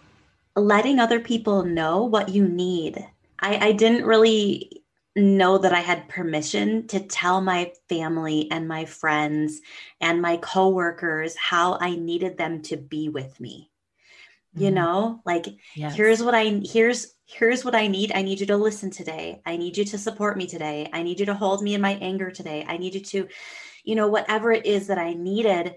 letting 0.55 0.99
other 0.99 1.19
people 1.19 1.63
know 1.63 2.05
what 2.05 2.29
you 2.29 2.47
need. 2.47 3.05
I, 3.39 3.67
I 3.67 3.71
didn't 3.73 4.05
really 4.05 4.83
know 5.15 5.57
that 5.57 5.73
I 5.73 5.79
had 5.79 6.07
permission 6.07 6.87
to 6.87 6.99
tell 6.99 7.41
my 7.41 7.71
family 7.87 8.49
and 8.51 8.67
my 8.67 8.85
friends 8.85 9.61
and 9.99 10.21
my 10.21 10.37
coworkers 10.37 11.35
how 11.35 11.77
I 11.79 11.95
needed 11.95 12.37
them 12.37 12.61
to 12.63 12.77
be 12.77 13.09
with 13.09 13.39
me. 13.39 13.69
Mm-hmm. 14.55 14.63
You 14.63 14.71
know, 14.71 15.21
like 15.25 15.47
yes. 15.75 15.95
here's 15.95 16.23
what 16.23 16.35
I 16.35 16.61
here's 16.63 17.15
here's 17.25 17.63
what 17.63 17.75
I 17.75 17.87
need. 17.87 18.11
I 18.13 18.21
need 18.21 18.39
you 18.39 18.45
to 18.47 18.57
listen 18.57 18.89
today. 18.89 19.41
I 19.45 19.57
need 19.57 19.77
you 19.77 19.85
to 19.85 19.97
support 19.97 20.37
me 20.37 20.47
today. 20.47 20.89
I 20.91 21.03
need 21.03 21.19
you 21.19 21.25
to 21.27 21.35
hold 21.35 21.61
me 21.61 21.75
in 21.75 21.81
my 21.81 21.93
anger 21.95 22.31
today. 22.31 22.65
I 22.67 22.77
need 22.77 22.95
you 22.95 23.01
to 23.01 23.27
you 23.83 23.95
know, 23.95 24.07
whatever 24.07 24.51
it 24.51 24.65
is 24.65 24.87
that 24.87 24.97
I 24.97 25.13
needed. 25.13 25.75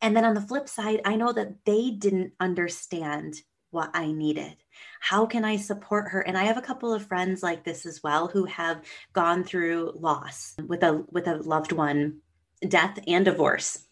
And 0.00 0.16
then 0.16 0.24
on 0.24 0.34
the 0.34 0.40
flip 0.40 0.68
side, 0.68 1.00
I 1.04 1.16
know 1.16 1.32
that 1.32 1.64
they 1.64 1.90
didn't 1.90 2.32
understand 2.40 3.40
what 3.70 3.90
I 3.92 4.12
needed. 4.12 4.56
How 5.00 5.26
can 5.26 5.44
I 5.44 5.56
support 5.56 6.10
her? 6.10 6.20
And 6.20 6.38
I 6.38 6.44
have 6.44 6.56
a 6.56 6.62
couple 6.62 6.94
of 6.94 7.06
friends 7.06 7.42
like 7.42 7.64
this 7.64 7.84
as 7.84 8.02
well 8.02 8.28
who 8.28 8.44
have 8.44 8.82
gone 9.12 9.44
through 9.44 9.92
loss 9.96 10.54
with 10.66 10.82
a 10.82 11.04
with 11.10 11.26
a 11.26 11.36
loved 11.36 11.72
one, 11.72 12.20
death 12.66 12.98
and 13.06 13.24
divorce. 13.24 13.84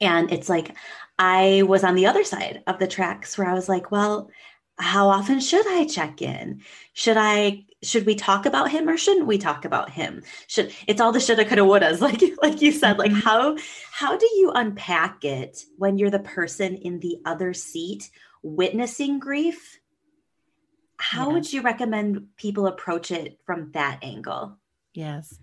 And 0.00 0.32
it's 0.32 0.48
like 0.48 0.76
I 1.18 1.62
was 1.66 1.84
on 1.84 1.94
the 1.94 2.06
other 2.06 2.24
side 2.24 2.62
of 2.66 2.78
the 2.78 2.88
tracks 2.88 3.38
where 3.38 3.48
I 3.48 3.54
was 3.54 3.68
like, 3.68 3.90
well, 3.90 4.28
how 4.78 5.08
often 5.08 5.40
should 5.40 5.66
I 5.66 5.86
check 5.86 6.20
in? 6.20 6.62
Should 6.92 7.16
I 7.16 7.64
should 7.82 8.06
we 8.06 8.14
talk 8.14 8.46
about 8.46 8.70
him 8.70 8.88
or 8.88 8.96
shouldn't 8.96 9.26
we 9.26 9.38
talk 9.38 9.64
about 9.64 9.90
him? 9.90 10.22
Should 10.48 10.72
it's 10.86 11.00
all 11.00 11.12
the 11.12 11.20
shoulda, 11.20 11.44
coulda, 11.44 11.62
wouldas, 11.62 12.00
like 12.00 12.22
like 12.42 12.60
you 12.60 12.72
said. 12.72 12.98
Like 12.98 13.12
mm-hmm. 13.12 13.20
how 13.20 13.56
how 13.92 14.16
do 14.16 14.26
you 14.26 14.52
unpack 14.54 15.24
it 15.24 15.64
when 15.78 15.98
you're 15.98 16.10
the 16.10 16.18
person 16.18 16.74
in 16.76 17.00
the 17.00 17.18
other 17.24 17.54
seat 17.54 18.10
witnessing 18.42 19.18
grief? 19.18 19.80
How 20.98 21.28
yeah. 21.28 21.32
would 21.34 21.52
you 21.52 21.62
recommend 21.62 22.36
people 22.36 22.66
approach 22.66 23.10
it 23.10 23.38
from 23.44 23.70
that 23.72 24.00
angle? 24.02 24.58
Yes. 24.94 25.38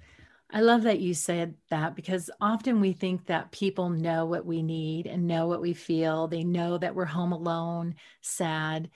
I 0.56 0.62
love 0.62 0.84
that 0.84 1.00
you 1.00 1.16
said 1.16 1.56
that 1.72 1.96
because 1.96 2.30
often 2.40 2.80
we 2.80 2.94
think 2.94 3.26
that 3.26 3.52
people 3.52 3.90
know 3.90 4.26
what 4.28 4.46
we 4.46 4.62
need 4.62 5.08
and 5.08 5.26
know 5.26 5.48
what 5.48 5.62
we 5.62 5.74
feel. 5.74 6.28
They 6.28 6.44
know 6.44 6.78
that 6.78 6.94
we're 6.94 7.06
home 7.06 7.32
alone, 7.32 7.96
sad, 8.22 8.92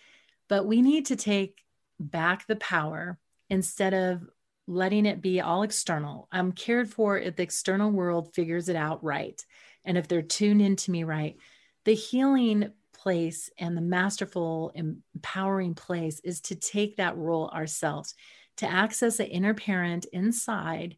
but 0.47 0.65
we 0.65 0.81
need 0.81 1.07
to 1.07 1.15
take 1.15 1.63
back 1.99 2.47
the 2.47 2.55
power 2.55 3.17
instead 3.49 3.93
of 3.93 4.27
letting 4.67 5.05
it 5.05 5.21
be 5.21 5.39
all 5.41 5.63
external. 5.63 6.27
I'm 6.31 6.51
cared 6.51 6.89
for 6.89 7.17
if 7.17 7.35
the 7.35 7.43
external 7.43 7.89
world 7.91 8.33
figures 8.33 8.69
it 8.69 8.75
out 8.75 9.03
right. 9.03 9.43
And 9.85 9.97
if 9.97 10.07
they're 10.07 10.21
tuned 10.21 10.61
into 10.61 10.91
me 10.91 11.03
right, 11.03 11.37
the 11.85 11.93
healing 11.93 12.71
place 12.93 13.49
and 13.57 13.77
the 13.77 13.81
masterful, 13.81 14.73
empowering 14.75 15.75
place 15.75 16.19
is 16.19 16.41
to 16.41 16.55
take 16.55 16.97
that 16.97 17.17
role 17.17 17.49
ourselves, 17.49 18.13
to 18.57 18.69
access 18.69 19.19
an 19.19 19.27
inner 19.27 19.53
parent 19.53 20.05
inside 20.11 20.97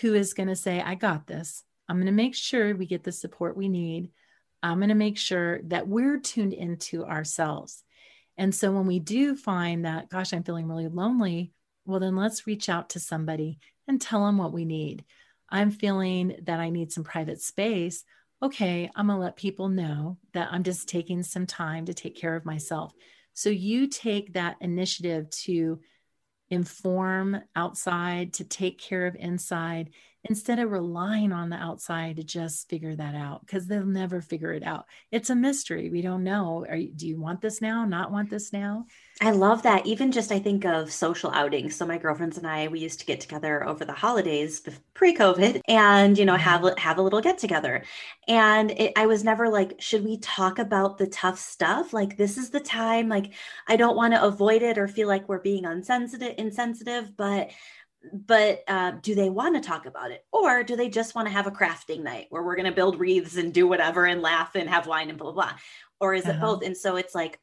who 0.00 0.14
is 0.14 0.34
going 0.34 0.48
to 0.48 0.56
say, 0.56 0.80
I 0.80 0.94
got 0.94 1.26
this. 1.26 1.64
I'm 1.88 1.96
going 1.96 2.06
to 2.06 2.12
make 2.12 2.36
sure 2.36 2.76
we 2.76 2.86
get 2.86 3.02
the 3.02 3.12
support 3.12 3.56
we 3.56 3.68
need. 3.68 4.10
I'm 4.62 4.78
going 4.78 4.90
to 4.90 4.94
make 4.94 5.18
sure 5.18 5.60
that 5.64 5.88
we're 5.88 6.20
tuned 6.20 6.52
into 6.52 7.04
ourselves. 7.04 7.82
And 8.38 8.54
so 8.54 8.72
when 8.72 8.86
we 8.86 9.00
do 9.00 9.36
find 9.36 9.84
that, 9.84 10.08
gosh, 10.08 10.32
I'm 10.32 10.44
feeling 10.44 10.68
really 10.68 10.88
lonely, 10.88 11.52
well, 11.84 12.00
then 12.00 12.16
let's 12.16 12.46
reach 12.46 12.68
out 12.68 12.90
to 12.90 13.00
somebody 13.00 13.58
and 13.88 14.00
tell 14.00 14.24
them 14.24 14.38
what 14.38 14.52
we 14.52 14.64
need. 14.64 15.04
I'm 15.50 15.70
feeling 15.70 16.36
that 16.44 16.60
I 16.60 16.70
need 16.70 16.92
some 16.92 17.04
private 17.04 17.42
space. 17.42 18.04
Okay, 18.42 18.88
I'm 18.94 19.08
going 19.08 19.16
to 19.16 19.22
let 19.22 19.36
people 19.36 19.68
know 19.68 20.18
that 20.34 20.48
I'm 20.52 20.62
just 20.62 20.88
taking 20.88 21.22
some 21.22 21.46
time 21.46 21.86
to 21.86 21.94
take 21.94 22.16
care 22.16 22.36
of 22.36 22.44
myself. 22.44 22.92
So 23.34 23.50
you 23.50 23.88
take 23.88 24.34
that 24.34 24.56
initiative 24.60 25.28
to 25.30 25.80
inform 26.50 27.40
outside, 27.56 28.34
to 28.34 28.44
take 28.44 28.78
care 28.78 29.06
of 29.06 29.16
inside, 29.16 29.90
instead 30.24 30.58
of 30.58 30.70
relying 30.70 31.32
on 31.32 31.48
the 31.48 31.56
outside 31.56 32.16
to 32.16 32.24
just 32.24 32.68
figure 32.68 32.94
that 32.96 33.14
out 33.14 33.40
because 33.46 33.66
they'll 33.66 33.86
never 33.86 34.20
figure 34.20 34.52
it 34.52 34.62
out. 34.62 34.86
It's 35.10 35.30
a 35.30 35.34
mystery. 35.34 35.90
We 35.90 36.02
don't 36.02 36.24
know. 36.24 36.66
Are 36.68 36.76
you, 36.76 36.92
do 36.92 37.06
you 37.06 37.20
want 37.20 37.40
this 37.40 37.62
now? 37.62 37.84
Not 37.84 38.10
want 38.10 38.28
this 38.28 38.52
now? 38.52 38.86
I 39.20 39.32
love 39.32 39.62
that. 39.62 39.84
Even 39.84 40.12
just 40.12 40.30
I 40.30 40.38
think 40.38 40.64
of 40.64 40.92
social 40.92 41.30
outings. 41.32 41.74
So 41.74 41.84
my 41.84 41.98
girlfriends 41.98 42.38
and 42.38 42.46
I, 42.46 42.68
we 42.68 42.78
used 42.78 43.00
to 43.00 43.06
get 43.06 43.20
together 43.20 43.66
over 43.66 43.84
the 43.84 43.92
holidays 43.92 44.62
pre-COVID, 44.94 45.60
and 45.66 46.16
you 46.16 46.24
know 46.24 46.36
have 46.36 46.60
mm-hmm. 46.60 46.78
have 46.78 46.98
a 46.98 47.02
little 47.02 47.20
get 47.20 47.38
together. 47.38 47.82
And 48.28 48.70
it, 48.70 48.92
I 48.96 49.06
was 49.06 49.24
never 49.24 49.48
like, 49.48 49.80
should 49.80 50.04
we 50.04 50.18
talk 50.18 50.60
about 50.60 50.98
the 50.98 51.08
tough 51.08 51.38
stuff? 51.38 51.92
Like 51.92 52.16
this 52.16 52.38
is 52.38 52.50
the 52.50 52.60
time. 52.60 53.08
Like 53.08 53.32
I 53.66 53.76
don't 53.76 53.96
want 53.96 54.14
to 54.14 54.22
avoid 54.22 54.62
it 54.62 54.78
or 54.78 54.86
feel 54.86 55.08
like 55.08 55.28
we're 55.28 55.40
being 55.40 55.64
unsensitive, 55.64 56.34
insensitive, 56.38 57.16
but 57.16 57.50
but 58.12 58.62
uh, 58.68 58.92
do 59.02 59.14
they 59.14 59.30
want 59.30 59.56
to 59.56 59.66
talk 59.66 59.86
about 59.86 60.10
it? 60.10 60.24
Or 60.32 60.62
do 60.62 60.76
they 60.76 60.88
just 60.88 61.14
want 61.14 61.26
to 61.26 61.32
have 61.32 61.46
a 61.46 61.52
crafting 61.52 62.02
night 62.02 62.26
where 62.30 62.42
we're 62.42 62.56
going 62.56 62.66
to 62.66 62.72
build 62.72 62.98
wreaths 62.98 63.36
and 63.36 63.52
do 63.52 63.66
whatever 63.66 64.06
and 64.06 64.22
laugh 64.22 64.54
and 64.54 64.68
have 64.68 64.86
wine 64.86 65.08
and 65.08 65.18
blah 65.18 65.32
blah 65.32 65.46
blah? 65.46 65.58
Or 66.00 66.14
is 66.14 66.24
uh-huh. 66.24 66.38
it 66.38 66.40
both? 66.40 66.64
And 66.64 66.76
so 66.76 66.96
it's 66.96 67.14
like 67.14 67.38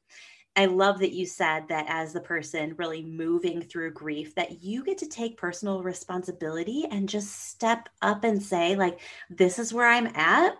i 0.57 0.65
love 0.67 0.99
that 0.99 1.11
you 1.11 1.25
said 1.25 1.67
that 1.67 1.85
as 1.89 2.13
the 2.13 2.21
person 2.21 2.75
really 2.77 3.03
moving 3.03 3.61
through 3.61 3.91
grief 3.91 4.33
that 4.35 4.63
you 4.63 4.85
get 4.85 4.97
to 4.97 5.05
take 5.05 5.35
personal 5.37 5.83
responsibility 5.83 6.85
and 6.89 7.09
just 7.09 7.49
step 7.49 7.89
up 8.01 8.23
and 8.23 8.41
say 8.41 8.73
like 8.75 9.01
this 9.29 9.59
is 9.59 9.73
where 9.73 9.85
i'm 9.85 10.07
at 10.15 10.53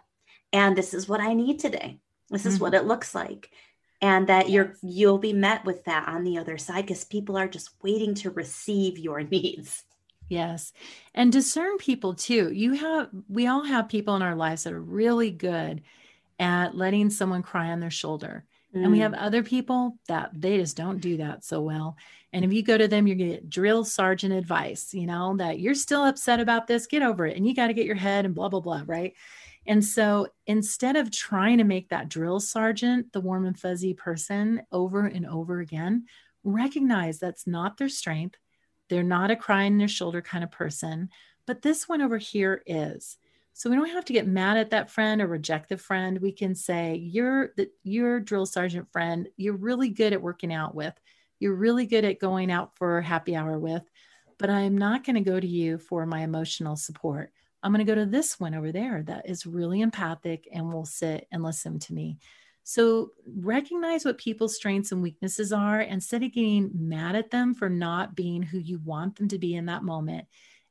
and 0.52 0.78
this 0.78 0.94
is 0.94 1.08
what 1.08 1.22
i 1.22 1.34
need 1.34 1.60
today. 1.60 2.00
This 2.30 2.46
is 2.46 2.56
mm-hmm. 2.56 2.64
what 2.64 2.74
it 2.74 2.86
looks 2.86 3.14
like 3.14 3.52
and 4.02 4.28
that 4.28 4.50
you're 4.50 4.76
you'll 4.82 5.18
be 5.18 5.34
met 5.34 5.66
with 5.66 5.86
that 5.86 6.08
on 6.08 6.24
the 6.24 6.38
other 6.38 6.58
side 6.58 6.86
because 6.86 7.04
people 7.04 7.38
are 7.38 7.48
just 7.48 7.72
waiting 7.82 8.14
to 8.16 8.30
receive 8.30 8.98
your 8.98 9.24
needs. 9.24 9.84
Yes. 10.28 10.74
And 11.14 11.32
discern 11.32 11.78
people 11.78 12.14
too. 12.14 12.52
You 12.52 12.74
have 12.74 13.10
we 13.30 13.48
all 13.48 13.64
have 13.64 13.90
people 13.90 14.16
in 14.16 14.22
our 14.22 14.36
lives 14.36 14.64
that 14.64 14.74
are 14.74 14.82
really 14.82 15.32
good 15.32 15.82
at 16.40 16.76
letting 16.76 17.10
someone 17.10 17.44
cry 17.44 17.72
on 17.72 17.80
their 17.80 17.92
shoulder. 17.92 18.46
Mm. 18.76 18.84
and 18.84 18.92
we 18.92 19.00
have 19.00 19.14
mm. 19.14 19.22
other 19.22 19.42
people 19.42 19.98
that 20.10 20.32
they 20.34 20.58
just 20.58 20.76
don't 20.76 21.00
do 21.00 21.18
that 21.18 21.46
so 21.46 21.62
well. 21.62 21.96
And 22.34 22.44
if 22.44 22.52
you 22.52 22.64
go 22.64 22.78
to 22.78 22.88
them 22.88 23.08
you 23.08 23.16
get 23.16 23.50
drill 23.50 23.86
sergeant 23.86 24.34
advice 24.34 24.94
you 24.94 25.06
know 25.06 25.38
that 25.38 25.60
you're 25.60 25.76
still 25.76 26.04
upset 26.04 26.42
about 26.42 26.68
this 26.68 26.88
get 26.88 27.02
over 27.02 27.26
it. 27.26 27.38
And 27.38 27.48
you 27.48 27.56
got 27.56 27.68
to 27.68 27.74
get 27.74 27.86
your 27.86 27.96
head 27.96 28.26
and 28.26 28.36
blah 28.36 28.50
blah 28.50 28.60
blah 28.60 28.84
right 28.86 29.14
and 29.66 29.84
so 29.84 30.28
instead 30.46 30.96
of 30.96 31.12
trying 31.12 31.58
to 31.58 31.64
make 31.64 31.90
that 31.90 32.10
drill 32.10 32.40
sergeant 32.40 33.12
the 33.14 33.22
warm 33.22 33.46
and 33.46 33.60
fuzzy 33.60 33.94
person 33.94 34.62
over 34.72 35.06
and 35.06 35.26
over 35.26 35.60
again, 35.60 36.06
recognize 36.44 37.20
that's 37.20 37.48
not 37.48 37.78
their 37.78 37.90
strength. 37.90 38.38
They're 38.90 39.04
not 39.04 39.32
a 39.32 39.36
cry 39.36 39.64
in 39.64 39.78
their 39.78 39.88
shoulder 39.88 40.22
kind 40.22 40.44
of 40.44 40.52
person, 40.52 41.10
but 41.48 41.62
this 41.62 41.90
one 41.90 42.02
over 42.02 42.18
here 42.18 42.62
is. 42.66 43.18
So 43.54 43.70
we 43.70 43.78
don't 43.78 43.90
have 43.90 44.06
to 44.06 44.14
get 44.14 44.28
mad 44.28 44.58
at 44.58 44.72
that 44.72 44.92
friend 44.92 45.22
or 45.22 45.28
reject 45.28 45.70
the 45.70 45.78
friend. 45.78 46.20
We 46.20 46.34
can 46.34 46.56
say, 46.56 46.96
"You're 46.96 47.54
the 47.56 47.72
your 47.84 48.20
drill 48.20 48.46
sergeant 48.46 48.92
friend. 48.92 49.30
You're 49.38 49.56
really 49.56 49.90
good 49.90 50.12
at 50.12 50.22
working 50.22 50.54
out 50.54 50.76
with. 50.76 50.94
You're 51.40 51.56
really 51.56 51.86
good 51.86 52.04
at 52.04 52.20
going 52.20 52.52
out 52.52 52.76
for 52.78 53.02
happy 53.02 53.36
hour 53.36 53.58
with, 53.58 53.84
but 54.38 54.50
I'm 54.50 54.78
not 54.78 55.06
going 55.06 55.16
to 55.16 55.22
go 55.22 55.40
to 55.40 55.48
you 55.48 55.78
for 55.78 56.06
my 56.06 56.22
emotional 56.22 56.76
support. 56.76 57.32
I'm 57.66 57.72
going 57.72 57.84
to 57.84 57.92
go 57.92 58.00
to 58.00 58.06
this 58.06 58.40
one 58.40 58.54
over 58.54 58.72
there 58.72 59.02
that 59.08 59.28
is 59.28 59.48
really 59.48 59.82
empathic 59.82 60.48
and 60.54 60.72
will 60.72 60.86
sit 60.86 61.28
and 61.32 61.42
listen 61.42 61.80
to 61.80 61.94
me. 61.96 62.20
So 62.64 63.10
recognize 63.26 64.06
what 64.06 64.20
people's 64.20 64.56
strengths 64.56 64.92
and 64.92 65.02
weaknesses 65.02 65.52
are 65.52 65.82
instead 65.82 66.22
of 66.22 66.32
getting 66.32 66.70
mad 66.76 67.16
at 67.16 67.32
them 67.32 67.56
for 67.56 67.68
not 67.68 68.16
being 68.16 68.44
who 68.44 68.60
you 68.60 68.80
want 68.86 69.16
them 69.16 69.28
to 69.30 69.40
be 69.40 69.56
in 69.56 69.66
that 69.66 69.84
moment. 69.84 70.28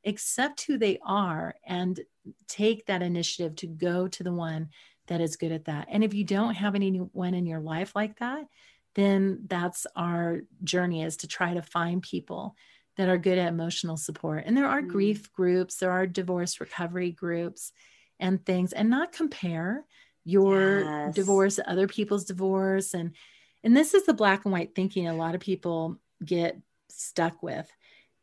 Accept 0.06 0.62
who 0.62 0.78
they 0.78 1.00
are 1.04 1.56
and 1.66 1.98
take 2.46 2.86
that 2.86 3.02
initiative 3.02 3.56
to 3.56 3.66
go 3.66 4.06
to 4.06 4.22
the 4.22 4.32
one 4.32 4.68
that 5.08 5.20
is 5.20 5.34
good 5.34 5.50
at 5.50 5.64
that. 5.64 5.88
And 5.90 6.04
if 6.04 6.14
you 6.14 6.22
don't 6.22 6.54
have 6.54 6.76
anyone 6.76 7.34
in 7.34 7.44
your 7.44 7.60
life 7.60 7.96
like 7.96 8.20
that, 8.20 8.44
then 8.94 9.40
that's 9.48 9.84
our 9.96 10.42
journey 10.62 11.02
is 11.02 11.16
to 11.18 11.26
try 11.26 11.54
to 11.54 11.62
find 11.62 12.02
people 12.02 12.54
that 12.96 13.08
are 13.08 13.18
good 13.18 13.38
at 13.38 13.48
emotional 13.48 13.96
support. 13.96 14.44
And 14.46 14.56
there 14.56 14.68
are 14.68 14.82
mm. 14.82 14.88
grief 14.88 15.32
groups, 15.32 15.76
there 15.76 15.90
are 15.90 16.06
divorce 16.06 16.60
recovery 16.60 17.10
groups 17.10 17.72
and 18.20 18.44
things, 18.44 18.72
and 18.72 18.90
not 18.90 19.12
compare 19.12 19.84
your 20.24 20.80
yes. 20.80 21.14
divorce 21.14 21.58
other 21.66 21.86
people's 21.86 22.24
divorce. 22.24 22.94
And 22.94 23.14
and 23.62 23.76
this 23.76 23.94
is 23.94 24.04
the 24.06 24.14
black 24.14 24.44
and 24.44 24.52
white 24.52 24.74
thinking 24.74 25.08
a 25.08 25.14
lot 25.14 25.34
of 25.34 25.40
people 25.40 25.98
get 26.24 26.60
stuck 26.88 27.42
with 27.42 27.70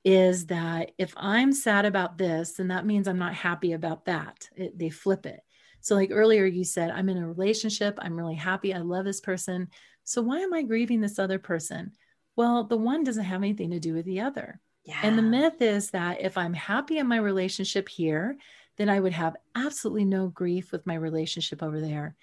is 0.03 0.47
that 0.47 0.91
if 0.97 1.13
I'm 1.15 1.53
sad 1.53 1.85
about 1.85 2.17
this, 2.17 2.53
then 2.53 2.69
that 2.69 2.85
means 2.85 3.07
I'm 3.07 3.19
not 3.19 3.35
happy 3.35 3.73
about 3.73 4.05
that. 4.05 4.49
It, 4.55 4.77
they 4.77 4.89
flip 4.89 5.25
it. 5.25 5.41
So, 5.81 5.95
like 5.95 6.09
earlier, 6.11 6.45
you 6.45 6.63
said, 6.63 6.91
I'm 6.91 7.09
in 7.09 7.17
a 7.17 7.27
relationship, 7.27 7.97
I'm 8.01 8.17
really 8.17 8.35
happy, 8.35 8.73
I 8.73 8.79
love 8.79 9.05
this 9.05 9.21
person. 9.21 9.67
So, 10.03 10.21
why 10.21 10.39
am 10.39 10.53
I 10.53 10.63
grieving 10.63 11.01
this 11.01 11.19
other 11.19 11.39
person? 11.39 11.91
Well, 12.35 12.63
the 12.63 12.77
one 12.77 13.03
doesn't 13.03 13.23
have 13.23 13.41
anything 13.41 13.71
to 13.71 13.79
do 13.79 13.93
with 13.93 14.05
the 14.05 14.21
other. 14.21 14.59
Yeah. 14.83 14.99
And 15.03 15.17
the 15.17 15.23
myth 15.23 15.61
is 15.61 15.91
that 15.91 16.21
if 16.21 16.37
I'm 16.37 16.53
happy 16.53 16.97
in 16.97 17.07
my 17.07 17.17
relationship 17.17 17.87
here, 17.87 18.37
then 18.77 18.89
I 18.89 18.99
would 18.99 19.13
have 19.13 19.35
absolutely 19.55 20.05
no 20.05 20.27
grief 20.27 20.71
with 20.71 20.87
my 20.87 20.95
relationship 20.95 21.61
over 21.61 21.79
there. 21.79 22.15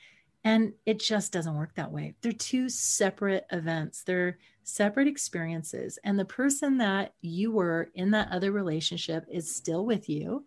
And 0.45 0.73
it 0.87 0.99
just 0.99 1.33
doesn't 1.33 1.57
work 1.57 1.75
that 1.75 1.93
way. 1.93 2.15
They're 2.23 2.33
two 2.33 2.69
separate 2.69 3.47
events, 3.53 4.03
they're 4.05 4.39
separate 4.65 5.09
experiences. 5.09 5.99
And 6.05 6.19
the 6.19 6.25
person 6.25 6.79
that 6.79 7.15
you 7.21 7.53
were 7.53 7.91
in 7.95 8.13
that 8.13 8.31
other 8.31 8.53
relationship 8.53 9.25
is 9.31 9.55
still 9.55 9.85
with 9.85 10.09
you. 10.09 10.45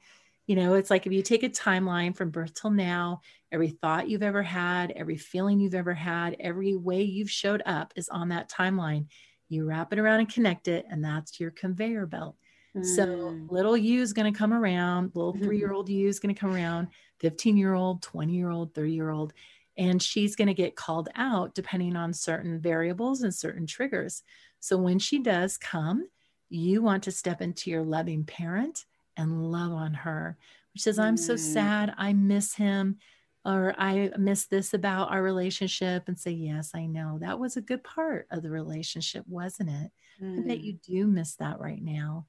You 0.48 0.56
know, 0.56 0.74
it's 0.74 0.90
like 0.90 1.06
if 1.06 1.14
you 1.14 1.22
take 1.22 1.44
a 1.44 1.50
timeline 1.50 2.16
from 2.16 2.30
birth 2.30 2.54
till 2.54 2.72
now, 2.72 3.22
every 3.52 3.70
thought 3.70 4.10
you've 4.10 4.24
ever 4.24 4.44
had, 4.44 4.92
every 4.92 5.18
feeling 5.18 5.60
you've 5.60 5.76
ever 5.76 5.94
had, 5.94 6.36
every 6.40 6.76
way 6.76 7.04
you've 7.04 7.32
showed 7.32 7.62
up 7.66 7.94
is 7.96 8.10
on 8.10 8.30
that 8.30 8.50
timeline 8.50 9.06
you 9.52 9.66
wrap 9.66 9.92
it 9.92 10.00
around 10.00 10.20
and 10.20 10.34
connect 10.34 10.68
it, 10.68 10.86
and 10.90 11.04
that's 11.04 11.40
your 11.40 11.52
conveyor 11.52 12.06
belt. 12.06 12.36
Mm. 12.76 12.86
So 12.86 13.38
little 13.54 13.76
you 13.76 14.02
is 14.02 14.14
going 14.14 14.32
to 14.32 14.38
come 14.38 14.54
around, 14.54 15.12
little 15.14 15.34
three 15.34 15.58
year 15.58 15.74
old 15.74 15.90
you 15.90 16.08
is 16.08 16.20
going 16.20 16.34
to 16.34 16.40
come 16.40 16.54
around, 16.54 16.88
15 17.20 17.58
year 17.58 17.74
old, 17.74 18.02
20 18.02 18.34
year 18.34 18.50
old, 18.50 18.74
30 18.74 18.94
year 18.94 19.10
old. 19.10 19.34
and 19.78 20.02
she's 20.02 20.36
going 20.36 20.48
to 20.48 20.54
get 20.54 20.76
called 20.76 21.10
out 21.16 21.56
depending 21.56 21.96
on 21.96 22.14
certain 22.14 22.60
variables 22.60 23.22
and 23.22 23.34
certain 23.34 23.66
triggers. 23.66 24.24
So 24.60 24.78
when 24.78 25.00
she 25.00 25.20
does 25.20 25.58
come, 25.58 26.08
you 26.50 26.82
want 26.82 27.04
to 27.04 27.12
step 27.12 27.42
into 27.42 27.70
your 27.70 27.84
loving 27.84 28.26
parent 28.26 28.86
and 29.18 29.52
love 29.52 29.72
on 29.72 29.94
her, 29.94 30.38
which 30.74 30.84
says, 30.84 31.00
I'm 31.00 31.18
so 31.18 31.36
mm. 31.36 31.40
sad. 31.40 31.94
I 31.98 32.14
miss 32.14 32.54
him. 32.54 32.98
Or 33.44 33.74
I 33.78 34.12
miss 34.18 34.46
this 34.46 34.74
about 34.74 35.12
our 35.12 35.22
relationship 35.22 36.04
and 36.08 36.20
say, 36.20 36.32
Yes, 36.32 36.72
I 36.76 36.86
know 36.86 37.18
that 37.22 37.40
was 37.40 37.58
a 37.58 37.62
good 37.62 37.84
part 37.84 38.28
of 38.32 38.44
the 38.44 38.52
relationship, 38.52 39.26
wasn't 39.28 39.70
it? 39.70 39.92
Mm. 40.22 40.40
I 40.40 40.48
bet 40.48 40.60
mm. 40.60 40.64
you 40.64 40.74
do 40.74 41.08
miss 41.08 41.36
that 41.36 41.60
right 41.60 41.82
now. 41.82 42.28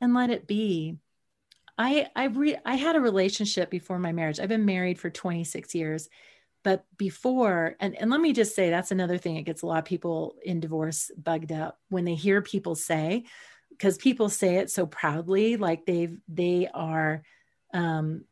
And 0.00 0.14
let 0.14 0.30
it 0.30 0.46
be. 0.46 0.96
I 1.78 2.08
I 2.14 2.24
re- 2.24 2.58
I 2.64 2.74
had 2.74 2.96
a 2.96 3.00
relationship 3.00 3.70
before 3.70 3.98
my 3.98 4.12
marriage. 4.12 4.38
I've 4.38 4.48
been 4.48 4.66
married 4.66 4.98
for 4.98 5.08
26 5.10 5.74
years 5.74 6.08
but 6.62 6.84
before 6.96 7.76
and, 7.80 7.96
and 7.96 8.10
let 8.10 8.20
me 8.20 8.32
just 8.32 8.54
say 8.54 8.70
that's 8.70 8.90
another 8.90 9.18
thing 9.18 9.36
it 9.36 9.44
gets 9.44 9.62
a 9.62 9.66
lot 9.66 9.78
of 9.78 9.84
people 9.84 10.36
in 10.44 10.60
divorce 10.60 11.10
bugged 11.16 11.52
up 11.52 11.78
when 11.88 12.04
they 12.04 12.14
hear 12.14 12.42
people 12.42 12.74
say 12.74 13.24
because 13.70 13.96
people 13.96 14.28
say 14.28 14.56
it 14.56 14.70
so 14.70 14.86
proudly 14.86 15.56
like 15.56 15.86
they've 15.86 16.18
they 16.28 16.68
are 16.72 17.22
um 17.72 18.24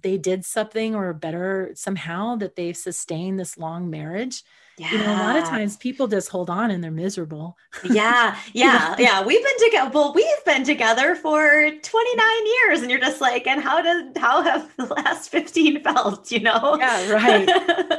they 0.00 0.18
did 0.18 0.44
something 0.44 0.94
or 0.94 1.12
better 1.12 1.70
somehow 1.74 2.36
that 2.36 2.56
they've 2.56 2.76
sustained 2.76 3.38
this 3.38 3.58
long 3.58 3.90
marriage 3.90 4.42
yeah. 4.78 4.92
you 4.92 4.98
know 4.98 5.06
a 5.06 5.20
lot 5.22 5.36
of 5.36 5.44
times 5.44 5.76
people 5.76 6.06
just 6.06 6.28
hold 6.28 6.50
on 6.50 6.70
and 6.70 6.84
they're 6.84 6.90
miserable. 6.90 7.56
Yeah 7.84 8.36
yeah 8.52 8.94
yeah. 8.98 9.24
We've 9.24 9.42
been 9.42 9.70
together 9.70 9.90
well 9.92 10.12
we've 10.12 10.44
been 10.44 10.64
together 10.64 11.14
for 11.16 11.70
29 11.70 12.46
years 12.46 12.82
and 12.82 12.90
you're 12.90 13.00
just 13.00 13.20
like 13.20 13.46
and 13.46 13.62
how 13.62 13.80
did 13.80 14.16
how 14.18 14.42
have 14.42 14.74
the 14.76 14.84
last 14.86 15.30
15 15.30 15.82
felt? 15.82 16.30
You 16.30 16.40
know? 16.40 16.76
Yeah 16.78 17.10
right. 17.12 17.48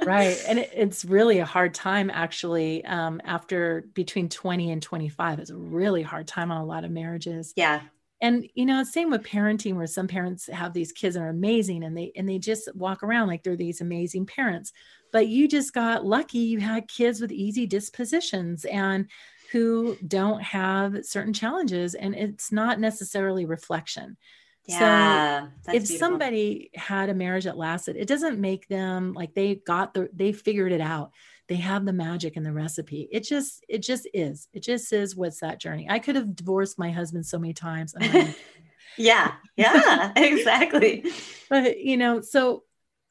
Right. 0.07 0.37
And 0.47 0.59
it, 0.59 0.71
it's 0.73 1.03
really 1.03 1.39
a 1.39 1.45
hard 1.45 1.73
time 1.73 2.09
actually 2.09 2.85
um, 2.85 3.19
after 3.25 3.85
between 3.93 4.29
20 4.29 4.71
and 4.71 4.81
25 4.81 5.39
it's 5.39 5.49
a 5.49 5.55
really 5.55 6.01
hard 6.01 6.27
time 6.27 6.51
on 6.51 6.61
a 6.61 6.65
lot 6.65 6.83
of 6.85 6.91
marriages. 6.91 7.53
Yeah 7.55 7.81
and 8.21 8.47
you 8.55 8.65
know 8.65 8.83
same 8.83 9.09
with 9.09 9.23
parenting 9.23 9.75
where 9.75 9.87
some 9.87 10.07
parents 10.07 10.47
have 10.47 10.73
these 10.73 10.91
kids 10.91 11.15
that 11.15 11.21
are 11.21 11.29
amazing 11.29 11.83
and 11.83 11.95
they 11.95 12.11
and 12.15 12.27
they 12.27 12.39
just 12.39 12.73
walk 12.75 13.03
around 13.03 13.27
like 13.27 13.43
they're 13.43 13.55
these 13.55 13.81
amazing 13.81 14.25
parents. 14.25 14.73
But 15.11 15.27
you 15.27 15.47
just 15.47 15.73
got 15.73 16.05
lucky 16.05 16.39
you 16.39 16.59
had 16.59 16.87
kids 16.87 17.21
with 17.21 17.31
easy 17.31 17.65
dispositions 17.65 18.65
and 18.65 19.07
who 19.51 19.97
don't 20.05 20.41
have 20.41 21.05
certain 21.05 21.33
challenges 21.33 21.95
and 21.95 22.15
it's 22.15 22.51
not 22.51 22.79
necessarily 22.79 23.45
reflection. 23.45 24.17
Yeah, 24.65 25.47
so 25.61 25.71
if 25.71 25.83
beautiful. 25.83 25.97
somebody 25.97 26.71
had 26.75 27.07
a 27.09 27.13
marriage 27.13 27.45
that 27.45 27.57
lasted 27.57 27.95
it 27.95 28.07
doesn't 28.07 28.37
make 28.37 28.67
them 28.67 29.13
like 29.13 29.33
they 29.33 29.55
got 29.55 29.93
the 29.93 30.09
they 30.11 30.33
figured 30.33 30.73
it 30.73 30.81
out 30.81 31.11
they 31.47 31.55
have 31.55 31.85
the 31.85 31.93
magic 31.93 32.35
and 32.35 32.45
the 32.45 32.51
recipe. 32.51 33.07
It 33.11 33.21
just 33.21 33.63
it 33.69 33.79
just 33.79 34.07
is. 34.13 34.47
It 34.53 34.63
just 34.63 34.91
is 34.91 35.15
what's 35.15 35.39
that 35.39 35.59
journey. 35.59 35.87
I 35.89 35.99
could 35.99 36.15
have 36.15 36.35
divorced 36.35 36.77
my 36.77 36.91
husband 36.91 37.25
so 37.25 37.39
many 37.39 37.53
times 37.53 37.95
yeah 38.97 39.33
yeah 39.55 40.11
exactly. 40.15 41.05
But 41.49 41.79
you 41.79 41.97
know 41.97 42.21
so 42.21 42.63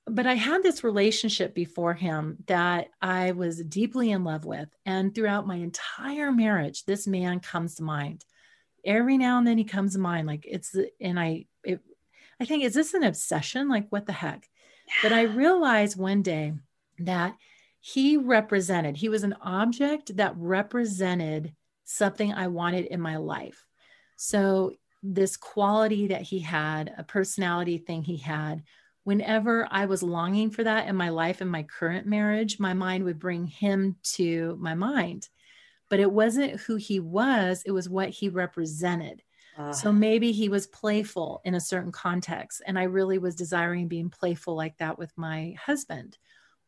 but 0.08 0.26
i 0.26 0.34
had 0.34 0.62
this 0.62 0.84
relationship 0.84 1.52
before 1.52 1.92
him 1.92 2.36
that 2.46 2.88
i 3.02 3.32
was 3.32 3.62
deeply 3.62 4.10
in 4.10 4.24
love 4.24 4.44
with. 4.44 4.68
And 4.84 5.14
throughout 5.14 5.46
my 5.46 5.56
entire 5.56 6.30
marriage 6.30 6.84
this 6.84 7.06
man 7.06 7.40
comes 7.40 7.76
to 7.76 7.82
mind. 7.82 8.24
Every 8.84 9.18
now 9.18 9.38
and 9.38 9.46
then 9.46 9.58
he 9.58 9.64
comes 9.64 9.94
to 9.94 9.98
mind 9.98 10.26
like 10.26 10.44
it's 10.46 10.76
and 11.00 11.18
i 11.18 11.46
it, 11.64 11.80
i 12.40 12.44
think 12.44 12.64
is 12.64 12.74
this 12.74 12.94
an 12.94 13.02
obsession? 13.02 13.68
Like 13.68 13.86
what 13.88 14.06
the 14.06 14.12
heck? 14.12 14.48
Yeah. 14.88 15.08
but 15.08 15.12
i 15.12 15.22
realized 15.22 15.98
one 15.98 16.22
day 16.22 16.52
that 17.00 17.34
he 17.86 18.16
represented, 18.16 18.96
he 18.96 19.08
was 19.08 19.22
an 19.22 19.36
object 19.40 20.16
that 20.16 20.34
represented 20.36 21.54
something 21.84 22.32
I 22.32 22.48
wanted 22.48 22.86
in 22.86 23.00
my 23.00 23.16
life. 23.16 23.64
So, 24.16 24.72
this 25.04 25.36
quality 25.36 26.08
that 26.08 26.22
he 26.22 26.40
had, 26.40 26.92
a 26.98 27.04
personality 27.04 27.78
thing 27.78 28.02
he 28.02 28.16
had, 28.16 28.64
whenever 29.04 29.68
I 29.70 29.86
was 29.86 30.02
longing 30.02 30.50
for 30.50 30.64
that 30.64 30.88
in 30.88 30.96
my 30.96 31.10
life, 31.10 31.40
in 31.40 31.46
my 31.46 31.62
current 31.62 32.08
marriage, 32.08 32.58
my 32.58 32.74
mind 32.74 33.04
would 33.04 33.20
bring 33.20 33.46
him 33.46 33.94
to 34.14 34.56
my 34.58 34.74
mind. 34.74 35.28
But 35.88 36.00
it 36.00 36.10
wasn't 36.10 36.58
who 36.62 36.74
he 36.74 36.98
was, 36.98 37.62
it 37.64 37.70
was 37.70 37.88
what 37.88 38.08
he 38.08 38.28
represented. 38.28 39.22
Uh. 39.56 39.72
So 39.72 39.92
maybe 39.92 40.32
he 40.32 40.48
was 40.48 40.66
playful 40.66 41.40
in 41.44 41.54
a 41.54 41.60
certain 41.60 41.92
context. 41.92 42.62
And 42.66 42.80
I 42.80 42.84
really 42.84 43.18
was 43.18 43.36
desiring 43.36 43.86
being 43.86 44.10
playful 44.10 44.56
like 44.56 44.76
that 44.78 44.98
with 44.98 45.16
my 45.16 45.54
husband 45.64 46.18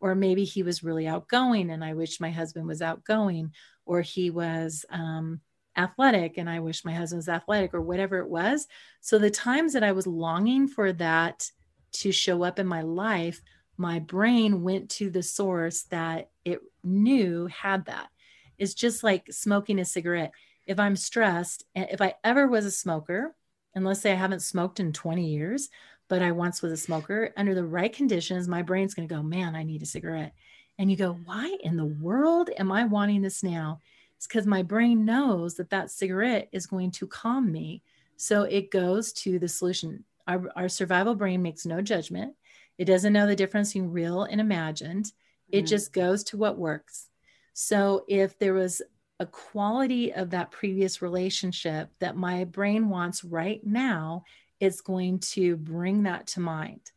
or 0.01 0.15
maybe 0.15 0.45
he 0.45 0.63
was 0.63 0.85
really 0.85 1.07
outgoing 1.07 1.71
and 1.71 1.85
i 1.85 1.95
wish 1.95 2.21
my 2.21 2.31
husband 2.31 2.67
was 2.67 2.83
outgoing 2.83 3.53
or 3.87 4.03
he 4.03 4.31
was 4.31 4.85
um, 4.91 5.41
athletic 5.77 6.39
and 6.39 6.49
i 6.49 6.61
wish 6.61 6.85
my 6.85 6.93
husband 6.93 7.19
was 7.19 7.29
athletic 7.29 7.73
or 7.73 7.81
whatever 7.81 8.19
it 8.19 8.29
was. 8.29 8.67
So 9.01 9.19
the 9.19 9.31
times 9.31 9.73
that 9.73 9.85
i 9.85 9.93
was 9.93 10.07
longing 10.07 10.69
for 10.69 10.93
that 10.95 11.51
to 11.93 12.13
show 12.13 12.43
up 12.43 12.59
in 12.59 12.67
my 12.67 12.83
life 12.83 13.41
my 13.77 14.01
brain 14.01 14.63
went 14.63 14.91
to 14.91 15.09
the 15.09 15.23
source 15.23 15.83
that 15.85 16.31
it 16.45 16.61
knew 16.83 17.47
had 17.47 17.87
that. 17.87 18.09
It's 18.59 18.75
just 18.75 19.05
like 19.05 19.33
smoking 19.33 19.79
a 19.79 19.85
cigarette. 19.85 20.33
If 20.67 20.79
i'm 20.79 20.97
stressed 20.97 21.65
if 21.75 22.03
i 22.03 22.15
ever 22.23 22.47
was 22.47 22.67
a 22.67 22.71
smoker 22.71 23.35
and 23.75 23.85
let's 23.85 24.01
say 24.01 24.13
i 24.13 24.17
haven't 24.17 24.43
smoked 24.43 24.81
in 24.81 24.93
20 24.93 25.27
years 25.27 25.71
but 26.09 26.23
I 26.23 26.33
once 26.33 26.63
was 26.63 26.73
a 26.73 26.77
smoker. 26.77 27.33
Under 27.37 27.55
the 27.55 27.65
right 27.65 27.93
conditions, 27.93 28.49
my 28.49 28.63
brain's 28.63 28.95
going 28.95 29.07
to 29.07 29.15
go, 29.15 29.23
man, 29.23 29.55
I 29.55 29.63
need 29.63 29.83
a 29.83 29.87
cigarette. 29.87 30.35
And 30.79 30.91
you 30.91 30.97
go, 30.97 31.19
why 31.25 31.57
in 31.63 31.77
the 31.77 31.85
world 31.85 32.51
am 32.59 32.73
I 32.73 32.85
wanting 32.85 33.23
this 33.23 33.43
now? 33.43 33.81
It's 34.17 34.27
because 34.27 34.47
my 34.47 34.63
brain 34.63 35.05
knows 35.05 35.55
that 35.57 35.71
that 35.71 35.91
cigarette 35.91 36.49
is 36.53 36.67
going 36.67 36.91
to 36.93 37.07
calm 37.07 37.53
me. 37.53 37.83
So 38.17 38.43
it 38.43 38.71
goes 38.71 39.13
to 39.15 39.39
the 39.39 39.49
solution. 39.49 40.05
Our, 40.27 40.51
our 40.57 40.69
survival 40.69 41.15
brain 41.15 41.43
makes 41.43 41.67
no 41.67 41.81
judgment. 41.81 42.35
It 42.79 42.87
doesn't 42.87 43.13
know 43.13 43.27
the 43.27 43.37
difference 43.37 43.73
between 43.73 43.91
real 43.91 44.23
and 44.23 44.41
imagined. 44.41 45.13
It 45.51 45.65
mm. 45.65 45.69
just 45.69 45.93
goes 45.93 46.25
to 46.25 46.37
what 46.37 46.59
works. 46.59 47.09
So 47.55 48.05
if 48.09 48.39
there 48.39 48.55
was 48.55 48.83
a 49.21 49.27
quality 49.27 50.13
of 50.13 50.31
that 50.31 50.53
previous 50.53 51.03
relationship 51.03 51.91
that 51.99 52.17
my 52.17 52.45
brain 52.45 52.89
wants 52.89 53.25
right 53.25 53.65
now, 53.67 54.25
it's 54.61 54.81
going 54.81 55.21
to 55.21 55.57
bring 55.57 56.05
that 56.05 56.27
to 56.29 56.41
mind. 56.41 56.91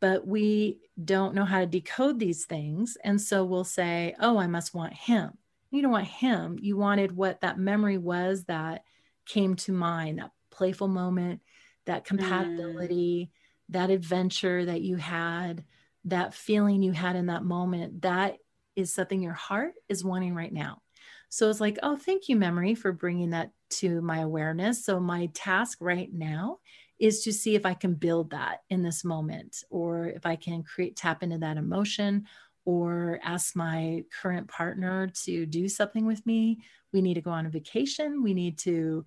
But 0.00 0.26
we 0.26 0.78
don't 1.02 1.34
know 1.34 1.44
how 1.44 1.60
to 1.60 1.66
decode 1.66 2.18
these 2.18 2.46
things. 2.46 2.96
And 3.04 3.20
so 3.20 3.44
we'll 3.44 3.64
say, 3.64 4.14
oh, 4.18 4.38
I 4.38 4.46
must 4.46 4.74
want 4.74 4.94
him. 4.94 5.32
You 5.70 5.82
don't 5.82 5.92
want 5.92 6.06
him. 6.06 6.58
You 6.60 6.76
wanted 6.76 7.14
what 7.14 7.42
that 7.42 7.58
memory 7.58 7.98
was 7.98 8.44
that 8.44 8.84
came 9.26 9.56
to 9.56 9.72
mind, 9.72 10.18
that 10.18 10.30
playful 10.50 10.88
moment, 10.88 11.40
that 11.86 12.04
compatibility, 12.04 13.30
mm. 13.30 13.72
that 13.72 13.90
adventure 13.90 14.64
that 14.64 14.80
you 14.80 14.96
had, 14.96 15.64
that 16.06 16.34
feeling 16.34 16.82
you 16.82 16.92
had 16.92 17.14
in 17.14 17.26
that 17.26 17.44
moment. 17.44 18.02
That 18.02 18.38
is 18.74 18.92
something 18.92 19.22
your 19.22 19.32
heart 19.34 19.74
is 19.88 20.04
wanting 20.04 20.34
right 20.34 20.52
now. 20.52 20.80
So 21.28 21.48
it's 21.48 21.60
like, 21.60 21.78
oh, 21.82 21.96
thank 21.96 22.28
you, 22.28 22.36
memory, 22.36 22.74
for 22.74 22.90
bringing 22.90 23.30
that 23.30 23.52
to 23.70 24.00
my 24.00 24.18
awareness. 24.18 24.84
So 24.84 24.98
my 24.98 25.26
task 25.32 25.78
right 25.80 26.12
now 26.12 26.58
is 27.00 27.22
to 27.24 27.32
see 27.32 27.54
if 27.54 27.64
I 27.64 27.74
can 27.74 27.94
build 27.94 28.30
that 28.30 28.60
in 28.68 28.82
this 28.82 29.04
moment 29.04 29.64
or 29.70 30.06
if 30.06 30.26
I 30.26 30.36
can 30.36 30.62
create 30.62 30.96
tap 30.96 31.22
into 31.22 31.38
that 31.38 31.56
emotion 31.56 32.26
or 32.66 33.18
ask 33.24 33.56
my 33.56 34.04
current 34.22 34.48
partner 34.48 35.10
to 35.24 35.46
do 35.46 35.66
something 35.66 36.06
with 36.06 36.24
me. 36.26 36.60
We 36.92 37.00
need 37.00 37.14
to 37.14 37.22
go 37.22 37.30
on 37.30 37.46
a 37.46 37.50
vacation. 37.50 38.22
We 38.22 38.34
need 38.34 38.58
to 38.60 39.06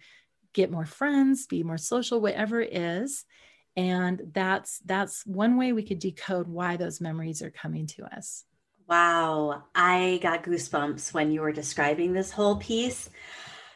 get 0.54 0.72
more 0.72 0.86
friends, 0.86 1.46
be 1.46 1.62
more 1.62 1.78
social, 1.78 2.20
whatever 2.20 2.62
it 2.62 2.74
is. 2.74 3.26
And 3.76 4.22
that's 4.34 4.80
that's 4.86 5.26
one 5.26 5.58
way 5.58 5.72
we 5.72 5.84
could 5.84 6.00
decode 6.00 6.48
why 6.48 6.78
those 6.78 7.02
memories 7.02 7.42
are 7.42 7.52
coming 7.52 7.88
to 7.88 8.04
us. 8.16 8.46
Wow, 8.88 9.64
I 9.74 10.20
got 10.22 10.44
goosebumps 10.44 11.14
when 11.14 11.32
you 11.32 11.42
were 11.42 11.52
describing 11.52 12.14
this 12.14 12.32
whole 12.32 12.58
piece. 12.58 13.10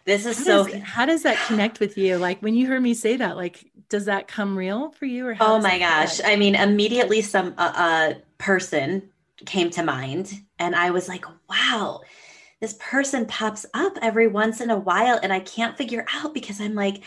This 0.07 0.25
is 0.25 0.37
how 0.37 0.43
so. 0.43 0.67
Does, 0.67 0.81
how 0.83 1.05
does 1.05 1.23
that 1.23 1.37
connect 1.47 1.81
with 1.81 1.97
you? 1.97 2.17
Like 2.17 2.41
when 2.41 2.55
you 2.55 2.65
heard 2.65 2.81
me 2.81 2.93
say 2.93 3.17
that, 3.17 3.35
like 3.35 3.69
does 3.89 4.05
that 4.05 4.29
come 4.29 4.57
real 4.57 4.91
for 4.91 5.05
you? 5.05 5.27
Or 5.27 5.35
oh 5.41 5.59
my 5.59 5.77
gosh! 5.77 6.21
I 6.23 6.37
mean, 6.37 6.55
immediately 6.55 7.21
some 7.21 7.53
uh, 7.57 7.73
uh, 7.75 8.13
person 8.37 9.09
came 9.45 9.69
to 9.71 9.83
mind, 9.83 10.33
and 10.59 10.75
I 10.75 10.91
was 10.91 11.09
like, 11.09 11.25
wow. 11.49 12.01
This 12.61 12.75
person 12.79 13.27
pops 13.27 13.65
up 13.75 13.99
every 14.01 14.27
once 14.27 14.61
in 14.61 14.71
a 14.71 14.79
while, 14.79 15.19
and 15.21 15.31
I 15.31 15.41
can't 15.41 15.77
figure 15.77 16.05
out 16.15 16.33
because 16.33 16.61
I'm 16.61 16.73
like, 16.73 17.03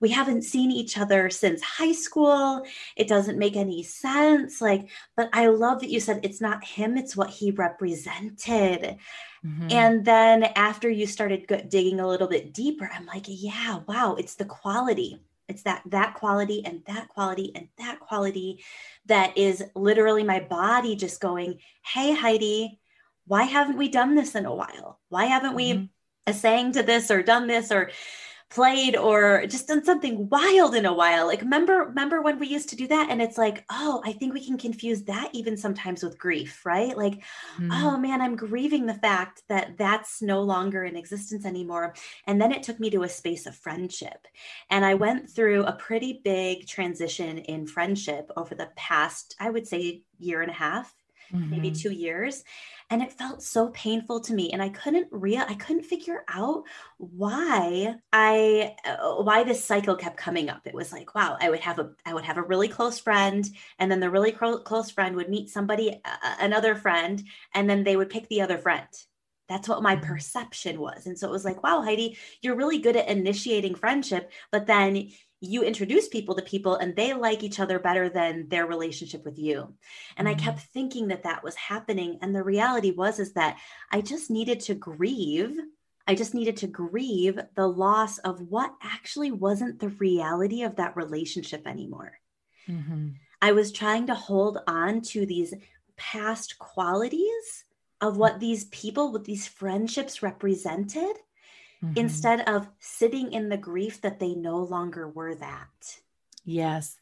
we 0.00 0.10
haven't 0.10 0.42
seen 0.42 0.70
each 0.70 0.98
other 0.98 1.30
since 1.30 1.62
high 1.62 1.92
school. 1.92 2.62
It 2.96 3.08
doesn't 3.08 3.38
make 3.38 3.56
any 3.56 3.82
sense. 3.82 4.60
Like, 4.60 4.88
but 5.16 5.28
I 5.32 5.46
love 5.46 5.80
that 5.80 5.90
you 5.90 6.00
said 6.00 6.20
it's 6.22 6.40
not 6.40 6.64
him, 6.64 6.96
it's 6.96 7.16
what 7.16 7.30
he 7.30 7.50
represented. 7.50 8.98
Mm-hmm. 9.44 9.68
And 9.70 10.04
then 10.04 10.44
after 10.56 10.90
you 10.90 11.06
started 11.06 11.46
digging 11.68 12.00
a 12.00 12.08
little 12.08 12.28
bit 12.28 12.52
deeper, 12.52 12.90
I'm 12.92 13.06
like, 13.06 13.24
yeah, 13.26 13.80
wow, 13.86 14.16
it's 14.18 14.34
the 14.34 14.44
quality. 14.44 15.20
it's 15.48 15.62
that 15.62 15.82
that 15.86 16.14
quality 16.14 16.64
and 16.64 16.82
that 16.86 17.08
quality 17.08 17.52
and 17.54 17.68
that 17.78 18.00
quality 18.00 18.64
that 19.06 19.36
is 19.38 19.62
literally 19.74 20.24
my 20.24 20.40
body 20.40 20.96
just 20.96 21.20
going 21.20 21.58
hey 21.84 22.12
heidi 22.12 22.78
why 23.26 23.44
haven't 23.44 23.78
we 23.78 23.88
done 23.88 24.14
this 24.14 24.34
in 24.34 24.46
a 24.46 24.54
while 24.54 24.98
why 25.08 25.26
haven't 25.26 25.56
mm-hmm. 25.56 25.84
we 26.26 26.32
saying 26.32 26.72
to 26.72 26.82
this 26.82 27.10
or 27.10 27.22
done 27.22 27.46
this 27.46 27.70
or 27.70 27.90
played 28.48 28.96
or 28.96 29.44
just 29.46 29.66
done 29.66 29.84
something 29.84 30.28
wild 30.28 30.74
in 30.74 30.86
a 30.86 30.92
while. 30.92 31.26
Like 31.26 31.40
remember 31.42 31.84
remember 31.84 32.22
when 32.22 32.38
we 32.38 32.46
used 32.46 32.68
to 32.70 32.76
do 32.76 32.86
that 32.88 33.10
and 33.10 33.20
it's 33.20 33.38
like, 33.38 33.64
"Oh, 33.70 34.02
I 34.04 34.12
think 34.12 34.34
we 34.34 34.44
can 34.44 34.56
confuse 34.56 35.02
that 35.04 35.30
even 35.32 35.56
sometimes 35.56 36.02
with 36.02 36.18
grief, 36.18 36.64
right? 36.64 36.96
Like, 36.96 37.14
mm-hmm. 37.58 37.70
oh 37.72 37.98
man, 37.98 38.20
I'm 38.20 38.36
grieving 38.36 38.86
the 38.86 38.94
fact 38.94 39.42
that 39.48 39.76
that's 39.76 40.22
no 40.22 40.42
longer 40.42 40.84
in 40.84 40.96
existence 40.96 41.44
anymore." 41.44 41.94
And 42.26 42.40
then 42.40 42.52
it 42.52 42.62
took 42.62 42.78
me 42.78 42.90
to 42.90 43.02
a 43.02 43.08
space 43.08 43.46
of 43.46 43.56
friendship. 43.56 44.26
And 44.70 44.84
I 44.84 44.94
went 44.94 45.28
through 45.30 45.64
a 45.64 45.72
pretty 45.72 46.20
big 46.24 46.66
transition 46.66 47.38
in 47.38 47.66
friendship 47.66 48.30
over 48.36 48.54
the 48.54 48.70
past, 48.76 49.34
I 49.40 49.50
would 49.50 49.66
say 49.66 50.02
year 50.18 50.42
and 50.42 50.50
a 50.50 50.54
half, 50.54 50.94
mm-hmm. 51.32 51.50
maybe 51.50 51.70
2 51.70 51.92
years 51.92 52.44
and 52.90 53.02
it 53.02 53.12
felt 53.12 53.42
so 53.42 53.68
painful 53.70 54.20
to 54.20 54.34
me 54.34 54.50
and 54.52 54.62
i 54.62 54.68
couldn't 54.68 55.08
real 55.10 55.44
i 55.48 55.54
couldn't 55.54 55.84
figure 55.84 56.24
out 56.28 56.62
why 56.98 57.94
i 58.12 58.74
uh, 58.84 59.22
why 59.22 59.42
this 59.42 59.64
cycle 59.64 59.96
kept 59.96 60.16
coming 60.16 60.48
up 60.48 60.66
it 60.66 60.74
was 60.74 60.92
like 60.92 61.14
wow 61.14 61.36
i 61.40 61.50
would 61.50 61.60
have 61.60 61.78
a 61.78 61.90
i 62.04 62.14
would 62.14 62.24
have 62.24 62.38
a 62.38 62.42
really 62.42 62.68
close 62.68 62.98
friend 62.98 63.48
and 63.78 63.90
then 63.90 64.00
the 64.00 64.10
really 64.10 64.32
cro- 64.32 64.58
close 64.58 64.90
friend 64.90 65.16
would 65.16 65.28
meet 65.28 65.50
somebody 65.50 66.00
uh, 66.04 66.34
another 66.40 66.74
friend 66.74 67.22
and 67.54 67.68
then 67.68 67.84
they 67.84 67.96
would 67.96 68.10
pick 68.10 68.28
the 68.28 68.40
other 68.40 68.58
friend 68.58 68.86
that's 69.48 69.68
what 69.68 69.82
my 69.82 69.96
mm-hmm. 69.96 70.06
perception 70.06 70.80
was. 70.80 71.06
And 71.06 71.18
so 71.18 71.28
it 71.28 71.32
was 71.32 71.44
like, 71.44 71.62
wow, 71.62 71.82
Heidi, 71.82 72.18
you're 72.42 72.56
really 72.56 72.78
good 72.78 72.96
at 72.96 73.08
initiating 73.08 73.74
friendship, 73.74 74.32
but 74.50 74.66
then 74.66 75.10
you 75.46 75.62
introduce 75.62 76.08
people 76.08 76.34
to 76.34 76.42
people 76.42 76.76
and 76.76 76.94
they 76.94 77.12
like 77.12 77.42
each 77.42 77.60
other 77.60 77.78
better 77.78 78.08
than 78.08 78.48
their 78.48 78.66
relationship 78.66 79.24
with 79.24 79.38
you 79.38 79.72
and 80.16 80.26
mm-hmm. 80.26 80.38
i 80.38 80.42
kept 80.42 80.60
thinking 80.60 81.08
that 81.08 81.22
that 81.22 81.42
was 81.42 81.54
happening 81.54 82.18
and 82.22 82.34
the 82.34 82.42
reality 82.42 82.90
was 82.90 83.18
is 83.18 83.32
that 83.32 83.58
i 83.90 84.00
just 84.00 84.30
needed 84.30 84.60
to 84.60 84.74
grieve 84.74 85.56
i 86.06 86.14
just 86.14 86.34
needed 86.34 86.56
to 86.56 86.66
grieve 86.66 87.38
the 87.54 87.66
loss 87.66 88.18
of 88.18 88.40
what 88.50 88.74
actually 88.82 89.30
wasn't 89.30 89.78
the 89.78 89.88
reality 89.90 90.62
of 90.62 90.76
that 90.76 90.96
relationship 90.96 91.66
anymore 91.66 92.12
mm-hmm. 92.68 93.08
i 93.40 93.52
was 93.52 93.72
trying 93.72 94.06
to 94.06 94.14
hold 94.14 94.58
on 94.66 95.00
to 95.00 95.26
these 95.26 95.54
past 95.96 96.58
qualities 96.58 97.64
of 98.00 98.18
what 98.18 98.40
these 98.40 98.66
people 98.66 99.12
with 99.12 99.24
these 99.24 99.46
friendships 99.46 100.22
represented 100.22 101.16
mm-hmm. 101.86 101.98
instead 101.98 102.48
of 102.48 102.68
sitting 102.78 103.32
in 103.32 103.48
the 103.48 103.56
grief 103.56 104.00
that 104.02 104.18
they 104.18 104.34
no 104.34 104.58
longer 104.58 105.08
were 105.08 105.34
that. 105.34 105.98
Yes, 106.44 106.98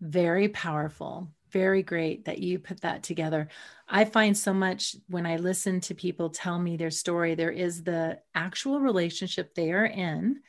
very 0.00 0.48
powerful. 0.48 1.30
Very 1.50 1.82
great 1.82 2.26
that 2.26 2.38
you 2.38 2.58
put 2.58 2.82
that 2.82 3.02
together. 3.02 3.48
I 3.88 4.04
find 4.04 4.36
so 4.36 4.52
much 4.52 4.96
when 5.08 5.24
I 5.24 5.36
listen 5.36 5.80
to 5.82 5.94
people 5.94 6.28
tell 6.28 6.58
me 6.58 6.76
their 6.76 6.90
story, 6.90 7.34
there 7.34 7.50
is 7.50 7.82
the 7.82 8.18
actual 8.34 8.80
relationship 8.80 9.54
they 9.54 9.72
are 9.72 9.86
in, 9.86 10.40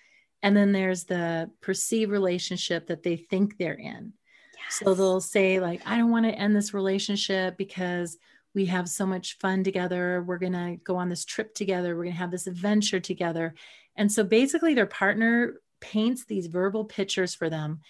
and 0.43 0.57
then 0.57 0.73
there's 0.73 1.05
the 1.05 1.51
perceived 1.61 2.11
relationship 2.11 2.87
that 2.87 3.03
they 3.03 3.15
think 3.15 3.57
they're 3.57 3.73
in. 3.73 4.13
Yes. 4.57 4.81
So 4.83 4.93
they'll 4.93 5.21
say, 5.21 5.61
like, 5.61 5.81
I 5.85 5.97
don't 5.97 6.11
want 6.11 6.25
to 6.25 6.33
end 6.33 6.53
this 6.53 6.73
relationship 6.73 7.57
because 7.57 8.17
we 8.53 8.65
have 8.65 8.89
so 8.89 9.05
much 9.05 9.37
fun 9.37 9.63
together. 9.63 10.23
We're 10.25 10.37
going 10.37 10.53
to 10.53 10.77
go 10.83 10.95
on 10.97 11.09
this 11.09 11.25
trip 11.25 11.53
together. 11.53 11.95
We're 11.95 12.03
going 12.03 12.15
to 12.15 12.21
have 12.21 12.31
this 12.31 12.47
adventure 12.47 12.99
together. 12.99 13.55
And 13.95 14.11
so 14.11 14.23
basically, 14.23 14.73
their 14.73 14.85
partner 14.85 15.55
paints 15.81 16.25
these 16.25 16.47
verbal 16.47 16.85
pictures 16.85 17.35
for 17.35 17.49
them, 17.49 17.81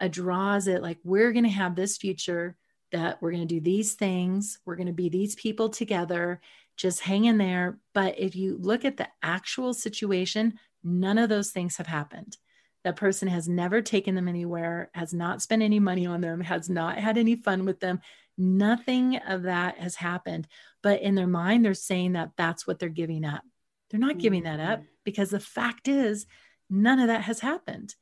uh, 0.00 0.08
draws 0.08 0.66
it 0.66 0.82
like, 0.82 0.98
we're 1.04 1.32
going 1.32 1.44
to 1.44 1.50
have 1.50 1.74
this 1.74 1.96
future, 1.96 2.56
that 2.92 3.20
we're 3.20 3.32
going 3.32 3.46
to 3.46 3.54
do 3.54 3.60
these 3.60 3.94
things, 3.94 4.60
we're 4.64 4.76
going 4.76 4.86
to 4.86 4.92
be 4.92 5.08
these 5.08 5.34
people 5.34 5.68
together, 5.68 6.40
just 6.76 7.00
hang 7.00 7.24
in 7.24 7.38
there. 7.38 7.78
But 7.92 8.18
if 8.18 8.36
you 8.36 8.56
look 8.60 8.84
at 8.84 8.96
the 8.96 9.08
actual 9.22 9.74
situation, 9.74 10.58
none 10.82 11.18
of 11.18 11.28
those 11.28 11.50
things 11.50 11.76
have 11.76 11.86
happened. 11.86 12.36
That 12.84 12.96
person 12.96 13.28
has 13.28 13.48
never 13.48 13.80
taken 13.82 14.14
them 14.14 14.28
anywhere, 14.28 14.90
has 14.94 15.14
not 15.14 15.42
spent 15.42 15.62
any 15.62 15.80
money 15.80 16.06
on 16.06 16.20
them, 16.20 16.40
has 16.40 16.68
not 16.68 16.98
had 16.98 17.18
any 17.18 17.36
fun 17.36 17.64
with 17.64 17.80
them, 17.80 18.00
Nothing 18.36 19.16
of 19.16 19.42
that 19.44 19.78
has 19.78 19.96
happened. 19.96 20.46
But 20.82 21.02
in 21.02 21.14
their 21.14 21.26
mind, 21.26 21.64
they're 21.64 21.74
saying 21.74 22.12
that 22.12 22.32
that's 22.36 22.66
what 22.66 22.78
they're 22.78 22.88
giving 22.88 23.24
up. 23.24 23.42
They're 23.90 24.00
not 24.00 24.18
giving 24.18 24.42
that 24.44 24.60
up 24.60 24.80
mm-hmm. 24.80 24.88
because 25.04 25.30
the 25.30 25.40
fact 25.40 25.88
is, 25.88 26.26
none 26.68 26.98
of 26.98 27.08
that 27.08 27.22
has 27.22 27.40
happened. 27.40 27.94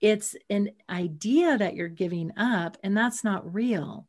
It's 0.00 0.34
an 0.50 0.70
idea 0.88 1.58
that 1.58 1.74
you're 1.74 1.88
giving 1.88 2.32
up, 2.36 2.76
and 2.82 2.96
that's 2.96 3.24
not 3.24 3.54
real. 3.54 4.06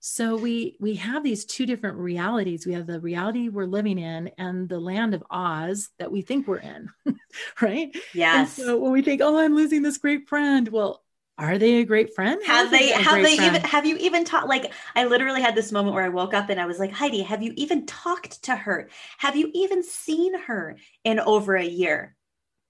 So 0.00 0.36
we 0.36 0.76
we 0.78 0.94
have 0.96 1.24
these 1.24 1.44
two 1.44 1.66
different 1.66 1.96
realities. 1.96 2.66
We 2.66 2.74
have 2.74 2.86
the 2.86 3.00
reality 3.00 3.48
we're 3.48 3.66
living 3.66 3.98
in 3.98 4.30
and 4.38 4.68
the 4.68 4.78
land 4.78 5.12
of 5.14 5.24
Oz 5.30 5.88
that 5.98 6.12
we 6.12 6.22
think 6.22 6.46
we're 6.46 6.58
in, 6.58 6.88
right? 7.60 7.94
Yes. 8.14 8.58
And 8.58 8.66
so 8.66 8.78
when 8.78 8.92
we 8.92 9.02
think, 9.02 9.20
"Oh, 9.22 9.38
I'm 9.38 9.56
losing 9.56 9.82
this 9.82 9.98
great 9.98 10.28
friend," 10.28 10.68
well, 10.68 11.02
are 11.38 11.56
they 11.56 11.76
a 11.76 11.84
great 11.84 12.14
friend? 12.14 12.40
Have 12.46 12.70
they 12.70 12.90
have 12.90 13.22
they 13.22 13.36
friend? 13.36 13.56
even 13.56 13.68
have 13.68 13.86
you 13.86 13.96
even 13.98 14.24
talked 14.24 14.48
like 14.48 14.72
I 14.96 15.04
literally 15.04 15.40
had 15.40 15.54
this 15.54 15.70
moment 15.70 15.94
where 15.94 16.04
I 16.04 16.08
woke 16.08 16.34
up 16.34 16.50
and 16.50 16.60
I 16.60 16.66
was 16.66 16.78
like, 16.78 16.90
Heidi, 16.90 17.22
have 17.22 17.42
you 17.42 17.52
even 17.56 17.86
talked 17.86 18.42
to 18.44 18.56
her? 18.56 18.90
Have 19.18 19.36
you 19.36 19.50
even 19.54 19.82
seen 19.84 20.38
her 20.40 20.76
in 21.04 21.20
over 21.20 21.56
a 21.56 21.64
year? 21.64 22.16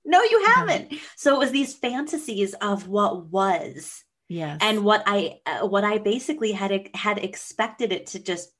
No, 0.04 0.22
you 0.22 0.44
haven't. 0.44 0.94
So 1.16 1.34
it 1.34 1.38
was 1.38 1.50
these 1.50 1.74
fantasies 1.74 2.54
of 2.54 2.88
what 2.88 3.26
was. 3.26 4.04
Yes. 4.28 4.58
And 4.60 4.84
what 4.84 5.02
I 5.06 5.40
uh, 5.46 5.66
what 5.66 5.84
I 5.84 5.98
basically 5.98 6.52
had 6.52 6.90
had 6.94 7.18
expected 7.18 7.92
it 7.92 8.08
to 8.08 8.18
just 8.18 8.50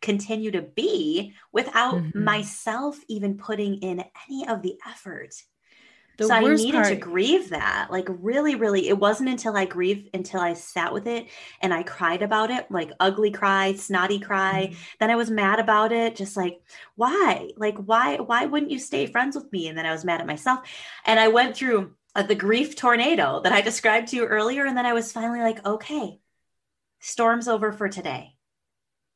continue 0.00 0.50
to 0.50 0.62
be 0.62 1.34
without 1.52 1.94
mm-hmm. 1.94 2.24
myself 2.24 2.98
even 3.08 3.36
putting 3.36 3.76
in 3.76 4.04
any 4.28 4.48
of 4.48 4.62
the 4.62 4.76
effort. 4.86 5.34
The 6.20 6.26
so 6.26 6.34
I 6.34 6.40
needed 6.40 6.74
part- 6.74 6.88
to 6.88 6.96
grieve 6.96 7.48
that. 7.48 7.88
Like 7.90 8.06
really, 8.06 8.54
really, 8.54 8.88
it 8.88 8.98
wasn't 8.98 9.30
until 9.30 9.56
I 9.56 9.64
grieved 9.64 10.10
until 10.12 10.40
I 10.40 10.52
sat 10.52 10.92
with 10.92 11.06
it 11.06 11.28
and 11.62 11.72
I 11.72 11.82
cried 11.82 12.20
about 12.20 12.50
it, 12.50 12.70
like 12.70 12.92
ugly 13.00 13.30
cry, 13.30 13.72
snotty 13.72 14.18
cry. 14.18 14.68
Mm-hmm. 14.70 14.82
Then 14.98 15.10
I 15.10 15.16
was 15.16 15.30
mad 15.30 15.60
about 15.60 15.92
it, 15.92 16.16
just 16.16 16.36
like, 16.36 16.60
why? 16.94 17.52
Like, 17.56 17.78
why, 17.78 18.16
why 18.16 18.44
wouldn't 18.44 18.70
you 18.70 18.78
stay 18.78 19.06
friends 19.06 19.34
with 19.34 19.50
me? 19.50 19.68
And 19.68 19.78
then 19.78 19.86
I 19.86 19.92
was 19.92 20.04
mad 20.04 20.20
at 20.20 20.26
myself. 20.26 20.60
And 21.06 21.18
I 21.18 21.28
went 21.28 21.56
through 21.56 21.94
uh, 22.14 22.22
the 22.22 22.34
grief 22.34 22.76
tornado 22.76 23.40
that 23.40 23.54
I 23.54 23.62
described 23.62 24.08
to 24.08 24.16
you 24.16 24.26
earlier. 24.26 24.66
And 24.66 24.76
then 24.76 24.84
I 24.84 24.92
was 24.92 25.12
finally 25.12 25.40
like, 25.40 25.64
okay, 25.64 26.20
storm's 26.98 27.48
over 27.48 27.72
for 27.72 27.88
today. 27.88 28.36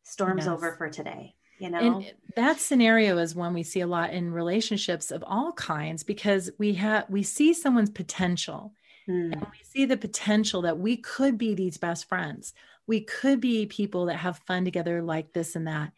Storm's 0.05 0.46
yes. 0.46 0.48
over 0.48 0.72
for 0.72 0.88
today 0.88 1.34
you 1.59 1.70
know? 1.70 1.78
and 1.78 2.12
that 2.36 2.61
scenario 2.61 3.18
is 3.18 3.34
one 3.34 3.55
we 3.55 3.62
see 3.62 3.80
a 3.80 3.86
lot 3.86 4.12
in 4.12 4.32
relationships 4.32 5.11
of 5.11 5.24
all 5.26 5.52
kinds 5.52 6.02
because 6.02 6.50
we 6.59 6.74
have 6.74 7.07
we 7.09 7.22
see 7.22 7.55
someone's 7.55 7.90
potential. 7.90 8.72
Mm. 9.09 9.34
and 9.34 9.42
we 9.42 9.59
see 9.62 9.84
the 9.84 9.98
potential 9.98 10.62
that 10.62 10.78
we 10.78 10.96
could 10.96 11.36
be 11.36 11.55
these 11.55 11.76
best 11.76 12.09
friends. 12.09 12.55
We 12.86 13.02
could 13.02 13.38
be 13.38 13.66
people 13.66 14.07
that 14.07 14.16
have 14.16 14.38
fun 14.46 14.64
together 14.64 15.02
like 15.02 15.34
this 15.34 15.57
and 15.57 15.66
that. 15.66 15.92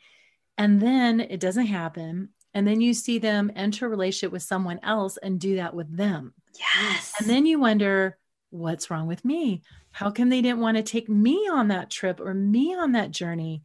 And 0.58 0.80
then 0.80 1.20
it 1.20 1.38
doesn't 1.38 1.66
happen. 1.66 2.30
And 2.52 2.66
then 2.66 2.80
you 2.80 2.94
see 2.94 3.18
them 3.18 3.52
enter 3.54 3.86
a 3.86 3.88
relationship 3.88 4.32
with 4.32 4.42
someone 4.42 4.80
else 4.82 5.18
and 5.18 5.38
do 5.38 5.56
that 5.56 5.72
with 5.72 5.94
them. 5.96 6.34
Yes. 6.58 7.12
and 7.20 7.28
then 7.28 7.46
you 7.46 7.60
wonder 7.60 8.16
what's 8.50 8.90
wrong 8.90 9.06
with 9.06 9.24
me? 9.24 9.62
How 9.92 10.10
come 10.10 10.28
they 10.28 10.42
didn't 10.42 10.60
want 10.60 10.76
to 10.76 10.82
take 10.82 11.08
me 11.08 11.48
on 11.50 11.68
that 11.68 11.90
trip 11.90 12.20
or 12.20 12.34
me 12.34 12.74
on 12.74 12.92
that 12.92 13.10
journey? 13.10 13.62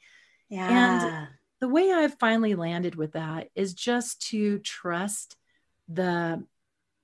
Yeah. 0.50 1.08
and 1.08 1.28
the 1.62 1.70
way 1.70 1.92
I've 1.92 2.20
finally 2.20 2.56
landed 2.56 2.96
with 2.96 3.14
that 3.14 3.50
is 3.56 3.74
just 3.74 4.30
to 4.30 4.60
trust 4.60 5.38
the 5.88 6.44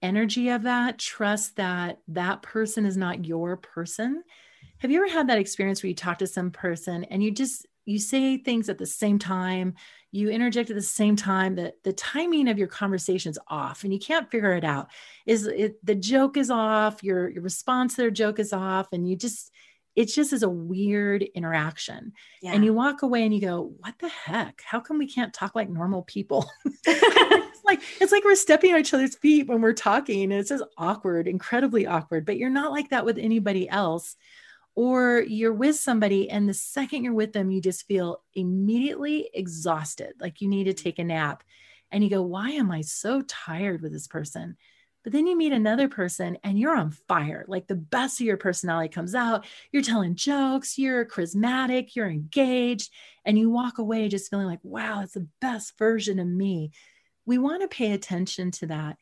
energy 0.02 0.50
of 0.50 0.64
that, 0.64 0.98
trust 0.98 1.56
that 1.58 2.00
that 2.10 2.42
person 2.42 2.86
is 2.86 2.98
not 2.98 3.26
your 3.26 3.56
person. 3.56 4.24
Have 4.80 4.92
you 4.92 5.04
ever 5.04 5.12
had 5.12 5.30
that 5.30 5.38
experience 5.38 5.82
where 5.82 5.90
you 5.90 5.96
talk 5.96 6.18
to 6.20 6.28
some 6.28 6.52
person 6.52 7.04
and 7.06 7.24
you 7.24 7.32
just 7.32 7.66
you 7.86 8.00
say 8.00 8.38
things 8.38 8.68
at 8.68 8.78
the 8.78 8.86
same 8.86 9.18
time, 9.18 9.76
you 10.12 10.30
interject 10.30 10.70
at 10.70 10.76
the 10.76 10.82
same 10.82 11.16
time 11.16 11.56
that 11.56 11.76
the 11.84 11.94
timing 11.94 12.50
of 12.50 12.58
your 12.58 12.68
conversation 12.68 13.30
is 13.30 13.40
off 13.48 13.84
and 13.84 13.94
you 13.94 14.00
can't 14.00 14.30
figure 14.30 14.54
it 14.54 14.66
out. 14.66 14.90
Is 15.26 15.46
it 15.46 15.84
the 15.86 15.96
joke 15.96 16.36
is 16.36 16.50
off, 16.50 17.04
your 17.04 17.30
your 17.30 17.44
response 17.44 17.96
to 17.96 18.02
their 18.02 18.12
joke 18.12 18.40
is 18.40 18.54
off 18.54 18.88
and 18.92 19.08
you 19.08 19.16
just 19.16 19.52
it 19.98 20.06
just 20.06 20.32
is 20.32 20.44
a 20.44 20.50
weird 20.50 21.24
interaction. 21.24 22.14
Yeah. 22.44 22.54
And 22.54 22.64
you 22.64 22.72
walk 22.72 23.02
away 23.02 23.24
and 23.24 23.34
you 23.34 23.42
go, 23.42 23.74
what 23.80 23.96
the 23.98 24.10
heck? 24.10 24.62
How 24.64 24.80
come 24.80 25.00
we 25.00 25.12
can't 25.12 25.34
talk 25.34 25.56
like 25.56 25.72
normal 25.72 26.04
people? 26.04 26.48
it's 26.86 27.66
like 27.66 27.82
it's 28.00 28.12
like 28.12 28.24
we're 28.24 28.36
stepping 28.36 28.72
on 28.74 28.80
each 28.80 28.94
other's 28.94 29.16
feet 29.16 29.48
when 29.48 29.60
we're 29.60 29.74
talking. 29.74 30.22
And 30.22 30.34
it's 30.34 30.50
just 30.50 30.64
awkward, 30.78 31.28
incredibly 31.28 31.88
awkward. 31.88 32.28
But 32.28 32.38
you're 32.38 32.52
not 32.52 32.72
like 32.72 32.90
that 32.92 33.06
with 33.06 33.18
anybody 33.18 33.68
else. 33.68 34.16
Or 34.76 35.24
you're 35.28 35.56
with 35.56 35.76
somebody, 35.78 36.30
and 36.30 36.48
the 36.48 36.54
second 36.54 37.04
you're 37.04 37.16
with 37.16 37.34
them, 37.34 37.50
you 37.50 37.60
just 37.60 37.88
feel 37.88 38.22
immediately 38.36 39.28
exhausted, 39.34 40.14
like 40.20 40.40
you 40.40 40.48
need 40.48 40.66
to 40.66 40.74
mm-hmm. 40.74 40.84
take 40.84 41.00
a 41.00 41.04
nap. 41.04 41.44
And 41.92 42.04
you 42.04 42.12
go, 42.12 42.22
Why 42.22 42.52
am 42.52 42.70
I 42.70 42.82
so 42.82 43.24
tired 43.24 43.82
with 43.82 43.92
this 43.92 44.06
person? 44.06 44.58
But 45.08 45.14
then 45.14 45.26
you 45.26 45.38
meet 45.38 45.54
another 45.54 45.88
person 45.88 46.38
and 46.44 46.60
you're 46.60 46.76
on 46.76 46.92
fire. 46.92 47.46
Like 47.48 47.68
the 47.68 47.76
best 47.76 48.20
of 48.20 48.26
your 48.26 48.36
personality 48.36 48.90
comes 48.90 49.16
out. 49.16 49.46
You're 49.72 49.82
telling 49.82 50.16
jokes, 50.16 50.78
you're 50.78 51.06
charismatic, 51.06 51.96
you're 51.96 52.10
engaged, 52.10 52.92
and 53.24 53.40
you 53.40 53.50
walk 53.50 53.78
away 53.78 54.10
just 54.10 54.30
feeling 54.30 54.48
like, 54.48 54.60
wow, 54.64 55.00
it's 55.02 55.14
the 55.14 55.30
best 55.40 55.78
version 55.78 56.20
of 56.20 56.28
me. 56.28 56.72
We 57.26 57.38
want 57.38 57.62
to 57.62 57.70
pay 57.70 57.94
attention 57.94 58.52
to 58.52 58.66
that 58.66 58.98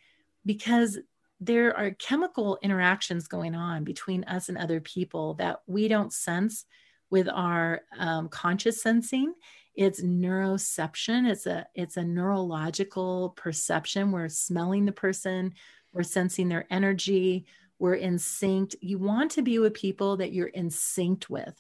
because 0.45 0.99
there 1.39 1.76
are 1.76 1.89
chemical 1.89 2.60
interactions 2.62 3.28
going 3.28 3.56
on 3.56 3.84
between 3.84 4.26
us 4.26 4.47
and 4.47 4.60
other 4.60 4.82
people 4.82 5.34
that 5.39 5.62
we 5.66 5.88
don't 5.88 6.14
sense 6.14 6.66
with 7.10 7.28
our 7.28 7.82
um, 7.97 8.30
conscious 8.30 8.80
sensing 8.80 9.34
it's 9.76 10.01
neuroception 10.01 11.30
it's 11.30 11.45
a 11.45 11.68
it's 11.76 11.97
a 11.97 12.03
neurological 12.03 13.34
perception 13.36 14.12
we're 14.12 14.30
smelling 14.30 14.86
the 14.86 14.91
person 14.91 15.53
we're 15.96 16.04
sensing 16.04 16.50
their 16.50 16.68
energy 16.70 17.46
we're 17.80 17.96
in 17.96 18.20
sync 18.20 18.76
you 18.82 19.00
want 19.00 19.32
to 19.32 19.41
be 19.41 19.58
with 19.58 19.74
people 19.74 20.18
that 20.18 20.32
you're 20.34 20.48
in 20.48 20.70
sync 20.70 21.26
with 21.30 21.60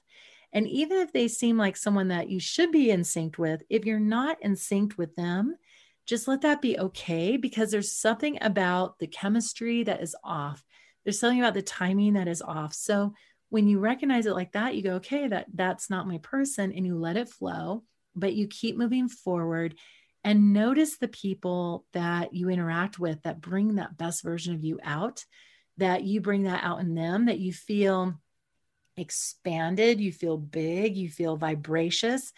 and 0.53 0.67
even 0.67 0.99
if 0.99 1.11
they 1.11 1.27
seem 1.27 1.57
like 1.57 1.75
someone 1.75 2.09
that 2.09 2.29
you 2.29 2.39
should 2.39 2.71
be 2.71 2.91
in 2.91 3.03
sync 3.03 3.37
with 3.37 3.63
if 3.69 3.85
you're 3.85 3.99
not 3.99 4.37
in 4.41 4.55
sync 4.55 4.97
with 4.97 5.15
them 5.15 5.55
just 6.05 6.27
let 6.27 6.41
that 6.41 6.61
be 6.61 6.77
okay 6.77 7.37
because 7.37 7.71
there's 7.71 7.91
something 7.91 8.37
about 8.41 8.99
the 8.99 9.07
chemistry 9.07 9.83
that 9.83 10.01
is 10.01 10.15
off. 10.23 10.63
There's 11.03 11.19
something 11.19 11.39
about 11.39 11.53
the 11.53 11.61
timing 11.61 12.13
that 12.13 12.27
is 12.27 12.41
off. 12.41 12.73
So 12.73 13.13
when 13.49 13.67
you 13.67 13.79
recognize 13.79 14.25
it 14.25 14.35
like 14.35 14.51
that, 14.53 14.75
you 14.75 14.83
go, 14.83 14.95
okay, 14.95 15.27
that 15.27 15.47
that's 15.53 15.89
not 15.89 16.07
my 16.07 16.19
person, 16.19 16.71
and 16.73 16.85
you 16.85 16.97
let 16.97 17.17
it 17.17 17.29
flow, 17.29 17.83
but 18.15 18.33
you 18.33 18.47
keep 18.47 18.77
moving 18.77 19.07
forward 19.07 19.75
and 20.25 20.53
notice 20.53 20.97
the 20.97 21.07
people 21.07 21.85
that 21.93 22.33
you 22.33 22.49
interact 22.49 22.97
with 22.97 23.21
that 23.21 23.39
bring 23.39 23.75
that 23.75 23.95
best 23.95 24.23
version 24.23 24.55
of 24.55 24.63
you 24.63 24.79
out, 24.83 25.23
that 25.77 26.03
you 26.03 26.19
bring 26.19 26.43
that 26.43 26.63
out 26.63 26.79
in 26.79 26.95
them, 26.95 27.27
that 27.27 27.37
you 27.37 27.53
feel 27.53 28.19
expanded, 28.97 30.01
you 30.01 30.11
feel 30.11 30.37
big, 30.37 30.97
you 30.97 31.09
feel 31.09 31.37
vibracious. 31.37 32.33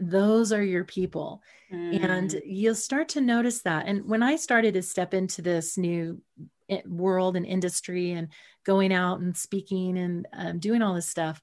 Those 0.00 0.52
are 0.52 0.62
your 0.62 0.84
people. 0.84 1.40
Mm. 1.72 2.02
and 2.02 2.42
you'll 2.44 2.74
start 2.74 3.10
to 3.10 3.20
notice 3.20 3.62
that. 3.62 3.86
And 3.86 4.06
when 4.06 4.22
i 4.22 4.36
started 4.36 4.74
to 4.74 4.82
step 4.82 5.14
into 5.14 5.42
this 5.42 5.78
new 5.78 6.20
eh, 6.68 6.80
world 6.86 7.36
and 7.36 7.46
industry 7.46 8.12
and 8.12 8.28
going 8.64 8.92
out 8.92 9.20
and 9.20 9.36
speaking 9.36 9.96
and 9.96 10.26
um, 10.32 10.58
doing 10.58 10.82
all 10.82 10.94
this 10.94 11.08
stuff 11.08 11.40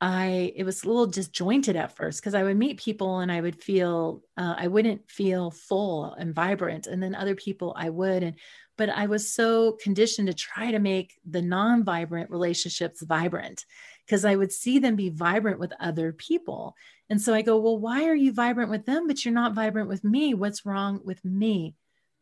i 0.00 0.52
it 0.54 0.64
was 0.64 0.82
a 0.82 0.86
little 0.86 1.06
disjointed 1.06 1.76
at 1.76 1.96
first 1.96 2.20
because 2.20 2.34
i 2.34 2.42
would 2.42 2.56
meet 2.56 2.78
people 2.78 3.20
and 3.20 3.32
i 3.32 3.40
would 3.40 3.62
feel 3.62 4.22
uh, 4.36 4.54
i 4.58 4.66
wouldn't 4.66 5.10
feel 5.10 5.50
full 5.50 6.12
and 6.14 6.34
vibrant 6.34 6.86
and 6.86 7.02
then 7.02 7.14
other 7.14 7.34
people 7.34 7.74
i 7.78 7.88
would 7.88 8.22
and 8.22 8.36
but 8.76 8.90
i 8.90 9.06
was 9.06 9.32
so 9.32 9.72
conditioned 9.82 10.28
to 10.28 10.34
try 10.34 10.70
to 10.70 10.78
make 10.78 11.14
the 11.24 11.40
non-vibrant 11.40 12.30
relationships 12.30 13.02
vibrant 13.02 13.64
because 14.04 14.24
i 14.24 14.36
would 14.36 14.52
see 14.52 14.78
them 14.78 14.96
be 14.96 15.08
vibrant 15.08 15.58
with 15.58 15.72
other 15.80 16.12
people 16.12 16.76
and 17.08 17.20
so 17.20 17.34
I 17.34 17.42
go, 17.42 17.58
Well, 17.58 17.78
why 17.78 18.06
are 18.08 18.14
you 18.14 18.32
vibrant 18.32 18.70
with 18.70 18.86
them, 18.86 19.06
but 19.06 19.24
you're 19.24 19.34
not 19.34 19.54
vibrant 19.54 19.88
with 19.88 20.04
me? 20.04 20.34
What's 20.34 20.66
wrong 20.66 21.00
with 21.04 21.24
me? 21.24 21.74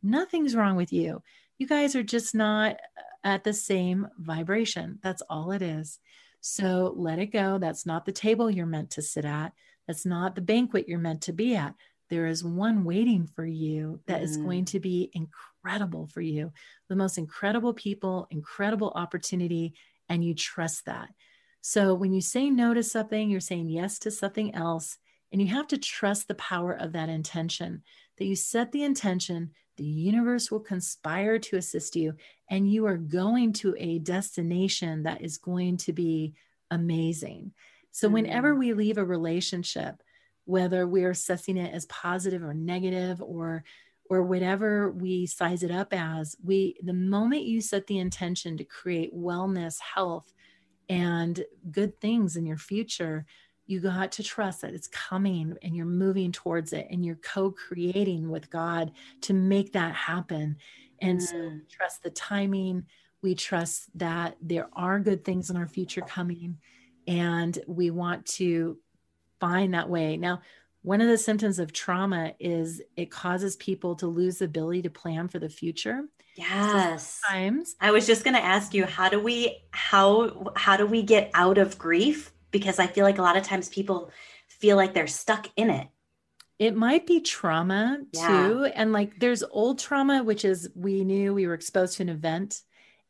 Nothing's 0.03 0.55
wrong 0.55 0.77
with 0.77 0.93
you. 0.93 1.23
You 1.59 1.67
guys 1.67 1.97
are 1.97 2.03
just 2.03 2.35
not 2.35 2.77
at 3.23 3.45
the 3.45 3.55
same 3.55 4.09
vibration. 4.19 4.99
That's 5.03 5.23
all 5.31 5.53
it 5.53 5.63
is. 5.63 5.99
So 6.47 6.93
let 6.95 7.19
it 7.19 7.29
go. 7.29 7.57
That's 7.57 7.87
not 7.87 8.05
the 8.05 8.13
table 8.13 8.51
you're 8.51 8.67
meant 8.67 8.91
to 8.91 9.03
sit 9.03 9.25
at. 9.25 9.55
That's 9.89 10.05
not 10.05 10.35
the 10.35 10.43
banquet 10.43 10.87
you're 10.87 10.99
meant 10.99 11.23
to 11.23 11.33
be 11.33 11.57
at. 11.57 11.75
There 12.11 12.27
is 12.27 12.45
one 12.45 12.85
waiting 12.85 13.27
for 13.27 13.47
you 13.47 14.01
that 14.09 14.21
mm. 14.21 14.25
is 14.25 14.37
going 14.37 14.67
to 14.67 14.79
be 14.79 15.11
incredible 15.15 16.07
for 16.07 16.21
you. 16.21 16.53
The 16.91 16.97
most 16.97 17.17
incredible 17.17 17.73
people, 17.73 18.29
incredible 18.31 18.93
opportunity, 18.95 19.73
and 20.11 20.23
you 20.23 20.35
trust 20.35 20.85
that. 20.85 21.09
So 21.63 21.95
when 21.95 22.13
you 22.13 22.21
say 22.21 22.51
no 22.51 22.75
to 22.75 22.83
something, 22.83 23.31
you're 23.31 23.41
saying 23.41 23.71
yes 23.71 23.99
to 24.01 24.11
something 24.11 24.55
else. 24.55 24.99
And 25.33 25.41
you 25.41 25.49
have 25.49 25.69
to 25.69 25.79
trust 25.79 26.29
the 26.29 26.35
power 26.35 26.75
of 26.75 26.93
that 26.93 27.09
intention 27.09 27.85
that 28.19 28.25
you 28.25 28.37
set 28.37 28.73
the 28.73 28.83
intention, 28.83 29.51
the 29.77 29.85
universe 29.85 30.51
will 30.51 30.61
conspire 30.61 31.39
to 31.41 31.57
assist 31.57 31.97
you, 31.97 32.15
and 32.51 32.71
you 32.71 32.87
are 32.87 32.97
going 32.97 33.53
to 33.55 33.75
a 33.79 33.99
destination 33.99 35.03
that 35.03 35.23
is 35.23 35.39
going 35.39 35.77
to 35.79 35.93
be 35.93 36.35
amazing. 36.71 37.53
So, 37.91 38.07
mm-hmm. 38.07 38.15
whenever 38.15 38.55
we 38.55 38.73
leave 38.73 38.99
a 38.99 39.05
relationship, 39.05 40.03
whether 40.45 40.87
we're 40.87 41.11
assessing 41.11 41.57
it 41.57 41.75
as 41.75 41.87
positive 41.87 42.43
or 42.43 42.55
negative 42.55 43.21
or 43.23 43.65
or 44.11 44.23
whatever 44.23 44.91
we 44.91 45.25
size 45.27 45.63
it 45.63 45.71
up 45.71 45.89
as 45.93 46.37
we 46.45 46.77
the 46.83 46.93
moment 46.93 47.45
you 47.45 47.61
set 47.61 47.87
the 47.87 47.99
intention 47.99 48.57
to 48.57 48.65
create 48.65 49.17
wellness 49.17 49.79
health 49.81 50.33
and 50.89 51.45
good 51.71 51.99
things 52.01 52.37
in 52.37 52.45
your 52.45 52.59
future, 52.59 53.25
you 53.67 53.81
got 53.81 54.13
to 54.13 54.23
trust 54.23 54.63
that 54.63 54.75
it's 54.75 54.89
coming 54.89 55.57
and 55.63 55.75
you're 55.75 55.87
moving 55.87 56.33
towards 56.33 56.73
it 56.73 56.87
and 56.91 57.05
you're 57.05 57.17
co 57.17 57.51
creating 57.51 58.29
with 58.29 58.51
God 58.51 58.93
to 59.23 59.33
make 59.33 59.73
that 59.73 59.95
happen. 59.95 60.57
And 61.01 61.19
mm. 61.19 61.23
so 61.23 61.51
trust 61.71 62.03
the 62.03 62.11
timing. 62.11 62.85
We 63.23 63.35
trust 63.35 63.97
that 63.99 64.37
there 64.43 64.69
are 64.75 65.01
good 65.01 65.25
things 65.25 65.51
in 65.51 65.57
our 65.57 65.67
future 65.67 66.03
coming 66.03 66.59
and 67.07 67.59
we 67.67 67.91
want 67.91 68.27
to 68.27 68.79
find 69.41 69.75
that 69.75 69.89
way. 69.89 70.17
Now, 70.17 70.43
one 70.83 71.01
of 71.01 71.09
the 71.09 71.17
symptoms 71.17 71.59
of 71.59 71.73
trauma 71.73 72.35
is 72.39 72.83
it 72.97 73.11
causes 73.11 73.57
people 73.57 73.95
to 73.97 74.07
lose 74.07 74.39
the 74.39 74.45
ability 74.45 74.83
to 74.83 74.91
plan 74.91 75.29
for 75.29 75.39
the 75.39 75.49
future. 75.49 76.03
Yes. 76.37 77.21
Sometimes 77.27 77.75
I 77.81 77.91
was 77.91 78.07
just 78.07 78.25
going 78.25 78.35
to 78.35 78.45
ask 78.45 78.75
you 78.75 78.85
how 78.85 79.09
do 79.09 79.19
we 79.19 79.63
how 79.71 80.53
how 80.57 80.77
do 80.77 80.85
we 80.85 81.03
get 81.03 81.31
out 81.33 81.57
of 81.57 81.79
grief 81.79 82.34
because 82.55 82.79
I 82.79 82.87
feel 82.87 83.05
like 83.05 83.19
a 83.19 83.23
lot 83.23 83.37
of 83.37 83.43
times 83.43 83.69
people 83.69 84.11
feel 84.49 84.79
like 84.79 84.95
they're 84.95 85.07
stuck 85.07 85.47
in 85.57 85.69
it. 85.69 85.89
It 86.59 86.75
might 86.75 87.07
be 87.07 87.21
trauma 87.21 87.99
yeah. 88.13 88.29
too 88.29 88.65
and 88.65 88.93
like 88.93 89.19
there's 89.19 89.43
old 89.43 89.79
trauma 89.79 90.25
which 90.25 90.47
is 90.47 90.71
we 90.75 91.05
knew 91.05 91.35
we 91.35 91.47
were 91.47 91.55
exposed 91.55 91.97
to 91.97 92.05
an 92.05 92.09
event 92.09 92.63